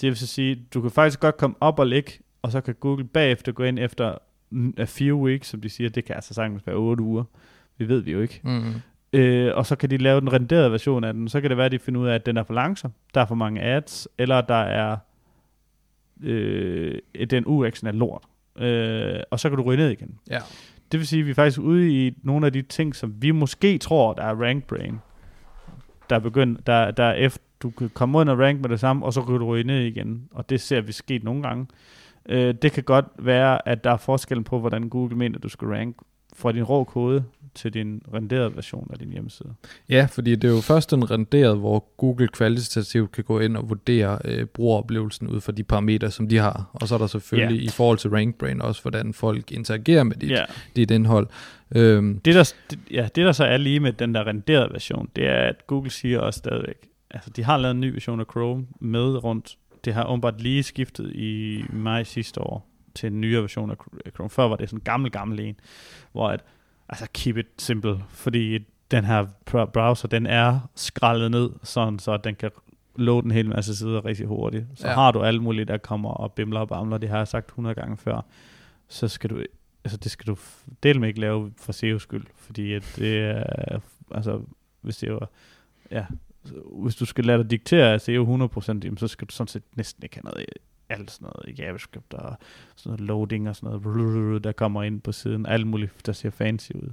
Det 0.00 0.08
vil 0.08 0.16
så 0.16 0.26
sige, 0.26 0.66
du 0.74 0.80
kan 0.80 0.90
faktisk 0.90 1.20
godt 1.20 1.36
komme 1.36 1.56
op 1.60 1.78
og 1.78 1.86
ligge, 1.86 2.12
og 2.42 2.52
så 2.52 2.60
kan 2.60 2.74
Google 2.80 3.04
bagefter 3.04 3.52
gå 3.52 3.62
ind 3.62 3.78
efter 3.78 4.18
a 4.78 4.84
few 4.84 5.26
weeks, 5.26 5.48
som 5.48 5.60
de 5.60 5.68
siger, 5.68 5.90
det 5.90 6.04
kan 6.04 6.14
altså 6.14 6.34
sagtens 6.34 6.66
være 6.66 6.76
8 6.76 7.02
uger. 7.02 7.24
Det 7.78 7.88
ved 7.88 8.00
vi 8.00 8.12
jo 8.12 8.20
ikke. 8.20 8.40
Mm-hmm. 8.44 8.74
Øh, 9.12 9.56
og 9.56 9.66
så 9.66 9.76
kan 9.76 9.90
de 9.90 9.96
lave 9.96 10.20
den 10.20 10.32
renderede 10.32 10.70
version 10.70 11.04
af 11.04 11.12
den. 11.12 11.28
Så 11.28 11.40
kan 11.40 11.50
det 11.50 11.56
være, 11.56 11.66
at 11.66 11.72
de 11.72 11.78
finder 11.78 12.00
ud 12.00 12.06
af, 12.06 12.14
at 12.14 12.26
den 12.26 12.36
er 12.36 12.42
for 12.42 12.54
langsom, 12.54 12.92
der 13.14 13.20
er 13.20 13.26
for 13.26 13.34
mange 13.34 13.62
ads, 13.62 14.08
eller 14.18 14.40
der 14.40 14.54
er 14.54 14.96
øh, 16.22 16.98
den 17.30 17.44
UX'en 17.46 17.88
er 17.88 17.92
lort 17.92 18.22
øh, 18.58 19.20
og 19.30 19.40
så 19.40 19.48
kan 19.48 19.58
du 19.58 19.64
ryge 19.64 19.76
ned 19.76 19.90
igen. 19.90 20.18
Ja. 20.30 20.38
Det 20.92 21.00
vil 21.00 21.06
sige, 21.06 21.20
at 21.20 21.26
vi 21.26 21.30
er 21.30 21.34
faktisk 21.34 21.60
ude 21.60 22.06
i 22.06 22.18
nogle 22.22 22.46
af 22.46 22.52
de 22.52 22.62
ting, 22.62 22.96
som 22.96 23.14
vi 23.18 23.30
måske 23.30 23.78
tror, 23.78 24.12
der 24.12 24.22
er 24.22 24.42
rank 24.42 24.64
brain, 24.64 25.00
der 26.10 26.16
er 26.16 26.20
begyndt, 26.20 26.66
der, 26.66 26.90
der 26.90 27.04
er 27.04 27.14
efter, 27.14 27.42
du 27.62 27.70
kan 27.70 27.90
komme 27.94 28.18
under 28.18 28.36
rank 28.44 28.60
med 28.60 28.68
det 28.68 28.80
samme, 28.80 29.06
og 29.06 29.12
så 29.12 29.22
kan 29.22 29.34
du 29.34 29.46
ryge 29.46 29.64
ned 29.64 29.80
igen. 29.80 30.28
Og 30.30 30.50
det 30.50 30.60
ser 30.60 30.80
vi 30.80 30.92
sket 30.92 31.24
nogle 31.24 31.42
gange. 31.42 31.66
Øh, 32.28 32.54
det 32.62 32.72
kan 32.72 32.82
godt 32.82 33.06
være, 33.18 33.68
at 33.68 33.84
der 33.84 33.90
er 33.90 33.96
forskellen 33.96 34.44
på, 34.44 34.60
hvordan 34.60 34.88
Google 34.88 35.16
mener, 35.16 35.38
du 35.38 35.48
skal 35.48 35.68
rank 35.68 35.96
fra 36.36 36.52
din 36.52 36.62
rå 36.62 36.84
kode 36.84 37.24
til 37.56 37.74
din 37.74 38.02
renderede 38.14 38.56
version 38.56 38.88
af 38.92 38.98
din 38.98 39.12
hjemmeside. 39.12 39.54
Ja, 39.88 40.06
fordi 40.10 40.34
det 40.34 40.50
er 40.50 40.54
jo 40.54 40.60
først 40.60 40.90
den 40.90 41.10
renderede, 41.10 41.56
hvor 41.56 41.84
Google 41.96 42.28
kvalitativt 42.28 43.12
kan 43.12 43.24
gå 43.24 43.40
ind 43.40 43.56
og 43.56 43.68
vurdere 43.68 44.18
øh, 44.24 44.46
brugeroplevelsen 44.46 45.28
ud 45.28 45.40
fra 45.40 45.52
de 45.52 45.64
parametre, 45.64 46.10
som 46.10 46.28
de 46.28 46.36
har. 46.36 46.70
Og 46.72 46.88
så 46.88 46.94
er 46.94 46.98
der 46.98 47.06
selvfølgelig 47.06 47.56
yeah. 47.56 47.64
i 47.64 47.68
forhold 47.68 47.98
til 47.98 48.10
RankBrain 48.10 48.62
også, 48.62 48.82
hvordan 48.82 49.12
folk 49.12 49.52
interagerer 49.52 50.02
med 50.02 50.16
dit, 50.16 50.30
yeah. 50.30 50.48
dit 50.76 50.90
indhold. 50.90 51.28
Øhm. 51.74 52.20
Det, 52.20 52.34
der, 52.34 52.52
det, 52.70 52.78
ja, 52.90 53.02
det 53.02 53.24
der 53.24 53.32
så 53.32 53.44
er 53.44 53.56
lige 53.56 53.80
med 53.80 53.92
den 53.92 54.14
der 54.14 54.26
renderede 54.26 54.72
version, 54.72 55.08
det 55.16 55.26
er, 55.26 55.48
at 55.48 55.66
Google 55.66 55.90
siger 55.90 56.20
også 56.20 56.38
stadigvæk, 56.38 56.88
altså 57.10 57.30
de 57.30 57.44
har 57.44 57.56
lavet 57.56 57.74
en 57.74 57.80
ny 57.80 57.92
version 57.92 58.20
af 58.20 58.26
Chrome 58.30 58.66
med 58.80 59.24
rundt. 59.24 59.56
Det 59.84 59.94
har 59.94 60.04
åbenbart 60.04 60.40
lige 60.40 60.62
skiftet 60.62 61.12
i 61.14 61.62
maj 61.72 62.04
sidste 62.04 62.40
år 62.40 62.75
til 62.96 63.06
en 63.06 63.20
nyere 63.20 63.42
version 63.42 63.70
af 63.70 63.76
Chrome. 64.14 64.30
Før 64.30 64.48
var 64.48 64.56
det 64.56 64.68
sådan 64.68 64.78
en 64.78 64.84
gammel, 64.84 65.10
gammel 65.10 65.40
en, 65.40 65.60
hvor 66.12 66.28
at, 66.28 66.44
altså 66.88 67.06
keep 67.14 67.36
it 67.36 67.46
simple, 67.58 68.04
fordi 68.08 68.58
den 68.90 69.04
her 69.04 69.26
browser, 69.72 70.08
den 70.08 70.26
er 70.26 70.70
skrællet 70.74 71.30
ned, 71.30 71.50
sådan 71.62 71.98
så 71.98 72.16
den 72.16 72.34
kan 72.34 72.50
load 72.96 73.22
en 73.22 73.30
hel 73.30 73.48
masse 73.48 73.76
sider 73.76 74.04
rigtig 74.04 74.26
hurtigt. 74.26 74.66
Så 74.74 74.88
ja. 74.88 74.94
har 74.94 75.12
du 75.12 75.22
alt 75.22 75.42
muligt, 75.42 75.68
der 75.68 75.78
kommer 75.78 76.10
og 76.10 76.32
bimler 76.32 76.60
og 76.60 76.68
bamler, 76.68 76.98
det 76.98 77.08
har 77.08 77.16
jeg 77.16 77.28
sagt 77.28 77.46
100 77.46 77.74
gange 77.74 77.96
før, 77.96 78.20
så 78.88 79.08
skal 79.08 79.30
du, 79.30 79.42
altså 79.84 79.96
det 79.96 80.10
skal 80.10 80.26
du 80.26 80.36
del 80.82 81.00
med 81.00 81.08
ikke 81.08 81.20
lave 81.20 81.52
for 81.56 81.72
SEO 81.72 81.98
skyld, 81.98 82.24
fordi 82.36 82.72
at 82.72 82.94
det 82.96 83.18
er, 83.18 83.78
altså 84.10 84.40
hvis 84.80 84.96
det 84.96 85.12
var, 85.12 85.30
ja, 85.90 86.06
hvis 86.82 86.96
du 86.96 87.04
skal 87.04 87.24
lade 87.24 87.38
dig 87.38 87.50
diktere 87.50 87.92
af 87.92 88.00
SEO 88.00 88.48
100%, 88.58 88.68
jamen, 88.68 88.96
så 88.96 89.08
skal 89.08 89.28
du 89.28 89.32
sådan 89.32 89.48
set 89.48 89.62
næsten 89.76 90.02
ikke 90.02 90.16
have 90.16 90.24
noget 90.24 90.44
alt 90.88 91.10
sådan 91.10 91.28
noget 91.34 91.58
JavaScript 91.58 92.14
og 92.14 92.36
sådan 92.76 92.90
noget 92.90 93.00
loading 93.00 93.48
og 93.48 93.56
sådan 93.56 93.80
noget, 93.80 94.44
der 94.44 94.52
kommer 94.52 94.82
ind 94.82 95.00
på 95.00 95.12
siden, 95.12 95.46
alt 95.46 95.66
muligt, 95.66 96.06
der 96.06 96.12
ser 96.12 96.30
fancy 96.30 96.72
ud. 96.72 96.90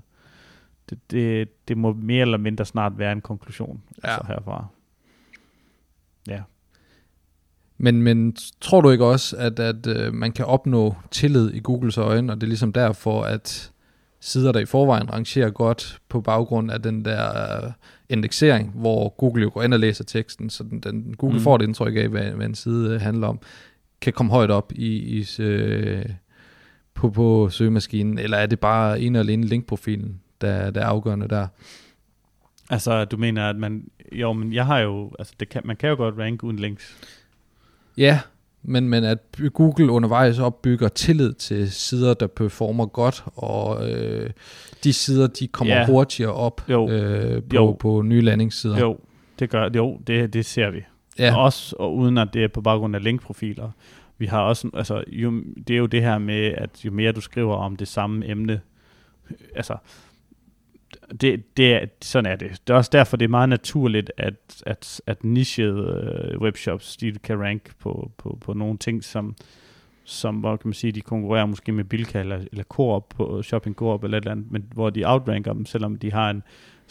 Det, 0.90 1.12
det, 1.12 1.50
det 1.68 1.78
må 1.78 1.94
mere 1.94 2.22
eller 2.22 2.38
mindre 2.38 2.66
snart 2.66 2.98
være 2.98 3.12
en 3.12 3.22
konklusion 3.22 3.82
ja. 4.04 4.10
altså 4.10 4.28
herfra. 4.28 4.68
Ja. 6.28 6.42
Men, 7.78 8.02
men 8.02 8.36
tror 8.62 8.82
du 8.82 8.90
ikke 8.90 9.06
også, 9.06 9.38
at, 9.38 9.60
at 9.60 9.88
uh, 9.88 10.14
man 10.14 10.32
kan 10.32 10.46
opnå 10.46 10.96
tillid 11.12 11.54
i 11.54 11.60
Googles 11.60 11.98
øjne, 11.98 12.34
og 12.34 12.36
det 12.36 12.44
er 12.44 12.48
ligesom 12.48 12.74
derfor, 12.74 13.24
at 13.24 13.72
sider, 14.20 14.52
der 14.52 14.60
i 14.60 14.66
forvejen 14.66 15.14
rangerer 15.14 15.50
godt 15.50 16.02
på 16.10 16.22
baggrund 16.22 16.72
af 16.72 16.82
den 16.82 17.06
der 17.06 17.60
uh, 17.66 17.72
indeksering, 18.10 18.72
hvor 18.76 19.10
Google 19.10 19.44
jo 19.44 19.52
går 19.54 19.64
ind 19.64 19.74
og 19.74 19.80
læser 19.80 20.04
teksten, 20.04 20.50
så 20.50 20.64
den, 20.64 20.80
den 20.80 21.16
Google 21.18 21.38
mm. 21.38 21.44
får 21.44 21.56
et 21.56 21.62
indtryk 21.62 21.96
af, 21.96 22.10
hvad, 22.10 22.32
hvad 22.32 22.46
en 22.46 22.56
side 22.56 22.96
uh, 22.96 23.02
handler 23.02 23.28
om, 23.28 23.40
kan 24.04 24.14
komme 24.14 24.32
højt 24.32 24.52
op 24.52 24.72
i, 24.76 25.20
i 25.20 25.26
uh, 25.40 26.04
på, 26.94 27.10
på 27.10 27.50
søgemaskinen, 27.50 28.18
eller 28.20 28.38
er 28.38 28.46
det 28.46 28.60
bare 28.60 29.02
en 29.02 29.16
eller 29.16 29.34
anden 29.34 29.48
linkprofilen, 29.48 30.20
der, 30.42 30.72
der 30.72 30.82
er 30.82 30.86
afgørende 30.86 31.28
der? 31.28 31.48
Altså, 32.70 33.06
du 33.06 33.18
mener, 33.18 33.50
at 33.50 33.56
man... 33.56 33.88
Jo, 34.12 34.34
men 34.34 34.54
jeg 34.54 34.66
har 34.66 34.80
jo... 34.80 35.12
Altså, 35.20 35.34
det 35.40 35.50
kan, 35.50 35.62
man 35.66 35.76
kan 35.76 35.90
jo 35.90 35.96
godt 35.96 36.18
ranke 36.18 36.44
uden 36.44 36.60
links. 36.60 36.98
Ja, 37.98 38.20
men, 38.64 38.90
men 38.90 39.04
at 39.04 39.18
Google 39.54 39.92
undervejs 39.92 40.40
opbygger 40.40 40.88
tillid 40.88 41.34
til 41.34 41.72
sider, 41.72 42.14
der 42.14 42.28
performer 42.28 42.86
godt, 42.86 43.24
og 43.36 43.92
øh, 43.92 44.30
de 44.84 44.94
sider, 44.94 45.28
de 45.28 45.48
kommer 45.48 45.76
ja. 45.76 45.86
hurtigere 45.86 46.34
op 46.34 46.62
jo. 46.70 46.90
Øh, 46.90 47.44
på, 47.44 47.56
jo. 47.56 47.72
på 47.72 48.02
nye 48.02 48.22
landingssider. 48.22 48.80
Jo, 48.80 49.00
det 49.40 49.50
gør 49.50 49.70
jo, 49.76 50.00
det, 50.08 50.34
det 50.34 50.46
ser 50.46 50.70
vi. 50.70 50.84
Ja. 51.20 51.38
Også 51.38 51.76
og 51.80 51.96
uden 51.96 52.18
at 52.18 52.34
det 52.34 52.44
er 52.44 52.48
på 52.48 52.62
baggrund 52.62 52.96
af 52.96 53.04
linkprofiler. 53.04 53.72
Vi 54.18 54.26
har 54.26 54.42
også, 54.42 54.70
altså, 54.74 55.04
jo, 55.08 55.44
det 55.68 55.74
er 55.74 55.78
jo 55.78 55.86
det 55.86 56.02
her 56.02 56.18
med, 56.18 56.46
at 56.46 56.86
jo 56.86 56.92
mere 56.92 57.12
du 57.12 57.22
skriver 57.22 57.56
om 57.56 57.76
det 57.76 57.88
samme 57.88 58.30
emne, 58.30 58.62
altså, 59.56 59.78
det, 61.22 61.58
det 61.58 61.74
er, 61.74 61.86
sådan 62.02 62.32
er 62.32 62.36
det. 62.36 62.52
Det 62.68 62.74
er 62.74 62.78
også 62.78 62.90
derfor, 62.94 63.18
det 63.18 63.26
er 63.26 63.30
meget 63.30 63.50
naturligt, 63.50 64.12
at, 64.18 64.64
at, 64.66 65.02
at 65.08 65.24
nichede 65.24 66.30
øh, 66.34 66.42
webshops, 66.42 66.98
de 66.98 67.12
kan 67.24 67.40
rank 67.40 67.72
på, 67.80 68.12
på, 68.18 68.38
på 68.42 68.54
nogle 68.54 68.78
ting, 68.78 69.04
som, 69.04 69.36
som, 70.04 70.36
hvor 70.36 70.56
kan 70.56 70.68
man 70.68 70.74
sige, 70.74 70.92
de 70.92 71.02
konkurrerer 71.02 71.46
måske 71.46 71.72
med 71.72 71.84
Bilka 71.84 72.20
eller, 72.20 72.42
eller 72.52 72.64
Coop 72.64 73.10
på 73.10 73.42
Shopping 73.42 73.76
Coop 73.76 74.04
eller 74.04 74.18
et 74.18 74.22
eller 74.22 74.32
andet, 74.32 74.52
men 74.52 74.66
hvor 74.74 74.90
de 74.90 75.06
outranker 75.06 75.54
dem, 75.54 75.66
selvom 75.66 75.96
de 75.96 76.12
har 76.12 76.30
en 76.30 76.44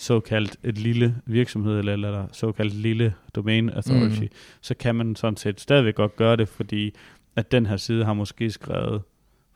såkaldt 0.02 0.56
et 0.62 0.78
lille 0.78 1.16
virksomhed 1.26 1.78
eller, 1.78 1.92
eller 1.92 2.26
såkaldt 2.32 2.74
lille 2.74 3.14
domain 3.34 3.70
authority, 3.70 4.22
mm. 4.22 4.28
så 4.60 4.74
kan 4.74 4.94
man 4.94 5.16
sådan 5.16 5.36
set 5.36 5.60
stadigvæk 5.60 5.94
godt 5.94 6.16
gøre 6.16 6.36
det, 6.36 6.48
fordi 6.48 6.94
at 7.36 7.52
den 7.52 7.66
her 7.66 7.76
side 7.76 8.04
har 8.04 8.14
måske 8.14 8.50
skrevet 8.50 9.02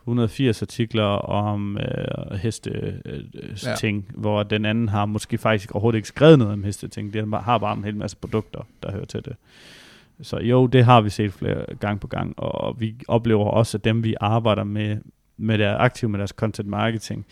180 0.00 0.62
artikler 0.62 1.04
om 1.04 1.78
øh, 1.78 2.38
heste 2.38 3.00
øh, 3.04 3.20
ja. 3.64 3.74
ting, 3.74 4.11
hvor 4.14 4.42
den 4.42 4.64
anden 4.64 4.88
har 4.88 5.06
måske 5.06 5.38
faktisk 5.38 5.70
overhovedet 5.74 5.96
ikke 5.96 6.09
skrevet 6.09 6.38
noget 6.38 6.52
om 6.52 6.64
heste 6.64 6.88
ting. 6.88 7.12
Det 7.12 7.35
har 7.35 7.59
bare 7.59 7.76
en 7.76 7.85
hel 7.85 7.96
masse 7.96 8.16
produkter, 8.16 8.61
der 8.82 8.92
hører 8.92 9.04
til 9.04 9.24
det. 9.24 9.37
Så 10.22 10.38
jo, 10.38 10.66
det 10.66 10.85
har 10.85 11.00
vi 11.00 11.11
set 11.11 11.32
flere 11.32 11.64
gang 11.80 12.00
på 12.00 12.06
gang, 12.06 12.38
og 12.38 12.80
vi 12.80 12.94
oplever 13.09 13.44
også, 13.44 13.78
at 13.78 13.85
dem 13.85 14.04
vi 14.04 14.14
arbejder 14.20 14.64
med, 14.64 14.96
med 15.37 15.59
der 15.59 15.76
aktive 15.76 16.11
med 16.11 16.18
deres 16.18 16.30
content 16.30 16.68
marketing, 16.68 17.26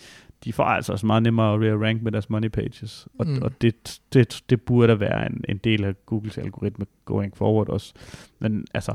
de 0.44 0.52
får 0.52 0.64
altså 0.64 0.92
også 0.92 1.06
meget 1.06 1.22
nemmere 1.22 1.54
at 1.54 1.60
re-rank 1.60 2.02
med 2.02 2.12
deres 2.12 2.30
money 2.30 2.48
pages. 2.48 3.08
Og, 3.18 3.26
mm. 3.26 3.42
og 3.42 3.62
det, 3.62 4.00
det, 4.12 4.44
det 4.50 4.62
burde 4.62 4.88
da 4.88 4.94
være 4.94 5.26
en, 5.26 5.44
en 5.48 5.58
del 5.58 5.84
af 5.84 6.06
Googles 6.06 6.38
algoritme 6.38 6.86
going 7.04 7.36
forward 7.36 7.68
også. 7.68 7.94
Men 8.38 8.66
altså, 8.74 8.94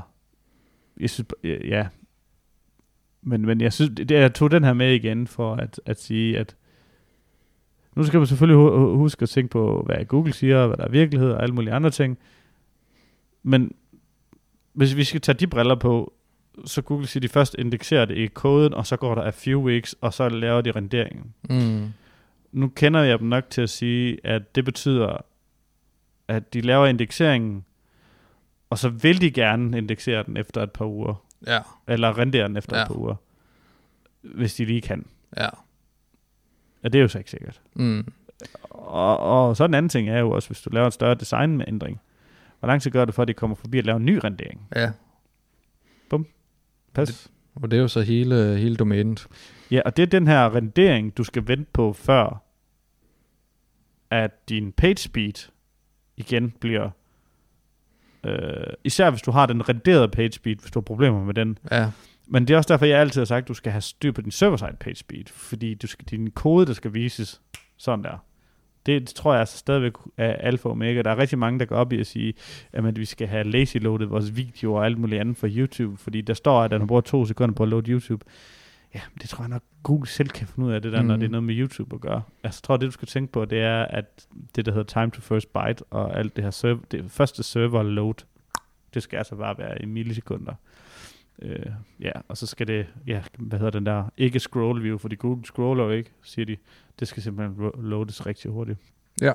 jeg 0.99 1.09
synes, 1.09 1.27
ja, 1.43 1.87
men, 3.21 3.41
men 3.41 3.61
jeg 3.61 3.73
synes, 3.73 3.91
det, 3.97 4.11
jeg 4.11 4.33
tog 4.33 4.51
den 4.51 4.63
her 4.63 4.73
med 4.73 4.93
igen 4.93 5.27
for 5.27 5.55
at, 5.55 5.81
at 5.85 6.01
sige, 6.01 6.37
at 6.37 6.55
nu 7.95 8.03
skal 8.03 8.17
man 8.17 8.27
selvfølgelig 8.27 8.57
huske 8.97 9.23
at 9.23 9.29
tænke 9.29 9.49
på, 9.49 9.83
hvad 9.85 10.05
Google 10.05 10.33
siger, 10.33 10.67
hvad 10.67 10.77
der 10.77 10.83
er 10.83 10.89
virkelighed 10.89 11.31
og 11.31 11.43
alle 11.43 11.55
mulige 11.55 11.73
andre 11.73 11.89
ting. 11.89 12.17
Men 13.43 13.71
hvis 14.73 14.95
vi 14.95 15.03
skal 15.03 15.21
tage 15.21 15.37
de 15.37 15.47
briller 15.47 15.75
på, 15.75 16.13
så 16.65 16.81
Google 16.81 17.07
siger, 17.07 17.21
de 17.21 17.29
først 17.29 17.55
indekserer 17.59 18.05
det 18.05 18.17
i 18.17 18.27
koden, 18.27 18.73
og 18.73 18.87
så 18.87 18.97
går 18.97 19.15
der 19.15 19.21
a 19.21 19.29
few 19.29 19.61
weeks, 19.61 19.95
og 20.01 20.13
så 20.13 20.29
laver 20.29 20.61
de 20.61 20.71
renderingen. 20.71 21.33
Mm. 21.49 21.93
Nu 22.51 22.67
kender 22.67 23.03
jeg 23.03 23.19
dem 23.19 23.27
nok 23.27 23.49
til 23.49 23.61
at 23.61 23.69
sige, 23.69 24.17
at 24.23 24.55
det 24.55 24.65
betyder, 24.65 25.17
at 26.27 26.53
de 26.53 26.61
laver 26.61 26.85
indekseringen, 26.85 27.65
og 28.69 28.77
så 28.77 28.89
vil 28.89 29.21
de 29.21 29.31
gerne 29.31 29.77
indeksere 29.77 30.23
den 30.23 30.37
efter 30.37 30.63
et 30.63 30.71
par 30.71 30.85
uger. 30.85 31.25
Ja. 31.47 31.59
Eller 31.87 32.17
rendere 32.17 32.47
den 32.47 32.57
efter 32.57 32.77
ja. 32.77 32.83
et 32.83 32.87
par 32.87 32.95
uger. 32.95 33.15
Hvis 34.21 34.55
de 34.55 34.65
lige 34.65 34.81
kan. 34.81 35.05
Ja. 35.37 35.49
Ja, 36.83 36.87
det 36.87 36.95
er 36.95 37.01
jo 37.01 37.07
så 37.07 37.17
ikke 37.17 37.31
sikkert. 37.31 37.61
Mm. 37.73 38.13
Og, 38.69 39.19
og 39.19 39.57
så 39.57 39.65
en 39.65 39.73
anden 39.73 39.89
ting 39.89 40.09
er 40.09 40.19
jo 40.19 40.31
også, 40.31 40.49
hvis 40.49 40.61
du 40.61 40.69
laver 40.69 40.85
en 40.85 40.91
større 40.91 41.15
design 41.15 41.57
med 41.57 41.65
ændring, 41.67 42.01
hvor 42.59 42.67
lang 42.67 42.81
tid 42.81 42.91
gør 42.91 43.05
det 43.05 43.15
for, 43.15 43.21
at 43.21 43.27
de 43.27 43.33
kommer 43.33 43.55
forbi 43.55 43.77
at 43.77 43.85
lave 43.85 43.95
en 43.97 44.05
ny 44.05 44.19
rendering? 44.23 44.67
Ja. 44.75 44.91
Pas. 46.93 47.07
Det, 47.07 47.31
og 47.55 47.71
det 47.71 47.77
er 47.77 47.81
jo 47.81 47.87
så 47.87 48.01
hele, 48.01 48.57
hele 48.57 48.75
domænet. 48.75 49.27
Ja, 49.71 49.81
og 49.85 49.97
det 49.97 50.03
er 50.03 50.07
den 50.07 50.27
her 50.27 50.55
rendering, 50.55 51.17
du 51.17 51.23
skal 51.23 51.47
vente 51.47 51.71
på, 51.73 51.93
før 51.93 52.43
at 54.09 54.49
din 54.49 54.71
page 54.71 54.97
speed 54.97 55.49
igen 56.17 56.53
bliver 56.59 56.89
Øh, 58.23 58.73
især 58.83 59.09
hvis 59.09 59.21
du 59.21 59.31
har 59.31 59.45
den 59.45 59.69
renderede 59.69 60.07
page 60.07 60.31
speed, 60.31 60.55
hvis 60.55 60.71
du 60.71 60.79
har 60.79 60.83
problemer 60.83 61.23
med 61.25 61.33
den. 61.33 61.57
Ja. 61.71 61.91
Men 62.27 62.47
det 62.47 62.53
er 62.53 62.57
også 62.57 62.73
derfor, 62.73 62.85
jeg 62.85 62.99
altid 62.99 63.21
har 63.21 63.25
sagt, 63.25 63.43
at 63.43 63.47
du 63.47 63.53
skal 63.53 63.71
have 63.71 63.81
styr 63.81 64.11
på 64.11 64.21
din 64.21 64.31
server-side 64.31 64.77
page 64.79 64.95
speed, 64.95 65.25
fordi 65.27 65.73
du 65.73 65.87
skal, 65.87 66.05
din 66.05 66.31
kode, 66.31 66.65
der 66.65 66.73
skal 66.73 66.93
vises 66.93 67.41
sådan 67.77 68.03
der. 68.03 68.25
Det, 68.85 69.01
det 69.01 69.15
tror 69.15 69.31
jeg 69.33 69.39
altså 69.39 69.57
stadigvæk 69.57 69.93
er 70.17 70.33
alfa 70.33 70.67
og 70.67 70.71
omega. 70.71 71.01
Der 71.01 71.11
er 71.11 71.17
rigtig 71.17 71.37
mange, 71.39 71.59
der 71.59 71.65
går 71.65 71.75
op 71.75 71.93
i 71.93 71.99
at 71.99 72.07
sige, 72.07 72.33
at 72.73 72.99
vi 72.99 73.05
skal 73.05 73.27
have 73.27 73.43
lazy-loadet 73.43 74.09
vores 74.09 74.35
videoer 74.35 74.79
og 74.79 74.85
alt 74.85 74.97
muligt 74.97 75.21
andet 75.21 75.37
for 75.37 75.47
YouTube, 75.51 75.97
fordi 75.97 76.21
der 76.21 76.33
står, 76.33 76.61
at 76.61 76.71
den 76.71 76.87
bruger 76.87 77.01
to 77.01 77.25
sekunder 77.25 77.55
på 77.55 77.63
at 77.63 77.69
load 77.69 77.87
YouTube. 77.89 78.25
Ja, 78.95 78.99
det 79.21 79.29
tror 79.29 79.43
jeg 79.43 79.49
nok, 79.49 79.63
Google 79.83 80.07
selv 80.07 80.29
kan 80.29 80.47
finde 80.47 80.67
ud 80.67 80.73
af 80.73 80.81
det 80.81 80.91
der, 80.91 81.01
mm. 81.01 81.07
når 81.07 81.15
det 81.15 81.25
er 81.25 81.29
noget 81.29 81.43
med 81.43 81.55
YouTube 81.55 81.95
at 81.95 82.01
gøre. 82.01 82.21
Altså, 82.43 82.59
jeg 82.59 82.63
tror, 82.63 82.77
det 82.77 82.85
du 82.87 82.91
skal 82.91 83.07
tænke 83.07 83.31
på, 83.31 83.45
det 83.45 83.59
er, 83.59 83.83
at 83.83 84.27
det, 84.55 84.65
der 84.65 84.71
hedder 84.71 85.01
time 85.01 85.11
to 85.11 85.21
first 85.21 85.53
byte, 85.53 85.83
og 85.89 86.19
alt 86.19 86.35
det 86.35 86.43
her 86.43 86.51
server, 86.51 86.79
det 86.91 87.05
første 87.11 87.43
server 87.43 87.83
load, 87.83 88.13
det 88.93 89.03
skal 89.03 89.17
altså 89.17 89.35
bare 89.35 89.57
være 89.57 89.81
i 89.81 89.85
millisekunder. 89.85 90.53
Øh, 91.41 91.65
ja, 91.99 92.11
og 92.27 92.37
så 92.37 92.47
skal 92.47 92.67
det, 92.67 92.85
ja, 93.07 93.21
hvad 93.37 93.59
hedder 93.59 93.71
den 93.71 93.85
der, 93.85 94.03
ikke 94.17 94.39
scroll 94.39 94.83
view, 94.83 94.97
fordi 94.97 95.15
Google 95.15 95.45
scroller 95.45 95.83
jo 95.83 95.91
ikke, 95.91 96.11
siger 96.23 96.45
de. 96.45 96.57
Det 96.99 97.07
skal 97.07 97.23
simpelthen 97.23 97.71
loades 97.79 98.25
rigtig 98.25 98.51
hurtigt. 98.51 98.79
Ja. 99.21 99.31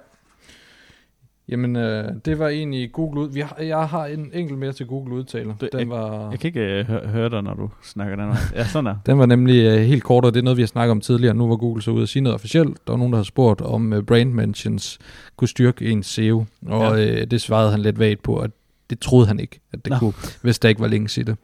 Jamen, 1.49 1.77
øh, 1.77 2.13
det 2.25 2.39
var 2.39 2.49
egentlig 2.49 2.93
Google 2.93 3.21
ud. 3.21 3.29
Vi 3.29 3.41
har, 3.41 3.57
jeg 3.63 3.89
har 3.89 4.07
en 4.07 4.31
enkelt 4.35 4.59
mere 4.59 4.73
til 4.73 4.87
Google 4.87 5.15
udtaler. 5.15 5.55
Den 5.73 5.81
jeg, 5.81 5.89
var... 5.89 6.31
jeg 6.31 6.39
kan 6.39 6.49
ikke 6.49 6.61
øh, 6.61 6.87
høre, 6.87 7.07
høre 7.07 7.29
dig, 7.29 7.43
når 7.43 7.55
du 7.55 7.71
snakker 7.83 8.17
den 8.17 8.35
Ja, 8.55 8.65
sådan 8.65 8.87
er. 8.87 8.97
den 9.07 9.19
var 9.19 9.27
nemlig 9.27 9.65
øh, 9.65 9.79
helt 9.79 10.05
kort, 10.05 10.25
og 10.25 10.35
det 10.35 10.41
er 10.41 10.45
noget, 10.45 10.57
vi 10.57 10.63
har 10.63 10.67
snakket 10.67 10.91
om 10.91 11.01
tidligere. 11.01 11.35
Nu 11.35 11.49
var 11.49 11.57
Google 11.57 11.83
så 11.83 11.91
ude 11.91 12.03
at 12.03 12.09
sige 12.09 12.23
noget 12.23 12.35
officielt. 12.35 12.87
Der 12.87 12.93
var 12.93 12.99
nogen, 12.99 13.13
der 13.13 13.19
har 13.19 13.25
spurgt, 13.25 13.61
om 13.61 13.93
øh, 13.93 14.03
brand 14.03 14.33
mentions 14.33 14.99
kunne 15.37 15.49
styrke 15.49 15.91
en 15.91 16.03
SEO. 16.03 16.45
Og 16.67 16.99
ja. 16.99 17.21
øh, 17.21 17.27
det 17.31 17.41
svarede 17.41 17.71
han 17.71 17.81
lidt 17.81 17.99
vagt 17.99 18.23
på, 18.23 18.39
at 18.39 18.51
det 18.91 18.99
troede 18.99 19.27
han 19.27 19.41
ikke, 19.41 19.61
at 19.73 19.85
det 19.85 19.91
Nå. 19.91 19.99
kunne, 19.99 20.13
hvis 20.43 20.59
der 20.59 20.69
ikke 20.69 20.81
var 20.81 20.89
links 20.89 21.19
i 21.19 21.23
det. 21.23 21.37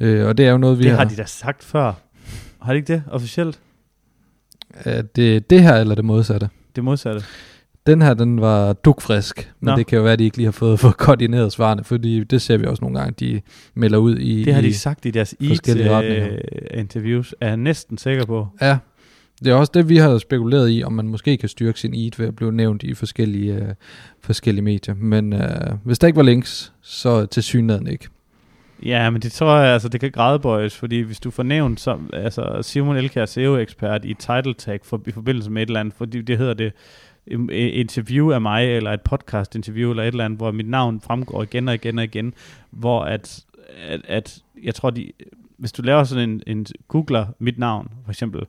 Øh, 0.00 0.26
og 0.26 0.38
det 0.38 0.46
er 0.46 0.50
jo 0.50 0.58
noget, 0.58 0.78
vi 0.78 0.82
det 0.82 0.90
har... 0.90 0.98
har 0.98 1.04
de 1.04 1.16
da 1.16 1.24
sagt 1.24 1.64
før. 1.64 1.92
Har 2.62 2.72
de 2.72 2.76
ikke 2.76 2.92
det 2.92 3.02
officielt? 3.10 3.60
Øh, 4.86 5.04
det, 5.16 5.50
det 5.50 5.62
her 5.62 5.74
eller 5.74 5.94
det 5.94 6.04
modsatte? 6.04 6.48
Det 6.76 6.84
modsatte. 6.84 7.24
Den 7.86 8.02
her, 8.02 8.14
den 8.14 8.40
var 8.40 8.72
dukfrisk, 8.72 9.52
men 9.60 9.70
Nå. 9.70 9.76
det 9.76 9.86
kan 9.86 9.96
jo 9.96 10.02
være, 10.02 10.12
at 10.12 10.18
de 10.18 10.24
ikke 10.24 10.36
lige 10.36 10.46
har 10.46 10.52
fået, 10.52 10.80
fået 10.84 10.96
koordineret 10.96 11.52
svarene, 11.52 11.84
fordi 11.84 12.24
det 12.24 12.42
ser 12.42 12.56
vi 12.56 12.66
også 12.66 12.84
nogle 12.84 12.98
gange, 12.98 13.14
de 13.26 13.40
melder 13.74 13.98
ud 13.98 14.16
i 14.16 14.44
Det 14.44 14.54
har 14.54 14.60
de 14.60 14.74
sagt 14.74 15.06
i 15.06 15.10
deres 15.10 15.34
IT-interviews, 15.40 17.34
er 17.40 17.48
jeg 17.48 17.56
næsten 17.56 17.98
sikker 17.98 18.24
på. 18.24 18.48
Ja, 18.60 18.78
det 19.40 19.50
er 19.50 19.54
også 19.54 19.72
det, 19.74 19.88
vi 19.88 19.96
har 19.96 20.18
spekuleret 20.18 20.70
i, 20.70 20.82
om 20.84 20.92
man 20.92 21.08
måske 21.08 21.36
kan 21.36 21.48
styrke 21.48 21.80
sin 21.80 21.94
EAT 21.94 22.18
ved 22.18 22.26
at 22.26 22.36
blive 22.36 22.52
nævnt 22.52 22.82
i 22.82 22.94
forskellige, 22.94 23.54
øh, 23.54 23.74
forskellige 24.20 24.64
medier. 24.64 24.94
Men 24.94 25.32
øh, 25.32 25.72
hvis 25.84 25.98
der 25.98 26.06
ikke 26.06 26.16
var 26.16 26.22
links, 26.22 26.72
så 26.82 27.26
til 27.26 27.42
synligheden 27.42 27.86
ikke. 27.86 28.08
Ja, 28.84 29.10
men 29.10 29.22
det 29.22 29.32
tror 29.32 29.58
jeg, 29.58 29.72
altså 29.72 29.88
det 29.88 30.00
kan 30.00 30.10
gradbøjes, 30.10 30.76
fordi 30.76 31.00
hvis 31.00 31.20
du 31.20 31.30
får 31.30 31.42
nævnt 31.42 31.80
som, 31.80 32.10
altså 32.12 32.58
Simon 32.62 32.96
Elkær, 32.96 33.26
SEO-ekspert 33.26 34.04
i 34.04 34.14
title 34.14 34.54
tag 34.54 34.80
for, 34.82 35.02
i 35.06 35.10
forbindelse 35.10 35.50
med 35.50 35.62
et 35.62 35.66
eller 35.66 35.80
andet, 35.80 35.94
fordi 35.94 36.22
det 36.22 36.38
hedder 36.38 36.54
det 36.54 36.72
interview 37.50 38.30
af 38.30 38.40
mig, 38.40 38.76
eller 38.76 38.92
et 38.92 39.00
podcast 39.00 39.54
interview, 39.54 39.90
eller 39.90 40.02
et 40.02 40.06
eller 40.06 40.24
andet, 40.24 40.38
hvor 40.38 40.50
mit 40.50 40.68
navn 40.68 41.00
fremgår 41.00 41.42
igen 41.42 41.68
og 41.68 41.74
igen 41.74 41.98
og 41.98 42.04
igen, 42.04 42.34
hvor 42.70 43.00
at, 43.00 43.44
at, 43.88 44.00
at 44.08 44.38
jeg 44.62 44.74
tror, 44.74 44.90
de, 44.90 45.12
hvis 45.58 45.72
du 45.72 45.82
laver 45.82 46.04
sådan 46.04 46.30
en, 46.30 46.42
en 46.46 46.66
googler 46.88 47.26
mit 47.38 47.58
navn, 47.58 47.88
for 48.04 48.10
eksempel, 48.10 48.42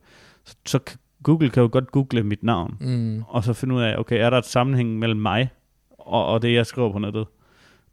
så, 0.45 0.55
så 0.65 0.79
Google 1.23 1.49
kan 1.49 1.61
jo 1.63 1.69
godt 1.71 1.91
google 1.91 2.23
mit 2.23 2.43
navn, 2.43 2.77
Mm. 2.81 3.23
og 3.27 3.43
så 3.43 3.53
finde 3.53 3.75
ud 3.75 3.81
af, 3.81 3.97
okay, 3.97 4.17
er 4.19 4.29
der 4.29 4.37
et 4.37 4.45
sammenhæng 4.45 4.99
mellem 4.99 5.19
mig 5.19 5.49
og, 5.91 6.25
og 6.25 6.41
det, 6.41 6.53
jeg 6.53 6.65
skriver 6.65 6.91
på 6.91 6.99
nettet? 6.99 7.25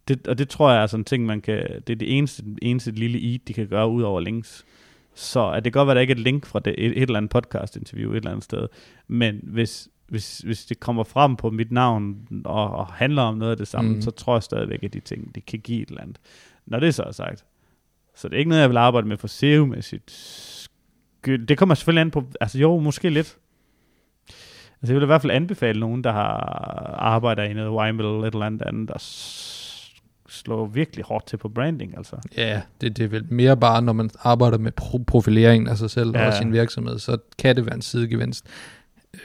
Det, 0.07 0.27
og 0.27 0.37
det 0.37 0.49
tror 0.49 0.71
jeg 0.71 0.83
er 0.83 0.87
sådan 0.87 1.01
en 1.01 1.05
ting, 1.05 1.25
man 1.25 1.41
kan, 1.41 1.67
det 1.87 1.93
er 1.93 1.97
det 1.97 2.17
eneste, 2.17 2.43
eneste 2.61 2.91
lille 2.91 3.19
i, 3.19 3.37
de 3.37 3.53
kan 3.53 3.67
gøre 3.67 3.89
ud 3.89 4.01
over 4.03 4.19
links. 4.19 4.65
Så 5.15 5.49
at 5.51 5.65
det 5.65 5.73
kan 5.73 5.79
godt 5.79 5.87
være, 5.87 5.91
at 5.93 5.95
der 5.95 6.01
ikke 6.01 6.11
er 6.11 6.15
et 6.15 6.21
link 6.23 6.45
fra 6.45 6.59
det, 6.59 6.75
et, 6.77 6.85
et 6.97 7.01
eller 7.01 7.17
andet 7.17 7.31
podcast-interview 7.31 8.11
et 8.11 8.15
eller 8.17 8.31
andet 8.31 8.43
sted, 8.43 8.67
men 9.07 9.39
hvis, 9.43 9.87
hvis, 10.07 10.37
hvis 10.39 10.65
det 10.65 10.79
kommer 10.79 11.03
frem 11.03 11.35
på 11.35 11.49
mit 11.49 11.71
navn 11.71 12.27
og, 12.45 12.69
og 12.69 12.87
handler 12.87 13.21
om 13.21 13.37
noget 13.37 13.51
af 13.51 13.57
det 13.57 13.67
samme, 13.67 13.89
Mm. 13.89 13.95
mm. 13.95 14.01
så 14.01 14.11
tror 14.11 14.35
jeg 14.35 14.43
stadigvæk, 14.43 14.83
at 14.83 14.93
de 14.93 14.99
ting, 14.99 15.35
det 15.35 15.45
kan 15.45 15.59
give 15.59 15.81
et 15.81 15.89
eller 15.89 16.01
andet. 16.01 16.17
Når 16.65 16.79
det 16.79 16.95
så 16.95 17.03
er 17.03 17.11
sagt, 17.11 17.45
så 18.15 18.27
det 18.27 18.35
er 18.35 18.39
ikke 18.39 18.49
noget, 18.49 18.61
jeg 18.61 18.69
vil 18.69 18.77
arbejde 18.77 19.07
med 19.07 19.17
for 19.17 19.27
SEO-mæssigt. 19.27 20.11
Det 21.25 21.57
kommer 21.57 21.75
selvfølgelig 21.75 22.01
an 22.01 22.11
på, 22.11 22.23
altså 22.41 22.59
jo, 22.59 22.79
måske 22.79 23.09
lidt. 23.09 23.37
Altså 24.81 24.93
jeg 24.93 24.95
vil 24.95 25.03
i 25.03 25.05
hvert 25.05 25.21
fald 25.21 25.31
anbefale 25.31 25.79
nogen, 25.79 26.03
der 26.03 26.11
har 26.11 26.35
arbejder 26.99 27.43
i 27.43 27.53
noget 27.53 27.71
Wimble 27.71 28.07
eller 28.07 28.27
et 28.27 28.33
eller 28.33 28.45
andet 28.45 28.61
andet, 28.61 28.89
der 28.89 28.97
slår 30.29 30.65
virkelig 30.65 31.05
hårdt 31.05 31.27
til 31.27 31.37
på 31.37 31.49
branding, 31.49 31.97
altså. 31.97 32.15
Ja, 32.37 32.61
det, 32.81 32.97
det 32.97 33.03
er 33.03 33.07
vel 33.07 33.25
mere 33.29 33.57
bare, 33.57 33.81
når 33.81 33.93
man 33.93 34.09
arbejder 34.23 34.57
med 34.57 34.71
pro- 34.81 35.03
profileringen 35.07 35.67
af 35.67 35.77
sig 35.77 35.89
selv 35.89 36.11
ja. 36.15 36.21
Ja. 36.21 36.27
og 36.27 36.33
sin 36.33 36.53
virksomhed, 36.53 36.99
så 36.99 37.17
kan 37.39 37.55
det 37.55 37.65
være 37.65 37.75
en 37.75 37.81
sidegevinst 37.81 38.45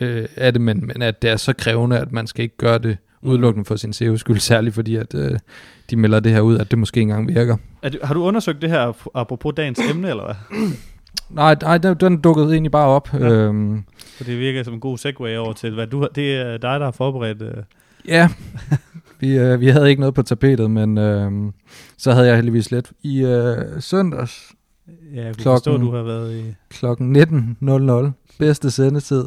øh, 0.01 0.29
af 0.37 0.53
det, 0.53 0.63
men, 0.63 0.87
men 0.87 1.03
at 1.03 1.23
det 1.23 1.31
er 1.31 1.37
så 1.37 1.53
krævende, 1.53 1.99
at 1.99 2.13
man 2.13 2.27
skal 2.27 2.43
ikke 2.43 2.57
gøre 2.57 2.79
det 2.79 2.99
udelukkende 3.23 3.65
for 3.65 3.77
sin 3.77 3.93
SEO 3.93 4.17
skyld, 4.17 4.39
særligt 4.39 4.75
fordi, 4.75 4.97
at 4.97 5.15
øh, 5.15 5.39
de 5.91 5.97
melder 5.97 6.21
det 6.21 6.33
her 6.33 6.41
ud, 6.41 6.59
at 6.59 6.71
det 6.71 6.79
måske 6.79 7.01
ikke 7.01 7.11
engang 7.11 7.29
virker. 7.29 7.57
Er 7.83 7.89
du, 7.89 7.99
har 8.03 8.15
du 8.15 8.23
undersøgt 8.23 8.63
det 8.63 8.71
her 8.71 9.09
apropos 9.15 9.55
dagens 9.57 9.81
emne, 9.91 10.11
eller 10.11 10.25
hvad? 10.25 10.59
Nej, 11.31 11.57
nej 11.63 11.79
den, 11.79 11.97
den 11.97 12.21
dukkede 12.21 12.53
egentlig 12.53 12.71
bare 12.73 12.87
op. 12.89 13.09
Ja. 13.13 13.19
Øhm, 13.19 13.85
For 14.17 14.25
det 14.25 14.39
virker 14.39 14.63
som 14.63 14.75
en 14.75 14.81
god 14.81 14.99
segue 14.99 15.39
over 15.39 15.53
til, 15.53 15.75
hvad 15.75 15.87
du 15.87 16.01
har, 16.01 16.09
det 16.15 16.37
er 16.37 16.51
dig, 16.53 16.81
der 16.81 16.85
har 16.85 16.91
forberedt. 16.91 17.43
Øh. 17.43 17.53
ja, 18.09 18.29
vi, 19.21 19.39
øh, 19.39 19.61
vi 19.61 19.69
havde 19.69 19.89
ikke 19.91 20.01
noget 20.01 20.15
på 20.15 20.23
tapetet, 20.23 20.71
men 20.71 20.99
øh, 20.99 21.33
så 21.99 22.13
havde 22.13 22.27
jeg 22.27 22.37
heldigvis 22.37 22.71
lidt. 22.71 22.93
I 23.03 23.21
øh, 23.25 23.57
søndags 23.81 24.53
Ja, 25.15 25.23
jeg 25.25 25.35
Klokken- 25.35 25.43
forstå, 25.45 25.77
du 25.77 25.91
har 25.91 26.03
været 26.03 26.35
i... 26.37 26.55
klokken 26.71 27.17
19.00, 27.17 28.11
bedste 28.39 28.71
sendetid. 28.71 29.25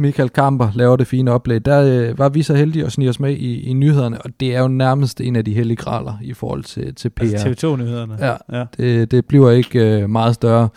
Michael 0.00 0.28
Kamper 0.28 0.68
laver 0.74 0.96
det 0.96 1.06
fine 1.06 1.32
oplæg. 1.32 1.64
Der 1.64 2.08
øh, 2.08 2.18
var 2.18 2.28
vi 2.28 2.42
så 2.42 2.54
heldige 2.54 2.84
at 2.84 2.92
snige 2.92 3.10
os 3.10 3.20
med 3.20 3.32
i, 3.32 3.60
i 3.60 3.72
nyhederne, 3.72 4.22
og 4.22 4.30
det 4.40 4.54
er 4.54 4.60
jo 4.60 4.68
nærmest 4.68 5.20
en 5.20 5.36
af 5.36 5.44
de 5.44 5.54
hellige 5.54 5.76
graler 5.76 6.18
i 6.22 6.32
forhold 6.32 6.64
til, 6.64 6.94
til 6.94 7.10
PR. 7.10 7.22
Altså 7.22 7.48
TV2-nyhederne. 7.48 8.16
Ja. 8.20 8.58
ja. 8.58 8.64
Det, 8.76 9.10
det 9.10 9.26
bliver 9.26 9.50
ikke 9.50 10.02
øh, 10.02 10.10
meget 10.10 10.34
større. 10.34 10.68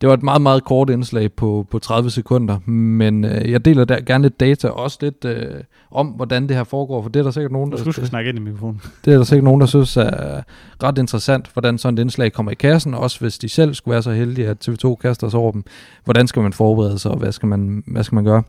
Det 0.00 0.08
var 0.08 0.14
et 0.14 0.22
meget, 0.22 0.42
meget 0.42 0.64
kort 0.64 0.90
indslag 0.90 1.32
på, 1.32 1.66
på 1.70 1.78
30 1.78 2.10
sekunder, 2.10 2.58
men 2.70 3.24
øh, 3.24 3.50
jeg 3.50 3.64
deler 3.64 3.84
der 3.84 4.00
gerne 4.00 4.22
lidt 4.22 4.40
data, 4.40 4.68
også 4.68 4.98
lidt 5.00 5.24
øh, 5.24 5.54
om, 5.90 6.06
hvordan 6.06 6.48
det 6.48 6.56
her 6.56 6.64
foregår, 6.64 7.02
for 7.02 7.08
det 7.08 7.20
er 7.20 7.24
der 7.24 7.30
sikkert 7.30 7.52
nogen, 7.52 7.70
Du 7.70 7.76
der, 7.76 7.82
skulle 7.82 7.94
skal 7.94 8.06
snakke 8.06 8.28
ind 8.28 8.38
i 8.38 8.42
mikrofonen. 8.42 8.80
det 9.04 9.12
er 9.12 9.16
der 9.16 9.24
sikkert 9.24 9.44
nogen, 9.44 9.60
der 9.60 9.66
synes 9.66 9.96
er 9.96 10.42
ret 10.82 10.98
interessant, 10.98 11.50
hvordan 11.52 11.78
sådan 11.78 11.98
et 11.98 12.02
indslag 12.02 12.32
kommer 12.32 12.52
i 12.52 12.54
kassen, 12.54 12.94
også 12.94 13.20
hvis 13.20 13.38
de 13.38 13.48
selv 13.48 13.74
skulle 13.74 13.92
være 13.92 14.02
så 14.02 14.10
heldige, 14.10 14.48
at 14.48 14.68
TV2 14.68 14.94
kaster 14.94 15.28
sig 15.28 15.40
over 15.40 15.52
dem. 15.52 15.64
Hvordan 16.04 16.26
skal 16.26 16.42
man 16.42 16.52
forberede 16.52 16.98
sig, 16.98 17.10
og 17.10 17.16
hvad 17.16 17.32
skal 17.32 17.46
man, 17.48 17.82
hvad 17.86 18.04
skal 18.04 18.14
man 18.14 18.24
gøre? 18.24 18.42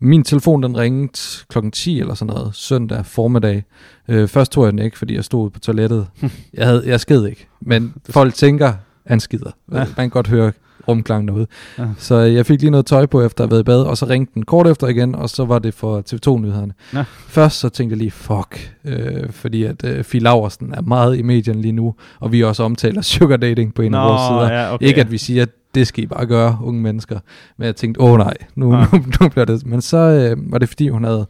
Min 0.00 0.24
telefon, 0.24 0.62
den 0.62 0.76
ringede 0.76 1.12
klokken 1.48 1.70
10 1.70 2.00
eller 2.00 2.14
sådan 2.14 2.34
noget, 2.34 2.54
søndag 2.54 3.06
formiddag. 3.06 3.64
Øh, 4.08 4.28
først 4.28 4.52
tog 4.52 4.64
jeg 4.64 4.72
den 4.72 4.78
ikke, 4.78 4.98
fordi 4.98 5.14
jeg 5.14 5.24
stod 5.24 5.50
på 5.50 5.60
toilettet. 5.60 6.06
jeg, 6.54 6.66
havde, 6.66 6.82
jeg 6.86 7.00
sked 7.00 7.26
ikke, 7.26 7.48
men 7.60 7.94
folk 8.10 8.34
tænker, 8.34 8.72
han 9.06 9.20
skider. 9.20 9.50
Ja. 9.72 9.78
Man 9.78 9.86
kan 9.96 10.10
godt 10.10 10.28
høre 10.28 10.52
rumklang 10.88 11.28
derude. 11.28 11.46
Ja. 11.78 11.84
Så 11.98 12.16
jeg 12.16 12.46
fik 12.46 12.60
lige 12.60 12.70
noget 12.70 12.86
tøj 12.86 13.06
på, 13.06 13.22
efter 13.22 13.44
at 13.44 13.50
have 13.50 13.50
været 13.50 13.60
i 13.60 13.64
bad, 13.64 13.82
og 13.82 13.96
så 13.96 14.06
ringte 14.06 14.34
den 14.34 14.44
kort 14.44 14.66
efter 14.66 14.86
igen, 14.86 15.14
og 15.14 15.30
så 15.30 15.44
var 15.44 15.58
det 15.58 15.74
for 15.74 16.02
TV2-nyhederne. 16.12 16.72
Nå. 16.92 17.02
Først 17.28 17.58
så 17.58 17.68
tænkte 17.68 17.92
jeg 17.94 17.98
lige, 17.98 18.10
fuck, 18.10 18.74
øh, 18.84 19.30
fordi 19.30 19.62
at 19.62 19.84
øh, 19.84 20.04
Fie 20.04 20.20
Laversen 20.20 20.74
er 20.74 20.82
meget 20.82 21.18
i 21.18 21.22
medierne 21.22 21.62
lige 21.62 21.72
nu, 21.72 21.94
og 22.20 22.32
vi 22.32 22.44
også 22.44 22.62
omtaler 22.62 23.02
sugar 23.02 23.36
dating 23.36 23.74
på 23.74 23.82
en 23.82 23.94
af 23.94 24.08
vores 24.08 24.22
sider. 24.22 24.60
ja, 24.60 24.74
okay. 24.74 24.86
Ikke 24.86 25.00
at 25.00 25.10
vi 25.10 25.18
siger, 25.18 25.42
at 25.42 25.48
det 25.74 25.86
skal 25.86 26.04
I 26.04 26.06
bare 26.06 26.26
gøre, 26.26 26.58
unge 26.62 26.82
mennesker. 26.82 27.18
Men 27.56 27.66
jeg 27.66 27.76
tænkte, 27.76 28.00
åh 28.00 28.18
nej, 28.18 28.34
nu, 28.54 28.70
nu, 28.72 28.86
nu 29.20 29.28
bliver 29.28 29.44
det. 29.44 29.66
Men 29.66 29.80
så 29.80 29.96
øh, 29.96 30.52
var 30.52 30.58
det 30.58 30.68
fordi, 30.68 30.88
hun 30.88 31.04
havde 31.04 31.26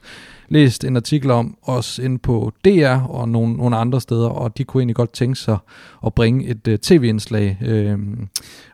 læst 0.52 0.84
en 0.84 0.96
artikel 0.96 1.30
om 1.30 1.56
os 1.62 1.98
inde 1.98 2.18
på 2.18 2.52
DR 2.64 3.06
og 3.08 3.28
nogle, 3.28 3.52
nogle 3.54 3.76
andre 3.76 4.00
steder, 4.00 4.28
og 4.28 4.58
de 4.58 4.64
kunne 4.64 4.80
egentlig 4.80 4.96
godt 4.96 5.12
tænke 5.12 5.38
sig 5.38 5.58
at 6.06 6.14
bringe 6.14 6.46
et 6.46 6.68
øh, 6.68 6.78
tv-indslag 6.78 7.58
øh, 7.64 7.98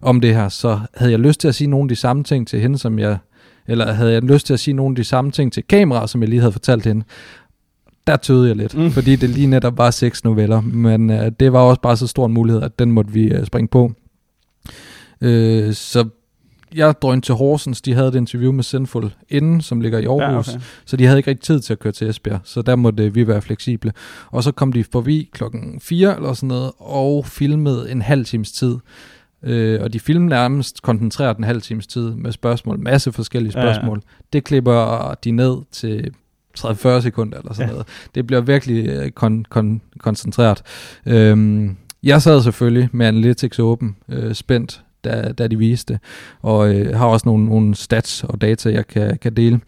om 0.02 0.20
det 0.20 0.34
her. 0.34 0.48
Så 0.48 0.80
havde 0.94 1.12
jeg 1.12 1.20
lyst 1.20 1.40
til 1.40 1.48
at 1.48 1.54
sige 1.54 1.68
nogle 1.68 1.84
af 1.84 1.88
de 1.88 1.96
samme 1.96 2.24
ting 2.24 2.48
til 2.48 2.60
hende, 2.60 2.78
som 2.78 2.98
jeg 2.98 3.18
eller 3.66 3.92
havde 3.92 4.12
jeg 4.12 4.22
lyst 4.22 4.46
til 4.46 4.54
at 4.54 4.60
sige 4.60 4.74
nogle 4.74 4.92
af 4.92 4.96
de 4.96 5.04
samme 5.04 5.30
ting 5.30 5.52
til 5.52 5.62
kamera, 5.68 6.06
som 6.06 6.20
jeg 6.20 6.28
lige 6.28 6.40
havde 6.40 6.52
fortalt 6.52 6.86
hende. 6.86 7.04
Der 8.06 8.16
tøvede 8.16 8.48
jeg 8.48 8.56
lidt. 8.56 8.76
Mm. 8.76 8.90
fordi 8.90 9.16
det 9.16 9.30
lige 9.30 9.46
netop 9.46 9.78
var 9.78 9.90
seks 9.90 10.24
noveller, 10.24 10.60
men 10.60 11.10
øh, 11.10 11.32
det 11.40 11.52
var 11.52 11.60
også 11.60 11.80
bare 11.80 11.96
så 11.96 12.06
stor 12.06 12.26
en 12.26 12.32
mulighed, 12.32 12.62
at 12.62 12.78
den 12.78 12.92
måtte 12.92 13.12
vi 13.12 13.28
øh, 13.28 13.46
springe 13.46 13.68
på. 13.68 13.92
Øh, 15.20 15.74
så 15.74 16.08
jeg 16.74 16.94
drønte 17.02 17.26
til 17.26 17.34
Horsens, 17.34 17.82
de 17.82 17.94
havde 17.94 18.08
et 18.08 18.14
interview 18.14 18.52
med 18.52 18.64
Sinful 18.64 19.10
inden, 19.28 19.60
som 19.60 19.80
ligger 19.80 19.98
i 19.98 20.04
Aarhus, 20.04 20.48
Ja, 20.48 20.54
okay. 20.54 20.64
så 20.84 20.96
de 20.96 21.06
havde 21.06 21.18
ikke 21.18 21.30
rigtig 21.30 21.44
tid 21.44 21.60
til 21.60 21.72
at 21.72 21.78
køre 21.78 21.92
til 21.92 22.08
Esbjerg, 22.08 22.40
så 22.44 22.62
der 22.62 22.76
måtte 22.76 23.04
øh, 23.04 23.14
vi 23.14 23.26
være 23.28 23.42
fleksible. 23.42 23.92
Og 24.30 24.42
så 24.42 24.52
kom 24.52 24.72
de 24.72 24.84
forbi 24.92 25.28
klokken 25.32 25.80
4 25.80 26.16
eller 26.16 26.32
sådan 26.32 26.46
noget, 26.48 26.70
og 26.78 27.26
filmede 27.26 27.90
en 27.90 28.02
halv 28.02 28.24
times 28.24 28.52
tid. 28.52 28.76
Øh, 29.42 29.80
og 29.82 29.92
de 29.92 30.00
filmede 30.00 30.28
nærmest 30.28 30.82
koncentreret 30.82 31.36
en 31.36 31.44
halv 31.44 31.62
times 31.62 31.86
tid 31.86 32.10
med 32.10 32.32
spørgsmål, 32.32 32.78
masse 32.80 33.12
forskellige 33.12 33.52
Ja, 33.60 33.66
ja. 33.66 33.72
spørgsmål. 33.74 34.02
Det 34.32 34.44
klipper 34.44 35.14
de 35.24 35.30
ned 35.30 35.56
til 35.72 36.10
30-40 36.58 37.00
sekunder 37.00 37.38
eller 37.38 37.52
sådan 37.54 37.66
Ja. 37.68 37.72
noget. 37.72 37.86
Det 38.14 38.26
bliver 38.26 38.40
virkelig 38.40 38.86
øh, 38.88 39.10
kon- 39.20 39.42
kon- 39.58 39.98
koncentreret. 39.98 40.62
Øhm, 41.06 41.76
jeg 42.02 42.22
sad 42.22 42.42
selvfølgelig 42.42 42.88
med 42.92 43.06
Analytics 43.06 43.58
åben, 43.58 43.96
øh, 44.08 44.34
spændt, 44.34 44.82
da, 45.04 45.32
da 45.32 45.46
de 45.46 45.58
viste 45.58 45.92
det, 45.94 46.00
og 46.42 46.74
øh, 46.74 46.96
har 46.96 47.06
også 47.06 47.28
nogle, 47.28 47.44
nogle 47.46 47.74
stats 47.74 48.24
og 48.24 48.40
data, 48.40 48.70
jeg 48.70 48.86
kan, 48.86 49.18
kan 49.18 49.34
dele. 49.34 49.60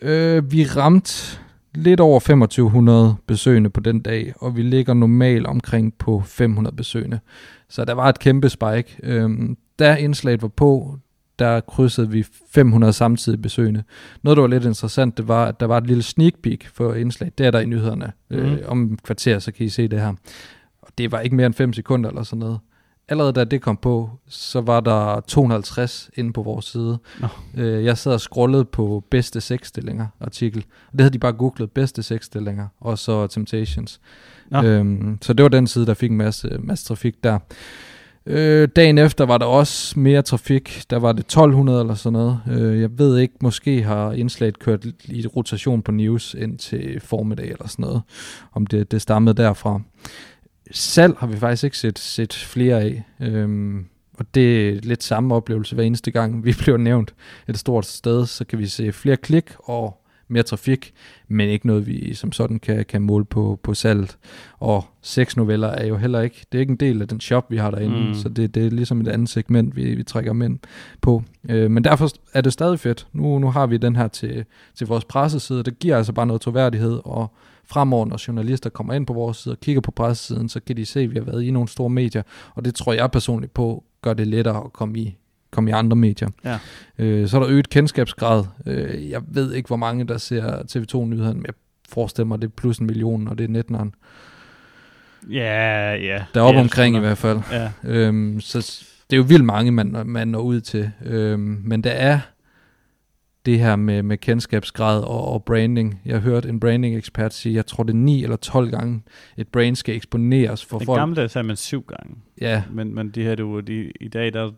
Øh, 0.00 0.52
vi 0.52 0.64
ramte 0.64 1.38
lidt 1.74 2.00
over 2.00 2.20
2500 2.20 3.14
besøgende 3.26 3.70
på 3.70 3.80
den 3.80 4.00
dag, 4.00 4.32
og 4.36 4.56
vi 4.56 4.62
ligger 4.62 4.94
normalt 4.94 5.46
omkring 5.46 5.94
på 5.98 6.22
500 6.26 6.76
besøgende. 6.76 7.20
Så 7.68 7.84
der 7.84 7.92
var 7.94 8.08
et 8.08 8.18
kæmpe 8.18 8.48
spike. 8.48 8.96
Øhm, 9.02 9.56
da 9.78 9.94
indslaget 9.96 10.42
var 10.42 10.48
på, 10.48 10.98
der 11.38 11.60
krydsede 11.60 12.10
vi 12.10 12.24
500 12.54 12.92
samtidig 12.92 13.42
besøgende. 13.42 13.82
Noget, 14.22 14.36
der 14.36 14.40
var 14.40 14.48
lidt 14.48 14.64
interessant, 14.64 15.16
det 15.16 15.28
var, 15.28 15.44
at 15.46 15.60
der 15.60 15.66
var 15.66 15.78
et 15.78 15.86
lille 15.86 16.02
sneak 16.02 16.32
peek 16.42 16.68
for 16.74 16.94
indslaget. 16.94 17.38
Det 17.38 17.46
er 17.46 17.50
der 17.50 17.60
i 17.60 17.66
nyhederne. 17.66 18.12
Mm. 18.30 18.36
Øh, 18.36 18.50
Mhm. 18.52 18.58
om 18.68 18.92
et 18.92 19.02
kvarter, 19.02 19.38
så 19.38 19.52
kan 19.52 19.66
I 19.66 19.68
se 19.68 19.88
det 19.88 20.00
her. 20.00 20.12
Og 20.82 20.88
det 20.98 21.12
var 21.12 21.20
ikke 21.20 21.36
mere 21.36 21.46
end 21.46 21.54
5 21.54 21.72
sekunder 21.72 22.10
eller 22.10 22.22
sådan 22.22 22.38
noget. 22.40 22.58
Allerede 23.12 23.32
da 23.32 23.44
det 23.44 23.62
kom 23.62 23.76
på, 23.76 24.10
så 24.28 24.60
var 24.60 24.80
der 24.80 25.20
250 25.20 26.10
inde 26.14 26.32
på 26.32 26.42
vores 26.42 26.64
side. 26.64 26.98
Nå. 27.20 27.26
Øh, 27.62 27.84
jeg 27.84 27.98
sad 27.98 28.12
og 28.12 28.20
scrollede 28.20 28.64
på 28.64 29.04
bedste 29.10 29.40
sexstillinger 29.40 30.06
artikel. 30.20 30.64
Og 30.86 30.92
det 30.92 31.00
havde 31.00 31.12
de 31.12 31.18
bare 31.18 31.32
googlet, 31.32 31.70
bedste 31.70 32.02
sexstillinger, 32.02 32.66
og 32.80 32.98
så 32.98 33.26
Temptations. 33.26 34.00
Nå. 34.50 34.62
Øhm, 34.62 35.18
så 35.22 35.32
det 35.32 35.42
var 35.42 35.48
den 35.48 35.66
side, 35.66 35.86
der 35.86 35.94
fik 35.94 36.10
en 36.10 36.16
masse, 36.16 36.58
masse 36.58 36.84
trafik 36.84 37.24
der. 37.24 37.38
Øh, 38.26 38.68
dagen 38.76 38.98
efter 38.98 39.26
var 39.26 39.38
der 39.38 39.46
også 39.46 39.98
mere 39.98 40.22
trafik. 40.22 40.82
Der 40.90 40.98
var 40.98 41.12
det 41.12 41.20
1200 41.20 41.80
eller 41.80 41.94
sådan 41.94 42.12
noget. 42.12 42.40
Øh, 42.50 42.80
jeg 42.80 42.98
ved 42.98 43.18
ikke, 43.18 43.34
måske 43.40 43.82
har 43.82 44.12
indslaget 44.12 44.58
kørt 44.58 44.84
i 45.04 45.26
rotation 45.26 45.82
på 45.82 45.92
news 45.92 46.34
ind 46.38 46.58
til 46.58 47.00
formiddag 47.00 47.50
eller 47.50 47.68
sådan 47.68 47.82
noget. 47.82 48.02
Om 48.52 48.66
det, 48.66 48.92
det 48.92 49.02
stammede 49.02 49.42
derfra. 49.42 49.80
Salg 50.72 51.14
har 51.18 51.26
vi 51.26 51.36
faktisk 51.36 51.64
ikke 51.64 51.78
set, 51.78 51.98
set 51.98 52.34
flere 52.34 52.80
af. 52.80 53.02
Øhm, 53.20 53.86
og 54.18 54.34
det 54.34 54.68
er 54.68 54.80
lidt 54.82 55.02
samme 55.02 55.34
oplevelse 55.34 55.74
hver 55.74 55.84
eneste 55.84 56.10
gang, 56.10 56.44
vi 56.44 56.54
bliver 56.62 56.76
nævnt 56.76 57.14
et 57.48 57.58
stort 57.58 57.86
sted, 57.86 58.26
så 58.26 58.44
kan 58.44 58.58
vi 58.58 58.66
se 58.66 58.92
flere 58.92 59.16
klik 59.16 59.50
og 59.58 59.98
mere 60.28 60.42
trafik, 60.42 60.92
men 61.28 61.48
ikke 61.48 61.66
noget, 61.66 61.86
vi 61.86 62.14
som 62.14 62.32
sådan 62.32 62.58
kan, 62.58 62.84
kan 62.84 63.02
måle 63.02 63.24
på, 63.24 63.60
på 63.62 63.74
salget. 63.74 64.18
Og 64.58 64.84
seks 65.02 65.36
noveller 65.36 65.68
er 65.68 65.86
jo 65.86 65.96
heller 65.96 66.20
ikke, 66.20 66.46
det 66.52 66.58
er 66.58 66.60
ikke 66.60 66.70
en 66.70 66.76
del 66.76 67.02
af 67.02 67.08
den 67.08 67.20
shop, 67.20 67.50
vi 67.50 67.56
har 67.56 67.70
derinde, 67.70 68.08
mm. 68.08 68.14
så 68.14 68.28
det, 68.28 68.54
det 68.54 68.66
er 68.66 68.70
ligesom 68.70 69.00
et 69.00 69.08
andet 69.08 69.28
segment, 69.28 69.76
vi, 69.76 69.94
vi 69.94 70.02
trækker 70.02 70.32
mænd 70.32 70.58
på. 71.00 71.22
Øh, 71.48 71.70
men 71.70 71.84
derfor 71.84 72.08
er 72.34 72.40
det 72.40 72.52
stadig 72.52 72.80
fedt. 72.80 73.06
Nu, 73.12 73.38
nu 73.38 73.50
har 73.50 73.66
vi 73.66 73.76
den 73.76 73.96
her 73.96 74.08
til, 74.08 74.44
til 74.74 74.86
vores 74.86 75.04
presseside, 75.04 75.62
det 75.62 75.78
giver 75.78 75.96
altså 75.96 76.12
bare 76.12 76.26
noget 76.26 76.42
troværdighed, 76.42 77.00
og 77.04 77.34
fremover, 77.64 78.06
når 78.06 78.24
journalister 78.28 78.70
kommer 78.70 78.94
ind 78.94 79.06
på 79.06 79.12
vores 79.12 79.36
side 79.36 79.54
og 79.54 79.60
kigger 79.60 79.80
på 79.80 79.90
pressesiden, 79.90 80.48
så 80.48 80.60
kan 80.60 80.76
de 80.76 80.86
se, 80.86 81.00
at 81.00 81.10
vi 81.10 81.14
har 81.16 81.24
været 81.24 81.42
i 81.42 81.50
nogle 81.50 81.68
store 81.68 81.90
medier, 81.90 82.22
og 82.54 82.64
det 82.64 82.74
tror 82.74 82.92
jeg 82.92 83.10
personligt 83.10 83.54
på 83.54 83.84
gør 84.02 84.14
det 84.14 84.26
lettere 84.26 84.64
at 84.64 84.72
komme 84.72 84.98
i 84.98 85.18
komme 85.52 85.70
i 85.70 85.72
andre 85.72 85.96
medier. 85.96 86.28
Ja. 86.44 86.58
Øh, 86.98 87.28
så 87.28 87.36
er 87.36 87.40
der 87.40 87.50
øget 87.50 87.70
kendskabsgrad. 87.70 88.44
Øh, 88.66 89.10
jeg 89.10 89.22
ved 89.28 89.52
ikke, 89.52 89.66
hvor 89.66 89.76
mange, 89.76 90.04
der 90.04 90.18
ser 90.18 90.58
TV2-nyhederne, 90.58 91.34
men 91.34 91.46
jeg 91.46 91.54
forestiller 91.88 92.26
mig, 92.26 92.42
det 92.42 92.48
er 92.48 92.52
plus 92.56 92.78
en 92.78 92.86
million, 92.86 93.28
og 93.28 93.38
det 93.38 93.44
er 93.44 93.48
netneren. 93.48 93.94
Ja, 95.30 95.94
ja. 95.94 96.24
Der 96.34 96.40
er 96.40 96.44
op 96.44 96.54
ja, 96.54 96.60
omkring 96.60 96.96
i 96.96 96.98
hvert 96.98 97.18
fald. 97.18 97.40
Ja. 97.52 97.70
Øhm, 97.84 98.40
så 98.40 98.58
det 99.10 99.16
er 99.16 99.18
jo 99.18 99.22
vildt 99.22 99.44
mange, 99.44 99.72
man, 99.72 100.02
man 100.06 100.28
når 100.28 100.40
ud 100.40 100.60
til. 100.60 100.90
Øhm, 101.04 101.62
men 101.64 101.84
der 101.84 101.90
er 101.90 102.18
det 103.46 103.58
her 103.58 103.76
med, 103.76 104.02
med 104.02 104.18
kendskabsgrad 104.18 105.02
og, 105.02 105.28
og 105.32 105.44
branding. 105.44 106.00
Jeg 106.04 106.14
har 106.14 106.20
hørt 106.20 106.46
en 106.46 106.60
branding-ekspert 106.60 107.34
sige, 107.34 107.54
jeg 107.54 107.66
tror 107.66 107.84
det 107.84 107.92
er 107.92 107.96
9 107.96 108.22
eller 108.22 108.36
12 108.36 108.70
gange, 108.70 109.02
et 109.36 109.48
brand 109.48 109.76
skal 109.76 109.96
eksponeres 109.96 110.64
for 110.64 110.78
Den 110.78 110.86
folk. 110.86 110.98
gamle 110.98 111.28
sagde 111.28 111.46
man 111.46 111.56
syv 111.56 111.84
gange. 111.84 112.16
Ja, 112.40 112.62
Men, 112.70 112.94
men 112.94 113.10
de 113.10 113.22
her, 113.22 113.34
du, 113.34 113.60
de, 113.60 113.92
i 114.00 114.08
dag, 114.08 114.32
der, 114.32 114.50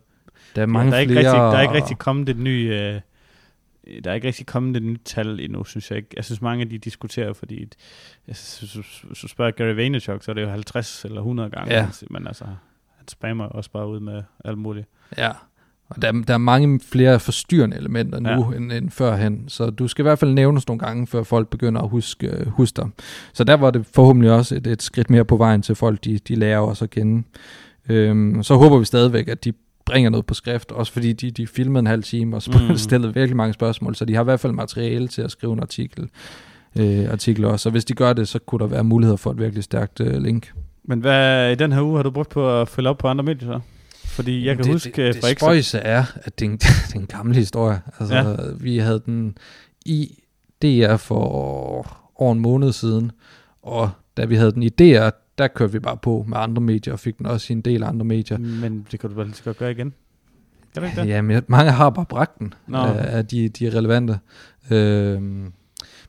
der 0.55 0.61
er 0.61 0.65
mange 0.65 0.91
der, 0.91 0.97
er 0.97 1.01
ikke 1.01 1.11
flere. 1.13 1.25
rigtig, 1.25 1.39
der 1.39 1.57
er 1.57 1.61
ikke 1.61 1.73
rigtig 1.73 1.97
kommet 1.97 2.29
et 2.29 2.37
nye... 2.39 2.69
Øh, 2.73 3.01
der 4.03 4.09
er 4.11 4.15
ikke 4.15 4.27
rigtig 4.27 4.45
kommet 4.45 4.77
et 4.77 4.83
nyt 4.83 5.01
tal 5.05 5.39
endnu, 5.39 5.63
synes 5.63 5.89
jeg 5.91 5.97
ikke. 5.97 6.09
Jeg 6.15 6.25
synes, 6.25 6.41
mange 6.41 6.61
af 6.63 6.69
de 6.69 6.77
diskuterer, 6.77 7.33
fordi 7.33 7.67
jeg 8.27 8.35
synes, 8.35 8.95
du 9.21 9.27
spørger 9.27 9.51
Gary 9.51 9.73
Vaynerchuk, 9.75 10.23
så 10.23 10.31
er 10.31 10.33
det 10.33 10.41
jo 10.41 10.49
50 10.49 11.05
eller 11.05 11.17
100 11.17 11.49
gange. 11.49 11.73
Ja. 11.73 11.87
Men 12.09 12.27
altså, 12.27 12.45
han 12.97 13.07
spammer 13.07 13.45
også 13.45 13.71
bare 13.71 13.87
ud 13.87 13.99
med 13.99 14.23
alt 14.45 14.57
muligt. 14.57 14.87
Ja, 15.17 15.31
og 15.89 16.01
der, 16.01 16.11
der 16.11 16.33
er 16.33 16.37
mange 16.37 16.79
flere 16.91 17.19
forstyrrende 17.19 17.77
elementer 17.77 18.19
nu 18.19 18.29
Ja. 18.51 18.57
end, 18.57 18.71
end 18.71 18.89
førhen, 18.89 19.43
så 19.47 19.69
du 19.69 19.87
skal 19.87 20.01
i 20.01 20.05
hvert 20.07 20.19
fald 20.19 20.33
nævnes 20.33 20.67
nogle 20.67 20.79
gange, 20.79 21.07
før 21.07 21.23
folk 21.23 21.49
begynder 21.49 21.81
at 21.81 21.89
huske, 21.89 22.27
øh, 22.27 22.47
huske 22.47 22.75
dig. 22.81 22.89
Så 23.33 23.43
der 23.43 23.53
var 23.53 23.71
det 23.71 23.85
forhåbentlig 23.93 24.31
også 24.31 24.55
et, 24.55 24.67
et 24.67 24.81
skridt 24.83 25.09
mere 25.09 25.25
på 25.25 25.37
vejen 25.37 25.61
til 25.61 25.75
folk, 25.75 26.03
de, 26.05 26.17
de 26.27 26.35
lærer 26.35 26.59
os 26.59 26.81
at 26.81 26.89
kende. 26.89 27.23
Øhm, 27.89 28.43
så 28.43 28.55
håber 28.55 28.77
vi 28.77 28.85
stadigvæk, 28.85 29.27
at 29.27 29.45
de 29.45 29.53
bringer 29.85 30.09
noget 30.09 30.25
på 30.25 30.33
skrift, 30.33 30.71
også 30.71 30.93
fordi 30.93 31.13
de, 31.13 31.31
de 31.31 31.47
filmede 31.47 31.79
en 31.79 31.87
halv 31.87 32.03
time 32.03 32.35
og 32.35 32.41
Mm. 32.69 32.77
stillede 32.77 33.13
virkelig 33.13 33.37
mange 33.37 33.53
spørgsmål, 33.53 33.95
så 33.95 34.05
de 34.05 34.13
har 34.15 34.21
i 34.21 34.23
hvert 34.23 34.39
fald 34.39 34.53
materiale 34.53 35.07
til 35.07 35.21
at 35.21 35.31
skrive 35.31 35.53
en 35.53 35.59
artikel, 35.59 36.09
øh, 36.79 37.11
artikel 37.11 37.45
også. 37.45 37.63
Så 37.63 37.69
hvis 37.69 37.85
de 37.85 37.93
gør 37.93 38.13
det, 38.13 38.27
så 38.27 38.39
kunne 38.39 38.59
der 38.59 38.67
være 38.67 38.83
muligheder 38.83 39.17
for 39.17 39.31
et 39.31 39.37
virkelig 39.39 39.63
stærkt 39.63 39.99
øh, 39.99 40.21
link. 40.23 40.53
Men 40.83 40.99
hvad 40.99 41.51
i 41.51 41.55
den 41.55 41.71
her 41.71 41.81
uge 41.81 41.95
har 41.95 42.03
du 42.03 42.11
brugt 42.11 42.29
på 42.29 42.61
at 42.61 42.67
følge 42.69 42.89
op 42.89 42.97
på 42.97 43.07
andre 43.07 43.23
medier 43.23 43.47
så? 43.53 43.59
Fordi 44.15 44.45
jeg 44.47 44.55
kan 44.55 44.65
det, 44.65 44.73
huske 44.73 45.01
øh, 45.01 45.07
det, 45.07 45.15
fra 45.15 45.27
det 45.27 45.31
Ekstra... 45.31 45.45
spøjse 45.45 45.77
er, 45.77 46.03
at 46.15 46.39
det 46.39 46.45
er, 46.45 46.49
en, 46.49 46.57
det 46.87 46.95
er 46.95 46.99
en 46.99 47.05
gammel 47.07 47.35
historie. 47.35 47.81
Altså, 47.99 48.15
Ja. 48.15 48.35
vi 48.59 48.77
havde 48.77 49.01
den 49.05 49.37
i 49.85 50.19
DR 50.61 50.95
for 50.95 51.19
over 52.15 52.33
en 52.33 52.39
måned 52.39 52.71
siden, 52.73 53.11
og 53.61 53.89
da 54.17 54.25
vi 54.25 54.35
havde 54.35 54.51
den 54.51 54.63
i 54.63 54.69
DR, 54.69 55.09
der 55.37 55.47
kørte 55.47 55.73
vi 55.73 55.79
bare 55.79 55.97
på 55.97 56.25
med 56.27 56.37
andre 56.37 56.61
medier, 56.61 56.93
og 56.93 56.99
fik 56.99 57.17
den 57.17 57.25
også 57.25 57.53
i 57.53 57.55
en 57.55 57.61
del 57.61 57.83
andre 57.83 58.05
medier. 58.05 58.37
Men 58.37 58.87
det 58.91 58.99
kan 58.99 59.09
du 59.09 59.15
vel 59.15 59.25
lige 59.25 59.41
godt 59.45 59.57
gøre 59.57 59.71
igen. 59.71 59.93
Kan 60.73 60.81
du 60.83 60.87
ikke 60.87 61.01
det? 61.01 61.07
Ja, 61.07 61.21
men 61.21 61.43
mange 61.47 61.71
har 61.71 61.89
bare 61.89 62.05
bragt 62.05 62.39
den, 62.39 62.53
Nå. 62.67 62.77
af 62.77 63.17
af 63.17 63.25
de, 63.25 63.49
de 63.49 63.67
er 63.67 63.75
relevante. 63.75 64.19
Øhm, 64.71 65.53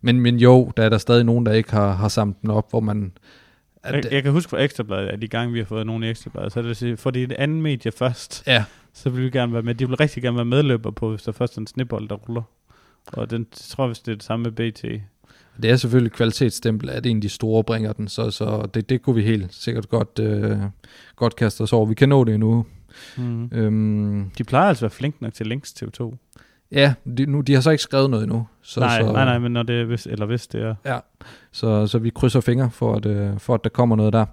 men, 0.00 0.20
men 0.20 0.36
jo, 0.36 0.72
der 0.76 0.82
er 0.82 0.88
der 0.88 0.98
stadig 0.98 1.24
nogen, 1.24 1.46
der 1.46 1.52
ikke 1.52 1.70
har, 1.72 1.92
har 1.92 2.09
samlet 2.09 2.42
den 2.42 2.50
op, 2.50 2.70
hvor 2.70 2.80
man... 2.80 3.12
At, 3.87 4.05
Jeg, 4.05 4.12
jeg 4.12 4.22
kan 4.22 4.32
huske 4.32 4.51
fra 4.51 4.62
Ekstrabladet, 4.62 5.09
at 5.09 5.22
de 5.22 5.28
gange 5.28 5.53
vi 5.53 5.59
har 5.59 5.66
fået 5.66 5.87
nogen 5.87 6.03
i 6.03 6.09
Ekstrabladet, 6.11 6.53
så 6.53 6.59
er 6.61 6.62
det 6.62 6.82
at 7.07 7.16
er 7.16 7.24
et 7.24 7.32
andet 7.32 7.62
medie 7.62 7.93
først, 7.93 8.43
ja, 8.47 8.64
så 8.93 9.11
vil 9.11 9.24
vi 9.24 9.30
gerne 9.30 9.53
være 9.53 9.62
med. 9.62 9.74
De 9.74 9.89
vil 9.89 9.97
rigtig 9.97 10.22
gerne 10.22 10.37
være 10.37 10.45
medløber 10.45 10.91
på, 10.91 11.11
hvis 11.11 11.22
der 11.22 11.32
først 11.32 11.57
er 11.57 11.61
en 11.61 11.66
snibbold, 11.66 12.09
der 12.09 12.14
ruller. 12.14 12.43
Og 13.07 13.30
den 13.30 13.41
jeg 13.41 13.47
tror, 13.53 13.87
hvis 13.87 13.99
det 13.99 14.12
er 14.12 14.16
det 14.16 14.24
samme 14.24 14.43
med 14.43 14.53
BT. 14.53 14.82
Det 15.62 15.70
er 15.70 15.76
selvfølgelig 15.76 16.12
kvalitetsstempel, 16.12 16.91
at 16.91 17.07
en 17.07 17.16
af 17.16 17.20
de 17.20 17.28
store 17.28 17.64
bringer 17.64 17.93
den, 17.93 18.09
så, 18.09 18.30
så 18.30 18.68
det, 18.74 18.89
det 18.89 19.03
kunne 19.03 19.16
vi 19.16 19.22
helt 19.22 19.55
sikkert 19.55 19.89
godt, 19.89 20.18
øh, 20.18 20.59
godt 21.16 21.37
kaste 21.37 21.61
os 21.62 21.72
over. 21.72 21.87
Vi 21.87 21.95
kan 21.95 22.09
nå 22.09 22.24
det 22.24 22.34
endnu. 22.34 22.66
Mm. 23.16 23.49
Øhm, 23.53 24.30
De 24.39 24.45
plejer 24.45 24.68
altså 24.68 24.87
at 24.87 24.91
være 24.91 24.97
flinke 24.97 25.22
nok 25.22 25.34
til 25.34 25.47
links 25.47 25.74
TV2. 25.82 26.16
Ja, 26.73 26.95
de, 27.19 27.27
nu, 27.27 27.41
de 27.41 27.55
har 27.55 27.61
så 27.61 27.71
ikke 27.71 27.83
skrevet 27.83 28.11
noget 28.11 28.25
endnu. 28.25 28.47
Så, 28.62 28.81
nej, 28.81 29.01
så, 29.01 29.12
nej, 29.12 29.25
nej, 29.25 29.39
men 29.39 29.53
når 29.53 29.62
det 29.62 29.81
er, 29.81 29.85
hvis, 29.85 30.07
eller 30.07 30.27
hvis 30.27 30.47
det 30.47 30.62
er. 30.62 30.75
Ja, 30.85 30.99
så, 31.53 31.87
så 31.87 31.99
vi 31.99 32.11
krydser 32.11 32.41
fingre 32.41 32.71
for, 32.71 32.95
at, 32.95 33.07
øh, 33.07 33.39
for, 33.39 33.55
at 33.55 33.64
der 33.64 33.71
kommer 33.71 33.97
noget 33.97 34.12
der. 34.12 34.25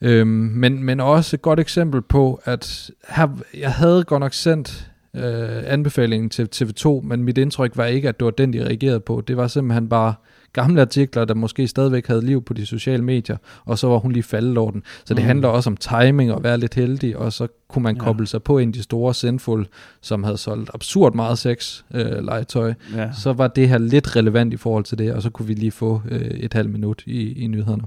Øhm, 0.00 0.28
men, 0.28 0.84
men 0.84 1.00
også 1.00 1.36
et 1.36 1.42
godt 1.42 1.60
eksempel 1.60 2.02
på, 2.02 2.40
at 2.44 2.90
her, 3.08 3.28
jeg 3.54 3.72
havde 3.72 4.04
godt 4.04 4.20
nok 4.20 4.32
sendt 4.32 4.90
øh, 5.16 5.72
anbefalingen 5.72 6.30
til 6.30 6.48
TV2, 6.56 6.88
men 7.02 7.22
mit 7.22 7.38
indtryk 7.38 7.76
var 7.76 7.84
ikke, 7.84 8.08
at 8.08 8.20
det 8.20 8.24
var 8.24 8.30
den, 8.30 8.52
de 8.52 8.64
reagerede 8.64 9.00
på. 9.00 9.22
Det 9.28 9.36
var 9.36 9.46
simpelthen 9.46 9.88
bare 9.88 10.14
gamle 10.52 10.80
artikler, 10.80 11.24
der 11.24 11.34
måske 11.34 11.68
stadigvæk 11.68 12.06
havde 12.06 12.26
liv 12.26 12.42
på 12.44 12.54
de 12.54 12.66
sociale 12.66 13.04
medier, 13.04 13.36
og 13.64 13.78
så 13.78 13.86
var 13.88 13.98
hun 13.98 14.12
lige 14.12 14.22
faldet 14.22 14.58
over 14.58 14.70
den. 14.70 14.82
Så 15.04 15.14
det 15.14 15.22
Mm. 15.22 15.26
handler 15.26 15.48
også 15.48 15.70
om 15.70 15.76
timing 15.76 16.32
og 16.32 16.42
være 16.42 16.58
lidt 16.58 16.74
heldig, 16.74 17.16
og 17.16 17.32
så 17.32 17.46
kunne 17.68 17.82
man 17.82 17.96
Ja. 17.96 18.02
koble 18.02 18.26
sig 18.26 18.42
på 18.42 18.58
en 18.58 18.68
af 18.68 18.72
de 18.72 18.82
store 18.82 19.14
Sinful, 19.14 19.66
som 20.00 20.24
havde 20.24 20.36
solgt 20.38 20.70
absurd 20.74 21.14
meget 21.14 21.38
sex 21.38 21.82
øh, 21.94 22.24
legetøj. 22.24 22.74
Ja. 22.94 23.12
Så 23.12 23.32
var 23.32 23.48
det 23.48 23.68
her 23.68 23.78
lidt 23.78 24.16
relevant 24.16 24.52
i 24.52 24.56
forhold 24.56 24.84
til 24.84 24.98
det, 24.98 25.12
og 25.14 25.22
så 25.22 25.30
kunne 25.30 25.46
vi 25.48 25.54
lige 25.54 25.70
få 25.72 26.02
øh, 26.08 26.20
et 26.20 26.52
halvt 26.54 26.70
minut 26.70 27.02
i, 27.06 27.32
i 27.32 27.46
nyhederne. 27.46 27.82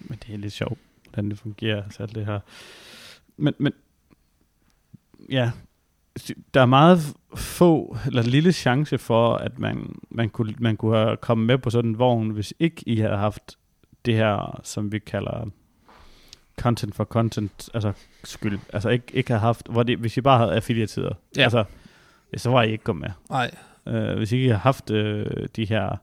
Men 0.00 0.18
det 0.26 0.34
er 0.34 0.38
lidt 0.38 0.52
sjovt, 0.52 0.78
hvordan 1.10 1.30
det 1.30 1.38
fungerer, 1.38 1.82
altså 1.82 2.02
alt 2.02 2.14
det 2.14 2.26
her. 2.26 2.40
Men, 3.36 3.54
men 3.58 3.72
ja, 5.30 5.50
der 6.54 6.60
er 6.60 6.66
meget 6.66 6.98
få, 7.34 7.96
eller 8.06 8.22
lille 8.22 8.52
chance 8.52 8.98
for, 8.98 9.34
at 9.34 9.58
man, 9.58 9.96
man, 10.10 10.30
kunne, 10.30 10.54
man 10.58 10.76
kunne 10.76 10.96
have 10.96 11.16
kommet 11.16 11.46
med 11.46 11.58
på 11.58 11.70
sådan 11.70 11.90
en 11.90 11.98
vogn, 11.98 12.30
hvis 12.30 12.54
ikke 12.58 12.82
I 12.86 12.96
havde 12.96 13.16
haft 13.16 13.58
det 14.04 14.14
her, 14.14 14.60
som 14.62 14.92
vi 14.92 14.98
kalder 14.98 15.50
content 16.60 16.94
for 16.94 17.04
content, 17.04 17.70
altså 17.74 17.92
skyld. 18.24 18.58
Altså 18.72 18.88
ikke, 18.88 19.06
ikke 19.12 19.30
have 19.30 19.40
haft, 19.40 19.66
hvor 19.70 19.82
det, 19.82 19.98
hvis 19.98 20.16
I 20.16 20.20
bare 20.20 20.38
havde 20.38 20.54
affiliate-sider. 20.54 21.14
Ja. 21.36 21.42
Altså, 21.42 21.64
så 22.36 22.50
var 22.50 22.62
I 22.62 22.72
ikke 22.72 22.84
kommet 22.84 23.02
med. 23.02 23.10
Nej. 23.30 23.50
Øh, 23.86 24.16
hvis 24.16 24.32
I 24.32 24.36
ikke 24.36 24.50
har 24.50 24.58
haft 24.58 24.90
øh, 24.90 25.46
de 25.56 25.64
her 25.64 25.96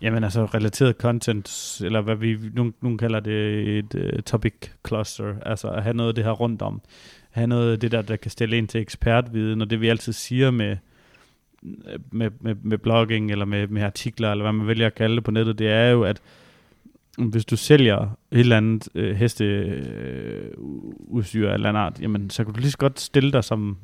jamen 0.00 0.24
altså 0.24 0.44
relateret 0.44 0.96
content, 0.96 1.80
eller 1.84 2.00
hvad 2.00 2.16
vi 2.16 2.38
nogen, 2.52 2.74
nogen 2.80 2.98
kalder 2.98 3.20
det 3.20 3.78
et 3.78 3.94
uh, 3.94 4.20
topic 4.20 4.54
cluster, 4.86 5.34
altså 5.42 5.68
at 5.68 5.82
have 5.82 5.96
noget 5.96 6.08
af 6.08 6.14
det 6.14 6.24
her 6.24 6.30
rundt 6.30 6.62
om, 6.62 6.80
have 7.34 7.46
noget 7.46 7.72
af 7.72 7.80
det 7.80 7.92
der, 7.92 8.02
der 8.02 8.16
kan 8.16 8.30
stille 8.30 8.58
ind 8.58 8.68
til 8.68 8.80
ekspertviden, 8.80 9.60
og 9.60 9.70
det 9.70 9.80
vi 9.80 9.88
altid 9.88 10.12
siger 10.12 10.50
med, 10.50 10.76
med, 12.12 12.30
med, 12.40 12.54
med 12.62 12.78
blogging, 12.78 13.30
eller 13.30 13.44
med, 13.44 13.68
med 13.68 13.82
artikler, 13.82 14.30
eller 14.30 14.44
hvad 14.44 14.52
man 14.52 14.66
vælger 14.66 14.86
at 14.86 14.94
kalde 14.94 15.16
det 15.16 15.24
på 15.24 15.30
nettet, 15.30 15.58
det 15.58 15.68
er 15.68 15.90
jo, 15.90 16.02
at 16.02 16.20
hvis 17.18 17.44
du 17.44 17.56
sælger 17.56 18.00
et 18.32 18.40
eller 18.40 18.56
andet 18.56 18.88
øh, 18.94 19.16
hesteudstyr 19.16 21.50
eller 21.50 21.68
andet 21.68 21.80
art, 21.80 22.00
jamen 22.00 22.30
så 22.30 22.44
kan 22.44 22.54
du 22.54 22.60
lige 22.60 22.70
så 22.70 22.78
godt 22.78 23.00
stille 23.00 23.32
dig 23.32 23.44
som 23.44 23.76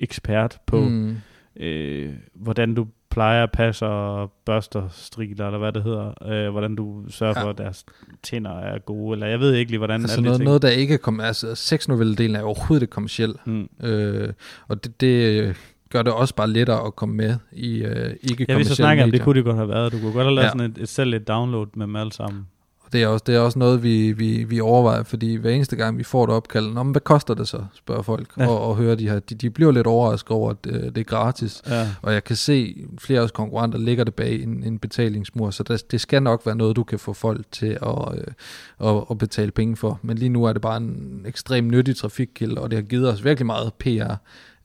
ekspert 0.00 0.58
på, 0.66 0.80
Mm. 0.80 1.16
øh, 1.56 2.12
hvordan 2.34 2.74
du 2.74 2.86
plejer, 3.14 3.46
passer, 3.46 4.26
børster, 4.46 4.88
striler, 4.92 5.46
eller 5.46 5.58
hvad 5.58 5.72
det 5.72 5.82
hedder, 5.82 6.12
øh, 6.32 6.50
hvordan 6.50 6.74
du 6.76 7.04
sørger 7.10 7.34
Ja. 7.36 7.44
for, 7.44 7.50
at 7.50 7.58
deres 7.58 7.84
tænder 8.22 8.58
er 8.60 8.78
gode, 8.78 9.12
eller 9.14 9.26
jeg 9.26 9.40
ved 9.40 9.54
ikke 9.54 9.70
lige, 9.70 9.78
hvordan 9.78 10.00
Altså 10.00 10.16
alle 10.16 10.24
noget, 10.24 10.38
ting. 10.38 10.44
noget, 10.44 10.62
der 10.62 10.68
ikke 10.68 10.94
er 10.94 10.98
kommet, 10.98 11.24
altså 11.24 11.54
sexnovelledelen 11.54 12.36
er 12.36 12.42
overhovedet 12.42 12.82
ikke 12.82 12.92
kommersiel, 12.92 13.34
Mm. 13.44 13.68
øh, 13.82 14.32
og 14.68 14.84
det, 14.84 15.00
det 15.00 15.56
gør 15.92 16.02
det 16.02 16.12
også 16.12 16.34
bare 16.34 16.50
lettere 16.50 16.86
at 16.86 16.96
komme 16.96 17.14
med 17.14 17.36
i 17.52 17.82
øh, 17.82 17.86
ikke 17.86 17.86
Jeg 17.92 18.06
vil 18.08 18.16
så 18.38 18.46
kommercielle 18.46 18.74
snakke 18.76 19.02
om, 19.02 19.06
medier. 19.08 19.18
det 19.18 19.24
kunne 19.24 19.34
det 19.36 19.44
godt 19.44 19.56
have 19.56 19.68
været. 19.68 19.92
Du 19.92 19.98
kunne 19.98 20.12
godt 20.12 20.24
have 20.24 20.34
lavet 20.34 20.44
Ja. 20.44 20.46
ja. 20.46 20.50
sådan 20.58 20.70
et, 20.70 20.78
et, 20.78 20.88
selv 20.88 21.14
et 21.14 21.28
download 21.28 21.66
med 21.76 21.86
dem 21.86 21.96
alle 21.96 22.12
sammen. 22.12 22.46
Det 22.94 23.02
er 23.02 23.06
også, 23.06 23.22
det 23.26 23.34
er 23.34 23.40
også 23.40 23.58
noget, 23.58 23.82
vi, 23.82 24.12
vi, 24.12 24.44
vi 24.44 24.60
overvejer, 24.60 25.02
fordi 25.02 25.34
hver 25.34 25.50
eneste 25.50 25.76
gang, 25.76 25.98
vi 25.98 26.02
får 26.02 26.24
et 26.24 26.30
opkald, 26.30 26.72
Nå, 26.72 26.82
men 26.82 26.92
hvad 26.92 27.00
koster 27.00 27.34
det 27.34 27.48
så, 27.48 27.64
spørger 27.74 28.02
folk, 28.02 28.28
ja. 28.38 28.46
og, 28.46 28.68
og 28.68 28.76
hører 28.76 28.94
de 28.94 29.08
her, 29.08 29.18
de, 29.18 29.34
de 29.34 29.50
bliver 29.50 29.72
lidt 29.72 29.86
overrasket 29.86 30.30
over, 30.30 30.50
at 30.50 30.56
øh, 30.66 30.82
det 30.82 30.98
er 30.98 31.04
gratis. 31.04 31.62
Ja. 31.66 31.88
Og 32.02 32.12
jeg 32.12 32.24
kan 32.24 32.36
se, 32.36 32.86
flere 32.98 33.20
af 33.20 33.24
os 33.24 33.30
konkurrenter 33.30 33.78
ligger 33.78 34.04
det 34.04 34.14
bag 34.14 34.42
en, 34.42 34.62
en 34.64 34.78
betalingsmur, 34.78 35.50
så 35.50 35.62
der, 35.62 35.82
det 35.90 36.00
skal 36.00 36.22
nok 36.22 36.46
være 36.46 36.56
noget, 36.56 36.76
du 36.76 36.84
kan 36.84 36.98
få 36.98 37.12
folk 37.12 37.46
til 37.52 37.78
at, 37.82 38.14
øh, 38.14 38.88
at, 38.90 39.04
at 39.10 39.18
betale 39.18 39.50
penge 39.50 39.76
for. 39.76 40.00
Men 40.02 40.18
lige 40.18 40.28
nu 40.28 40.44
er 40.44 40.52
det 40.52 40.62
bare 40.62 40.76
en 40.76 41.24
ekstrem 41.26 41.64
nyttig 41.64 41.96
trafikkilde, 41.96 42.60
og 42.60 42.70
det 42.70 42.76
har 42.76 42.82
givet 42.82 43.08
os 43.08 43.24
virkelig 43.24 43.46
meget 43.46 43.74
PR, 43.74 44.14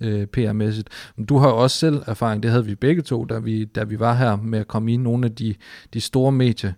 øh, 0.02 0.28
PR-mæssigt. 0.38 0.88
Men 1.16 1.26
du 1.26 1.38
har 1.38 1.48
også 1.48 1.78
selv 1.78 2.02
erfaring, 2.08 2.44
det 2.44 2.52
havde 2.52 2.66
vi 2.66 2.76
begge 2.76 3.02
to, 3.02 3.26
da 3.26 3.40
vi, 3.40 3.66
da 3.66 3.84
vi 3.84 4.00
var 4.00 4.14
her 4.14 4.36
med 4.36 4.60
at 4.60 4.68
komme 4.68 4.94
i 4.94 4.98
nogle 4.98 5.26
af 5.26 5.36
de, 5.36 5.56
de 5.94 6.02
store 6.02 6.32
medier. 6.32 6.74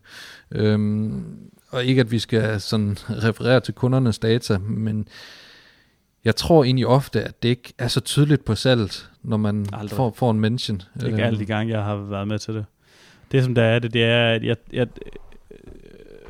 Øhm, 0.52 1.24
og 1.70 1.86
ikke 1.86 2.00
at 2.02 2.12
vi 2.12 2.20
skal 2.20 2.62
sådan 2.62 2.98
referere 3.28 3.60
til 3.60 3.74
kundernes 3.74 4.20
data, 4.20 4.58
men 4.58 5.08
Jeg 6.26 6.36
tror 6.36 6.64
egentlig 6.64 6.88
ofte, 6.88 7.24
at 7.24 7.44
det 7.44 7.50
ikke 7.50 7.74
er 7.78 7.88
så 7.88 8.00
tydeligt 8.00 8.46
på 8.46 8.56
salget, 8.56 9.10
når 9.24 9.38
man 9.38 9.66
Aldrig. 9.74 9.96
får, 9.98 10.14
får 10.16 10.32
en 10.32 10.40
mention. 10.40 10.82
Ikke 11.06 11.18
Øh, 11.18 11.28
alle 11.28 11.40
de 11.40 11.46
gange, 11.46 11.74
jeg 11.74 11.84
har 11.84 11.96
været 11.96 12.28
med 12.28 12.40
til 12.40 12.54
det. 12.54 12.66
Det, 13.32 13.44
som 13.44 13.56
der 13.56 13.64
er 13.64 13.80
det, 13.80 13.94
det 13.94 14.04
er, 14.04 14.28
at 14.34 14.44
jeg, 14.44 14.56
jeg, 14.74 14.88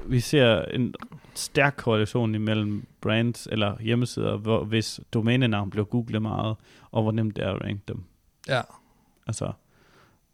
vi 0.07 0.19
ser 0.19 0.61
en 0.61 0.93
stærk 1.35 1.73
korrelation 1.77 2.35
imellem 2.35 2.85
brands 3.01 3.47
eller 3.51 3.77
hjemmesider, 3.81 4.37
hvor, 4.37 4.63
hvis 4.63 4.99
domænenavn 5.13 5.69
bliver 5.69 5.85
googlet 5.85 6.21
meget, 6.21 6.55
og 6.91 7.01
hvor 7.03 7.11
nemt 7.11 7.35
det 7.35 7.45
er 7.45 7.53
at 7.53 7.61
ranke 7.61 7.81
dem. 7.87 8.03
Ja, 8.47 8.61
Altså, 9.27 9.51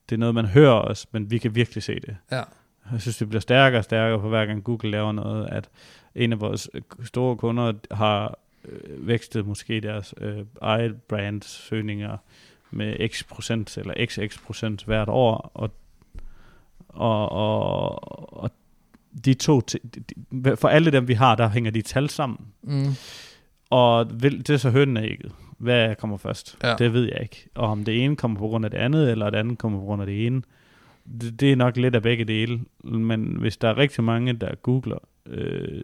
det 0.10 0.16
er 0.16 0.20
noget, 0.20 0.36
man 0.36 0.45
hører 0.45 0.74
os, 0.82 1.08
men 1.12 1.32
vi 1.32 1.38
kan 1.38 1.56
virkelig 1.56 1.84
se 1.84 1.95
det. 1.95 2.18
ja. 2.32 2.43
Jeg 2.91 3.02
synes, 3.02 3.18
det 3.18 3.30
bliver 3.30 3.41
stærkere 3.41 3.80
og 3.80 3.84
stærkere 3.84 4.22
for 4.22 4.30
hver 4.30 4.45
gang 4.45 4.64
Google 4.64 4.91
laver 4.91 5.12
noget, 5.12 5.48
at 5.50 5.70
en 6.16 6.34
af 6.34 6.39
vores 6.39 6.70
øh, 6.74 6.82
store 7.04 7.38
kunder 7.38 7.74
har 7.91 8.38
øh, 8.66 9.08
vækstet 9.08 9.45
måske 9.45 9.82
deres 9.82 10.14
øh, 10.18 10.45
eget 10.62 11.02
brand 11.02 11.41
søgninger 11.41 12.18
med 12.72 13.10
x 13.10 13.28
procent 13.28 13.78
eller 13.78 14.06
xx 14.06 14.43
procent 14.43 14.86
hvert 14.86 15.10
år, 15.10 15.52
og, 15.54 15.72
og, 16.89 17.30
og, 17.32 18.43
og 18.43 18.52
de 19.26 19.34
to, 19.34 19.61
for 20.55 20.68
alle 20.68 20.91
dem 20.91 21.07
vi 21.07 21.13
har, 21.13 21.36
der 21.36 21.49
hænger 21.49 21.72
de 21.72 21.82
tal 21.82 22.09
sammen. 22.09 22.39
Mm. 22.63 22.93
Og 23.70 24.09
det 24.22 24.49
er 24.49 24.57
så 24.57 24.70
hønnen 24.70 24.97
og 24.97 25.03
ægget. 25.03 25.32
Hvad 25.57 25.95
kommer 25.95 26.18
først? 26.18 26.57
Ja. 26.63 26.76
Det 26.76 26.93
ved 26.93 27.03
jeg 27.03 27.20
ikke. 27.22 27.49
Og 27.55 27.68
om 27.68 27.84
det 27.84 28.03
ene 28.03 28.15
kommer 28.15 28.39
på 28.39 28.47
grund 28.47 28.65
af 28.65 28.72
det 28.72 28.78
andet, 28.78 29.11
eller 29.11 29.30
det 29.30 29.38
andet 29.38 29.57
kommer 29.57 29.80
på 29.80 29.86
grund 29.86 30.01
af 30.01 30.05
det 30.05 30.26
ene, 30.26 30.41
det, 31.22 31.39
det 31.39 31.51
er 31.51 31.55
nok 31.55 31.78
lidt 31.78 31.95
af 31.95 32.01
begge 32.01 32.26
dele. 32.26 32.59
Men 32.84 33.24
hvis 33.39 33.57
der 33.57 33.70
er 33.70 33.78
rigtig 33.78 34.03
mange, 34.03 34.34
der 34.34 34.55
googler 34.55 34.97
øh, 35.26 35.84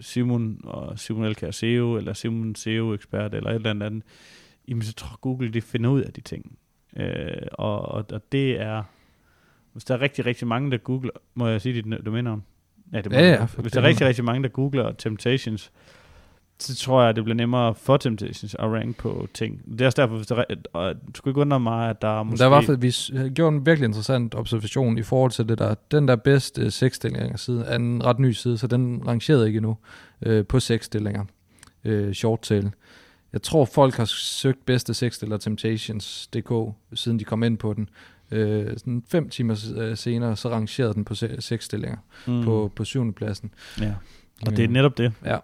Simon 0.00 0.60
og 0.64 0.98
Simon 0.98 1.24
Elkær 1.24 1.50
SEO, 1.50 1.96
eller 1.96 2.12
Simon 2.12 2.54
SEO-ekspert, 2.54 3.34
eller 3.34 3.50
et 3.50 3.54
eller 3.54 3.70
andet 3.70 3.86
andet, 3.86 4.02
jamen 4.68 4.82
så 4.82 4.94
tror 4.94 5.18
Google 5.20 5.48
de 5.48 5.60
finder 5.60 5.90
ud 5.90 6.00
af 6.00 6.12
de 6.12 6.20
ting. 6.20 6.58
Øh, 6.96 7.46
og, 7.52 7.82
og, 7.82 8.04
og 8.12 8.32
det 8.32 8.60
er, 8.60 8.82
hvis 9.74 9.84
der 9.84 9.94
er 9.94 10.00
rigtig, 10.00 10.26
rigtig 10.26 10.46
mange, 10.46 10.70
der 10.70 10.76
googler, 10.76 11.10
må 11.34 11.48
jeg 11.48 11.60
sige 11.60 11.82
dit 11.82 12.06
domænenavn? 12.06 12.42
Ja, 12.92 13.00
det 13.00 13.12
må 13.12 13.18
Ja, 13.18 13.30
ja, 13.30 13.46
Hvis 13.58 13.72
der 13.72 13.80
er 13.80 13.84
rigtig, 13.84 14.06
rigtig 14.06 14.24
mange, 14.24 14.42
der 14.42 14.48
googler 14.48 14.92
Temptations, 14.92 15.72
så 16.58 16.76
tror 16.76 17.02
jeg, 17.04 17.16
det 17.16 17.24
bliver 17.24 17.36
nemmere 17.36 17.74
for 17.74 17.96
Temptations 17.96 18.54
at 18.54 18.64
rank 18.64 18.96
på 18.96 19.28
ting. 19.34 19.62
Det 19.72 19.80
er 19.80 19.86
også 19.86 20.02
derfor, 20.02 20.16
hvis 20.16 20.26
der, 20.26 20.36
er- 20.36 20.44
og 20.72 20.94
det 20.94 21.16
skulle 21.16 21.32
ikke 21.32 21.40
undre 21.40 21.60
mig, 21.60 21.90
at 21.90 22.02
der 22.02 22.18
er 22.18 22.22
måske... 22.22 22.38
Der 22.42 22.46
var 22.46 22.60
i 22.60 22.64
hvert 22.64 22.80
fald, 22.80 23.22
vi 23.24 23.30
gjort 23.34 23.52
en 23.52 23.66
virkelig 23.66 23.86
interessant 23.86 24.34
observation 24.34 24.98
i 24.98 25.02
forhold 25.02 25.30
til 25.30 25.48
det 25.48 25.58
der. 25.58 25.74
Den 25.90 26.08
der 26.08 26.16
bedste 26.16 26.70
seksstillinger 26.70 27.36
side 27.36 27.64
er 27.64 27.76
en 27.76 28.04
ret 28.04 28.18
ny 28.18 28.30
side, 28.30 28.58
så 28.58 28.66
den 28.66 29.02
rangerede 29.06 29.46
ikke 29.46 29.56
endnu 29.56 29.76
øh, 30.22 30.46
på 30.46 30.60
seksstillinger. 30.60 31.24
Øh, 31.84 32.12
short 32.14 32.40
tail. 32.42 32.70
Jeg 33.32 33.42
tror, 33.42 33.64
folk 33.64 33.94
har 33.94 34.04
søgt 34.04 34.66
bedste 34.66 34.94
seksstiller 34.94 35.36
Temptations.dk, 35.36 36.74
siden 36.94 37.18
de 37.18 37.24
kom 37.24 37.42
ind 37.42 37.58
på 37.58 37.72
den. 37.74 37.88
Øh, 38.34 38.78
sådan 38.78 39.02
fem 39.08 39.28
timer 39.28 39.72
øh, 39.76 39.96
senere, 39.96 40.36
så 40.36 40.48
rangerede 40.50 40.94
den 40.94 41.04
på 41.04 41.14
se- 41.14 41.40
seks 41.42 41.64
stillinger 41.64 41.96
mm, 42.26 42.44
på, 42.44 42.72
på 42.76 42.84
syvende 42.84 43.12
pladsen. 43.12 43.50
Ja, 43.80 43.94
og 44.46 44.56
det 44.56 44.64
er 44.64 44.68
netop 44.68 44.98
det. 44.98 45.12
Ja, 45.24 45.38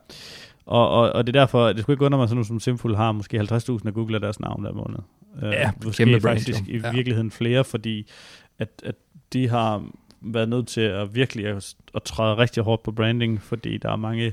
Og, 0.67 0.89
og, 0.91 1.13
og 1.13 1.27
det 1.27 1.37
er 1.37 1.41
derfor, 1.41 1.67
det 1.73 1.83
skulle 1.83 1.95
ikke 1.95 2.05
undre 2.05 2.19
mig, 2.19 2.29
sådan 2.29 2.45
som 2.45 2.61
Simful 2.61 2.95
har 2.97 3.13
måske 3.13 3.41
50.000, 3.41 3.47
der 3.47 3.91
googler 3.91 4.19
deres 4.19 4.41
navn 4.41 4.61
hver 4.63 4.73
måned. 4.73 4.99
Øh, 5.43 5.51
Ja, 5.53 5.71
måske 5.85 6.05
kæmpe 6.05 6.21
brand, 6.21 6.39
faktisk 6.39 6.61
jo. 6.69 6.75
i 6.75 6.79
Ja. 6.79 6.93
virkeligheden 6.93 7.31
flere, 7.31 7.65
fordi 7.65 8.07
at, 8.59 8.69
at 8.85 8.95
de 9.33 9.49
har 9.49 9.85
været 10.21 10.49
nødt 10.49 10.69
til 10.69 10.81
at 10.81 11.15
virkelig 11.15 11.47
at, 11.47 11.75
at 11.95 12.03
træde 12.03 12.37
rigtig 12.37 12.63
hårdt 12.63 12.83
på 12.83 12.93
branding, 12.93 13.43
fordi 13.43 13.79
der 13.79 13.91
er 13.93 13.97
mange 13.97 14.33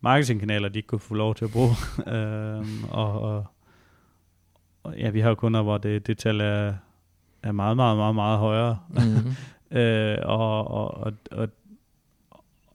marketingkanaler, 0.00 0.68
de 0.68 0.78
ikke 0.78 0.86
kunne 0.86 0.98
få 0.98 1.14
lov 1.14 1.34
til 1.34 1.44
at 1.44 1.50
bruge. 1.50 1.70
øhm, 2.14 2.84
og, 2.90 3.20
og, 3.22 3.44
og 4.82 4.94
ja, 4.98 5.10
vi 5.10 5.20
har 5.20 5.28
jo 5.28 5.34
kunder, 5.34 5.62
hvor 5.62 5.78
det, 5.78 6.06
det 6.06 6.18
tal 6.18 6.40
er, 6.40 6.74
er 7.42 7.52
meget, 7.52 7.76
meget, 7.76 7.96
meget, 7.96 8.14
meget 8.14 8.38
højere. 8.38 8.78
mm-hmm. 8.88 9.32
Øh, 9.70 10.18
og, 10.22 10.68
og, 10.70 10.98
og, 10.98 11.12
og, 11.30 11.48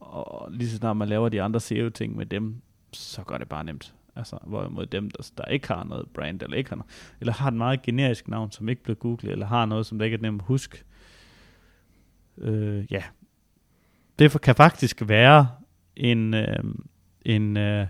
og 0.00 0.52
lige 0.52 0.68
så 0.68 0.76
snart 0.76 0.96
man 0.96 1.08
laver 1.08 1.28
de 1.28 1.42
andre 1.42 1.60
SEO-ting 1.60 2.16
med 2.16 2.26
dem, 2.26 2.62
så 2.92 3.22
går 3.22 3.38
det 3.38 3.48
bare 3.48 3.64
nemt. 3.64 3.94
Altså, 4.16 4.38
hvorimod 4.42 4.86
dem, 4.86 5.10
der, 5.10 5.30
der 5.38 5.44
ikke 5.44 5.68
har 5.68 5.84
noget 5.84 6.08
brand, 6.14 6.42
eller 6.42 6.56
ikke 6.56 6.70
har 6.70 6.76
noget, 6.76 7.14
eller 7.20 7.32
har 7.32 7.48
et 7.48 7.54
meget 7.54 7.82
generisk 7.82 8.28
navn, 8.28 8.52
som 8.52 8.68
ikke 8.68 8.82
bliver 8.82 8.96
googlet, 8.96 9.32
eller 9.32 9.46
har 9.46 9.66
noget, 9.66 9.86
som 9.86 9.98
der 9.98 10.04
ikke 10.04 10.16
er 10.16 10.20
nemt 10.20 10.42
at 10.42 10.46
huske. 10.46 10.84
Øh, 12.38 12.92
ja. 12.92 13.02
Det 14.18 14.40
kan 14.40 14.54
faktisk 14.54 15.02
være 15.06 15.48
en, 15.96 16.34
øh, 16.34 16.64
en, 17.22 17.56
øh, 17.56 17.86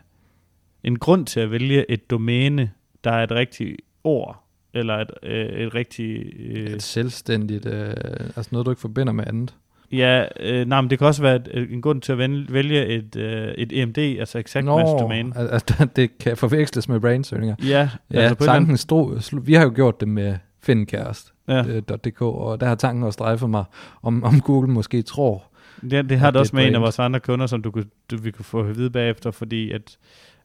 en 0.83 0.99
grund 0.99 1.27
til 1.27 1.41
at 1.41 1.51
vælge 1.51 1.91
et 1.91 2.11
domæne, 2.11 2.71
der 3.05 3.11
er 3.11 3.25
et 3.25 3.31
rigtigt 3.31 3.81
ord, 4.05 4.44
eller 4.75 4.95
et, 4.95 5.11
øh, 5.23 5.47
et 5.47 5.75
rigtigt... 5.75 6.23
Øh, 6.41 6.71
Et 6.71 6.83
selvstændigt, 6.83 7.67
øh, 7.67 7.95
altså 8.37 8.49
noget, 8.53 8.67
du 8.67 8.71
ikke 8.71 8.81
forbinder 8.81 9.13
med 9.13 9.25
andet. 9.27 9.55
Ja, 9.93 10.25
øh, 10.41 10.67
nej, 10.67 10.81
men 10.81 10.91
det 10.91 10.99
kan 10.99 11.07
også 11.07 11.23
være 11.23 11.37
et, 11.37 11.49
et, 11.53 11.73
en 11.73 11.83
grund 11.83 12.01
til 12.01 12.13
at 12.13 12.19
vælge, 12.53 12.87
et, 12.87 13.17
øh, 13.17 13.49
et 13.49 13.83
EMD, 13.83 13.99
altså 13.99 14.39
exact 14.39 14.67
match 14.67 14.93
domain. 15.01 15.33
al- 15.37 15.49
altså, 15.53 15.89
det 15.97 16.19
kan 16.19 16.37
forveksles 16.37 16.89
med 16.89 17.01
brandsøgninger. 17.01 17.55
Ja, 17.63 17.89
Ja, 18.13 18.19
altså 18.19 18.35
på 18.35 18.45
tanken 18.45 18.77
stod, 18.77 19.41
vi 19.45 19.55
har 19.55 19.63
jo 19.65 19.73
gjort 19.75 20.01
det 20.01 20.09
med 20.09 20.35
Findkærest, 20.63 21.33
ja. 21.49 21.57
ja. 21.63 21.81
.dk, 21.81 22.23
og 22.23 22.61
der 22.61 22.67
har 22.67 22.75
tanken 22.75 23.05
også 23.05 23.15
strejfet 23.15 23.51
mig, 23.51 23.65
om, 24.03 24.25
om 24.25 24.41
Google 24.41 24.73
måske 24.73 25.03
tror, 25.03 25.43
Det, 25.91 26.09
det 26.11 26.19
har 26.19 26.27
Ja, 26.27 26.31
det 26.31 26.41
også 26.41 26.57
med 26.57 26.67
en 26.67 26.75
af 26.75 26.81
vores 26.81 26.99
andre 26.99 27.21
kunder, 27.21 27.47
som 27.47 27.63
du, 27.63 27.71
kunne, 27.71 27.85
du 28.11 28.17
vi 28.17 28.31
kunne 28.31 28.45
få 28.45 28.61
at 28.61 28.77
vide 28.79 28.91
bagefter, 28.91 29.31
fordi 29.31 29.71
at, 29.71 29.97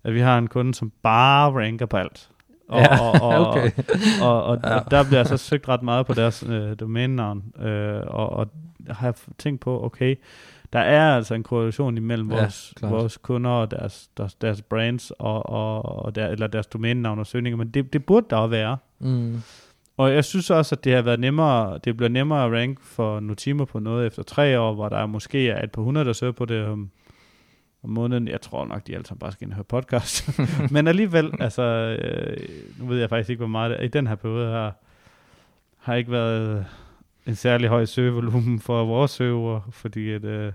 at 0.04 0.14
vi 0.14 0.20
har 0.20 0.38
en 0.38 0.48
kunde, 0.48 0.74
som 0.74 0.92
bare 1.04 1.52
ranker 1.52 1.86
på 1.86 1.98
alt. 1.98 2.30
Og, 2.70 2.80
Ja, 2.80 3.00
og, 3.02 3.22
og, 3.22 3.48
okay. 3.48 3.72
og, 4.22 4.44
og, 4.44 4.60
Ja. 4.64 4.76
og 4.80 4.92
der 4.92 5.04
bliver 5.04 5.24
så 5.24 5.38
søgt 5.38 5.70
ret 5.70 5.84
meget 5.84 6.06
på 6.06 6.14
deres 6.14 6.44
øh, 6.50 6.76
domænenavn. 6.80 7.44
Øh, 7.62 8.02
og, 8.08 8.30
og 8.30 8.48
jeg 8.88 8.96
har 8.96 9.16
tænkt 9.38 9.62
på, 9.62 9.86
okay, 9.86 10.16
der 10.74 10.80
er 10.80 11.16
altså 11.16 11.34
en 11.36 11.44
korrelation 11.44 11.98
imellem 11.98 12.32
Ja, 12.32 12.40
vores, 12.40 12.74
klart. 12.76 12.92
vores 12.92 13.18
kunder 13.18 13.52
og 13.52 13.72
deres, 13.72 14.10
deres, 14.18 14.34
deres 14.36 14.62
brands 14.62 15.12
og, 15.12 15.50
og, 15.50 15.86
og 16.06 16.16
der, 16.16 16.28
eller 16.28 16.48
deres 16.48 16.68
domænenavn 16.68 17.20
og 17.20 17.28
søgninger, 17.28 17.58
men 17.58 17.68
det, 17.68 17.94
det 17.94 18.06
burde 18.06 18.26
der 18.30 18.36
også 18.36 18.50
være. 18.50 18.78
Mm. 19.00 19.42
Og 19.98 20.14
jeg 20.14 20.26
synes 20.26 20.50
også, 20.50 20.76
at 20.76 20.84
det 20.84 20.94
har 20.96 21.02
været 21.02 21.20
nemmere, 21.20 21.80
det 21.84 21.98
bliver 21.98 22.10
nemmere 22.10 22.46
at 22.46 22.52
rank 22.52 22.78
for 22.82 23.20
Notimo 23.20 23.66
på 23.66 23.80
noget 23.80 24.08
efter 24.08 24.24
tre 24.24 24.60
år, 24.60 24.74
hvor 24.74 24.90
der 24.90 25.06
måske 25.06 25.50
er 25.50 25.64
et 25.64 25.72
par 25.72 25.82
hundrede, 25.82 26.06
der 26.06 26.14
søger 26.14 26.34
på 26.34 26.46
det 26.46 26.66
om, 26.66 26.90
om 27.84 27.90
måneden. 27.90 28.28
Jeg 28.28 28.42
tror 28.42 28.66
nok, 28.66 28.88
de 28.88 28.94
alle 28.94 29.06
sammen 29.06 29.20
bare 29.20 29.32
skal 29.32 29.46
ind 29.46 29.52
og 29.52 29.56
høre 29.56 29.64
podcast. 29.64 30.40
Men 30.74 30.88
alligevel, 30.88 31.32
altså, 31.40 31.62
øh, 31.62 32.38
nu 32.80 32.86
ved 32.86 33.00
jeg 33.00 33.10
faktisk 33.10 33.30
ikke, 33.30 33.40
hvor 33.40 33.48
meget 33.48 33.80
det, 33.80 33.86
i 33.86 33.88
den 33.88 34.08
her 34.08 34.16
periode 34.16 34.52
har, 34.52 34.76
har 35.78 35.96
ikke 35.96 36.12
været 36.12 36.66
en 37.26 37.36
særlig 37.36 37.70
høj 37.70 37.86
søgevolumen 37.86 38.60
for 38.60 38.86
vores 38.86 39.12
søger, 39.12 39.70
fordi 39.72 40.12
at, 40.12 40.24
øh, 40.24 40.54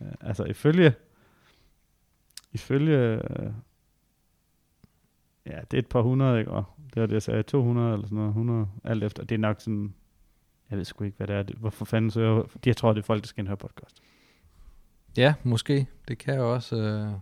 øh, 0.00 0.12
altså 0.20 0.44
ifølge, 0.44 0.94
ifølge, 2.52 2.98
øh, 2.98 3.52
ja, 5.46 5.60
det 5.70 5.74
er 5.74 5.78
et 5.78 5.88
par 5.88 6.02
hundrede, 6.02 6.38
ikke? 6.38 6.50
Og 6.50 6.64
det 6.94 7.00
var 7.00 7.06
det, 7.06 7.14
jeg 7.14 7.22
sagde, 7.22 7.42
200 7.42 7.92
eller 7.92 8.06
sådan 8.06 8.16
noget, 8.16 8.28
100, 8.28 8.68
alt 8.84 9.04
efter. 9.04 9.24
Det 9.24 9.34
er 9.34 9.38
nok 9.38 9.60
sådan, 9.60 9.94
jeg 10.70 10.78
ved 10.78 10.84
sgu 10.84 11.04
ikke, 11.04 11.16
hvad 11.16 11.26
det 11.26 11.36
er. 11.36 11.44
Hvorfor 11.58 11.84
fanden 11.84 12.10
søger, 12.10 12.42
jeg 12.66 12.76
tror, 12.76 12.92
det 12.92 13.00
er 13.00 13.04
folk, 13.04 13.22
der 13.22 13.26
skal 13.26 13.40
ind 13.40 13.48
og 13.48 13.50
høre 13.50 13.56
podcast. 13.56 14.02
Ja, 15.16 15.34
måske. 15.42 15.86
Det 16.08 16.18
kan 16.18 16.34
jo 16.34 16.54
også 16.54 16.76
øh, 16.76 17.12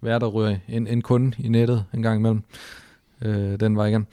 være, 0.00 0.18
der 0.18 0.26
ryger 0.26 0.58
en, 0.68 0.86
en 0.86 1.02
kunde 1.02 1.36
i 1.38 1.48
nettet 1.48 1.84
en 1.94 2.02
gang 2.02 2.18
imellem. 2.18 2.42
Øh, 3.22 3.60
den 3.60 3.76
vej 3.76 3.86
igen. 3.86 4.06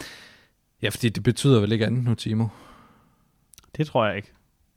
Ja, 0.81 0.89
fordi 0.89 1.09
det 1.09 1.23
betyder 1.23 1.59
vel 1.59 1.71
ikke 1.71 1.85
andet 1.85 2.03
nu, 2.03 2.15
Timo. 2.15 2.47
Det 3.77 3.87
tror 3.87 4.05
jeg 4.05 4.15
ikke. 4.15 4.31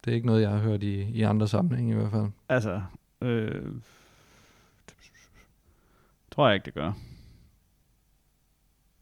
Det 0.05 0.11
er 0.11 0.15
ikke 0.15 0.27
noget, 0.27 0.43
jeg 0.43 0.51
har 0.51 0.59
hørt 0.59 0.83
i, 0.83 1.03
i 1.03 1.23
andre 1.23 1.49
sammenhænge 1.49 1.93
i 1.93 1.97
hvert 1.97 2.11
fald. 2.11 2.27
Altså, 2.49 2.83
øh, 3.23 3.65
tror 6.31 6.47
jeg 6.49 6.55
ikke, 6.55 6.65
det 6.65 6.75
gør. 6.75 6.93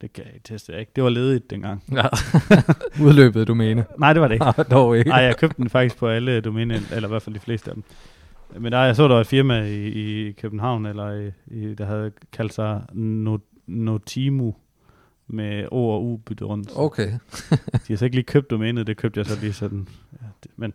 Det 0.01 0.13
kan 0.13 0.25
jeg 0.25 0.43
teste 0.45 0.73
jeg 0.73 0.81
ikke. 0.81 0.93
Det 0.97 1.05
var 1.05 1.11
ledigt 1.11 1.51
dengang. 1.51 1.83
Ja. 1.93 2.07
Udløbet 3.07 3.49
domæne. 3.49 3.85
Nej, 3.99 4.13
det 4.13 4.23
var 4.23 4.29
det 4.29 4.35
ikke. 4.35 4.45
Nej, 4.57 4.67
dog 4.71 4.99
ikke. 4.99 5.11
Nej, 5.11 5.21
jeg 5.21 5.37
købte 5.37 5.57
den 5.57 5.71
faktisk 5.71 5.97
på 5.97 6.09
alle 6.09 6.41
domæner, 6.41 6.81
eller 6.93 7.09
i 7.09 7.11
hvert 7.11 7.23
fald 7.23 7.35
de 7.35 7.41
fleste 7.41 7.71
af 7.71 7.75
dem. 7.75 7.85
Men 8.61 8.73
der, 8.73 8.79
jeg 8.79 8.97
så, 8.97 9.09
der 9.09 9.15
var 9.15 9.21
et 9.21 9.27
firma 9.27 9.65
i, 9.67 9.87
i 10.29 10.33
København, 10.33 10.87
eller 10.87 11.31
i, 11.47 11.75
der 11.75 11.85
havde 11.85 12.13
kaldt 12.33 12.55
sig 12.55 12.83
no, 12.93 13.39
Notimo, 13.67 14.53
med 15.29 15.65
O 15.71 15.89
og 15.89 16.05
U 16.05 16.17
byttet 16.17 16.49
rundt. 16.49 16.71
Okay. 16.77 17.11
De 17.89 17.89
har 17.89 17.97
så 17.97 18.05
ikke 18.05 18.17
lige 18.17 18.25
købt 18.25 18.51
domænet, 18.51 18.87
det 18.87 18.97
købte 18.97 19.19
jeg 19.19 19.27
så 19.27 19.41
lige 19.41 19.53
sådan. 19.53 19.89
Ja, 20.13 20.27
det, 20.43 20.51
men 20.57 20.73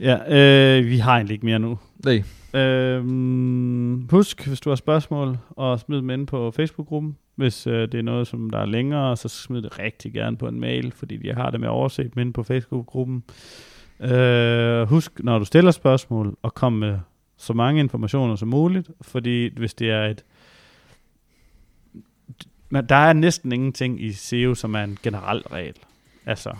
ja, 0.00 0.18
øh, 0.36 0.86
vi 0.86 0.98
har 0.98 1.14
egentlig 1.14 1.34
ikke 1.34 1.46
mere 1.46 1.58
nu. 1.58 1.78
Nej. 2.04 2.22
Øhm, 2.54 4.08
husk, 4.10 4.46
hvis 4.46 4.60
du 4.60 4.70
har 4.70 4.76
spørgsmål, 4.76 5.38
og 5.50 5.80
smid 5.80 5.96
dem 5.96 6.10
ind 6.10 6.26
på 6.26 6.50
Facebook-gruppen. 6.50 7.16
Hvis 7.34 7.66
øh, 7.66 7.92
det 7.92 7.94
er 7.94 8.02
noget, 8.02 8.26
som 8.26 8.50
der 8.50 8.58
er 8.58 8.66
længere, 8.66 9.16
så 9.16 9.28
smid 9.28 9.62
det 9.62 9.78
rigtig 9.78 10.12
gerne 10.12 10.36
på 10.36 10.48
en 10.48 10.60
mail, 10.60 10.92
fordi 10.92 11.26
jeg 11.26 11.34
har 11.34 11.50
det 11.50 11.60
med 11.60 11.68
at 11.68 11.72
overse 11.72 12.02
dem 12.02 12.18
inde 12.18 12.32
på 12.32 12.42
Facebook-gruppen. 12.42 13.24
Øh, 14.00 14.88
husk, 14.88 15.24
når 15.24 15.38
du 15.38 15.44
stiller 15.44 15.70
spørgsmål, 15.70 16.36
at 16.44 16.54
komme 16.54 16.78
med 16.78 16.98
så 17.44 17.52
mange 17.52 17.80
informationer 17.80 18.36
som 18.36 18.48
muligt, 18.48 18.90
fordi 19.00 19.50
hvis 19.56 19.74
det 19.74 19.90
er 19.90 20.06
et 20.06 20.24
Men 22.68 22.86
der 22.86 22.96
er 22.96 23.12
næsten 23.12 23.52
ingenting 23.52 24.02
i 24.02 24.12
SEO, 24.12 24.54
som 24.54 24.74
er 24.74 24.84
en 24.84 24.98
generel 25.02 25.42
regel. 25.42 25.74
Altså, 26.26 26.56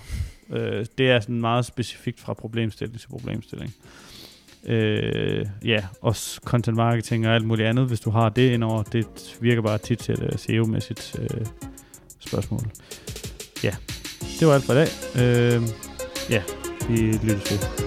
øh, 0.50 0.86
det 0.98 1.10
er 1.10 1.20
sådan 1.20 1.40
meget 1.40 1.64
specifikt 1.64 2.20
fra 2.20 2.34
problemstilling 2.34 3.00
til 3.00 3.08
problemstilling. 3.08 3.74
Øh, 4.66 5.46
ja, 5.64 5.84
også 6.00 6.40
content 6.44 6.76
marketing 6.76 7.26
og 7.26 7.34
alt 7.34 7.46
muligt 7.46 7.68
andet, 7.68 7.86
hvis 7.86 8.00
du 8.00 8.10
har 8.10 8.28
det 8.28 8.50
indover, 8.50 8.82
det 8.82 9.36
virker 9.40 9.62
bare 9.62 9.78
tit 9.78 9.98
til 9.98 10.22
øh, 10.22 10.28
et 10.28 10.40
SEO-mæssigt 10.40 11.16
øh, 11.18 11.46
spørgsmål. 12.18 12.60
Ja, 13.64 13.74
det 14.40 14.48
var 14.48 14.54
alt 14.54 14.64
for 14.64 14.72
i 14.72 14.76
dag. 14.76 14.88
Øh, 15.16 15.62
ja, 16.30 16.42
vi 16.88 16.96
lyttes 16.96 17.52
ved. 17.52 17.83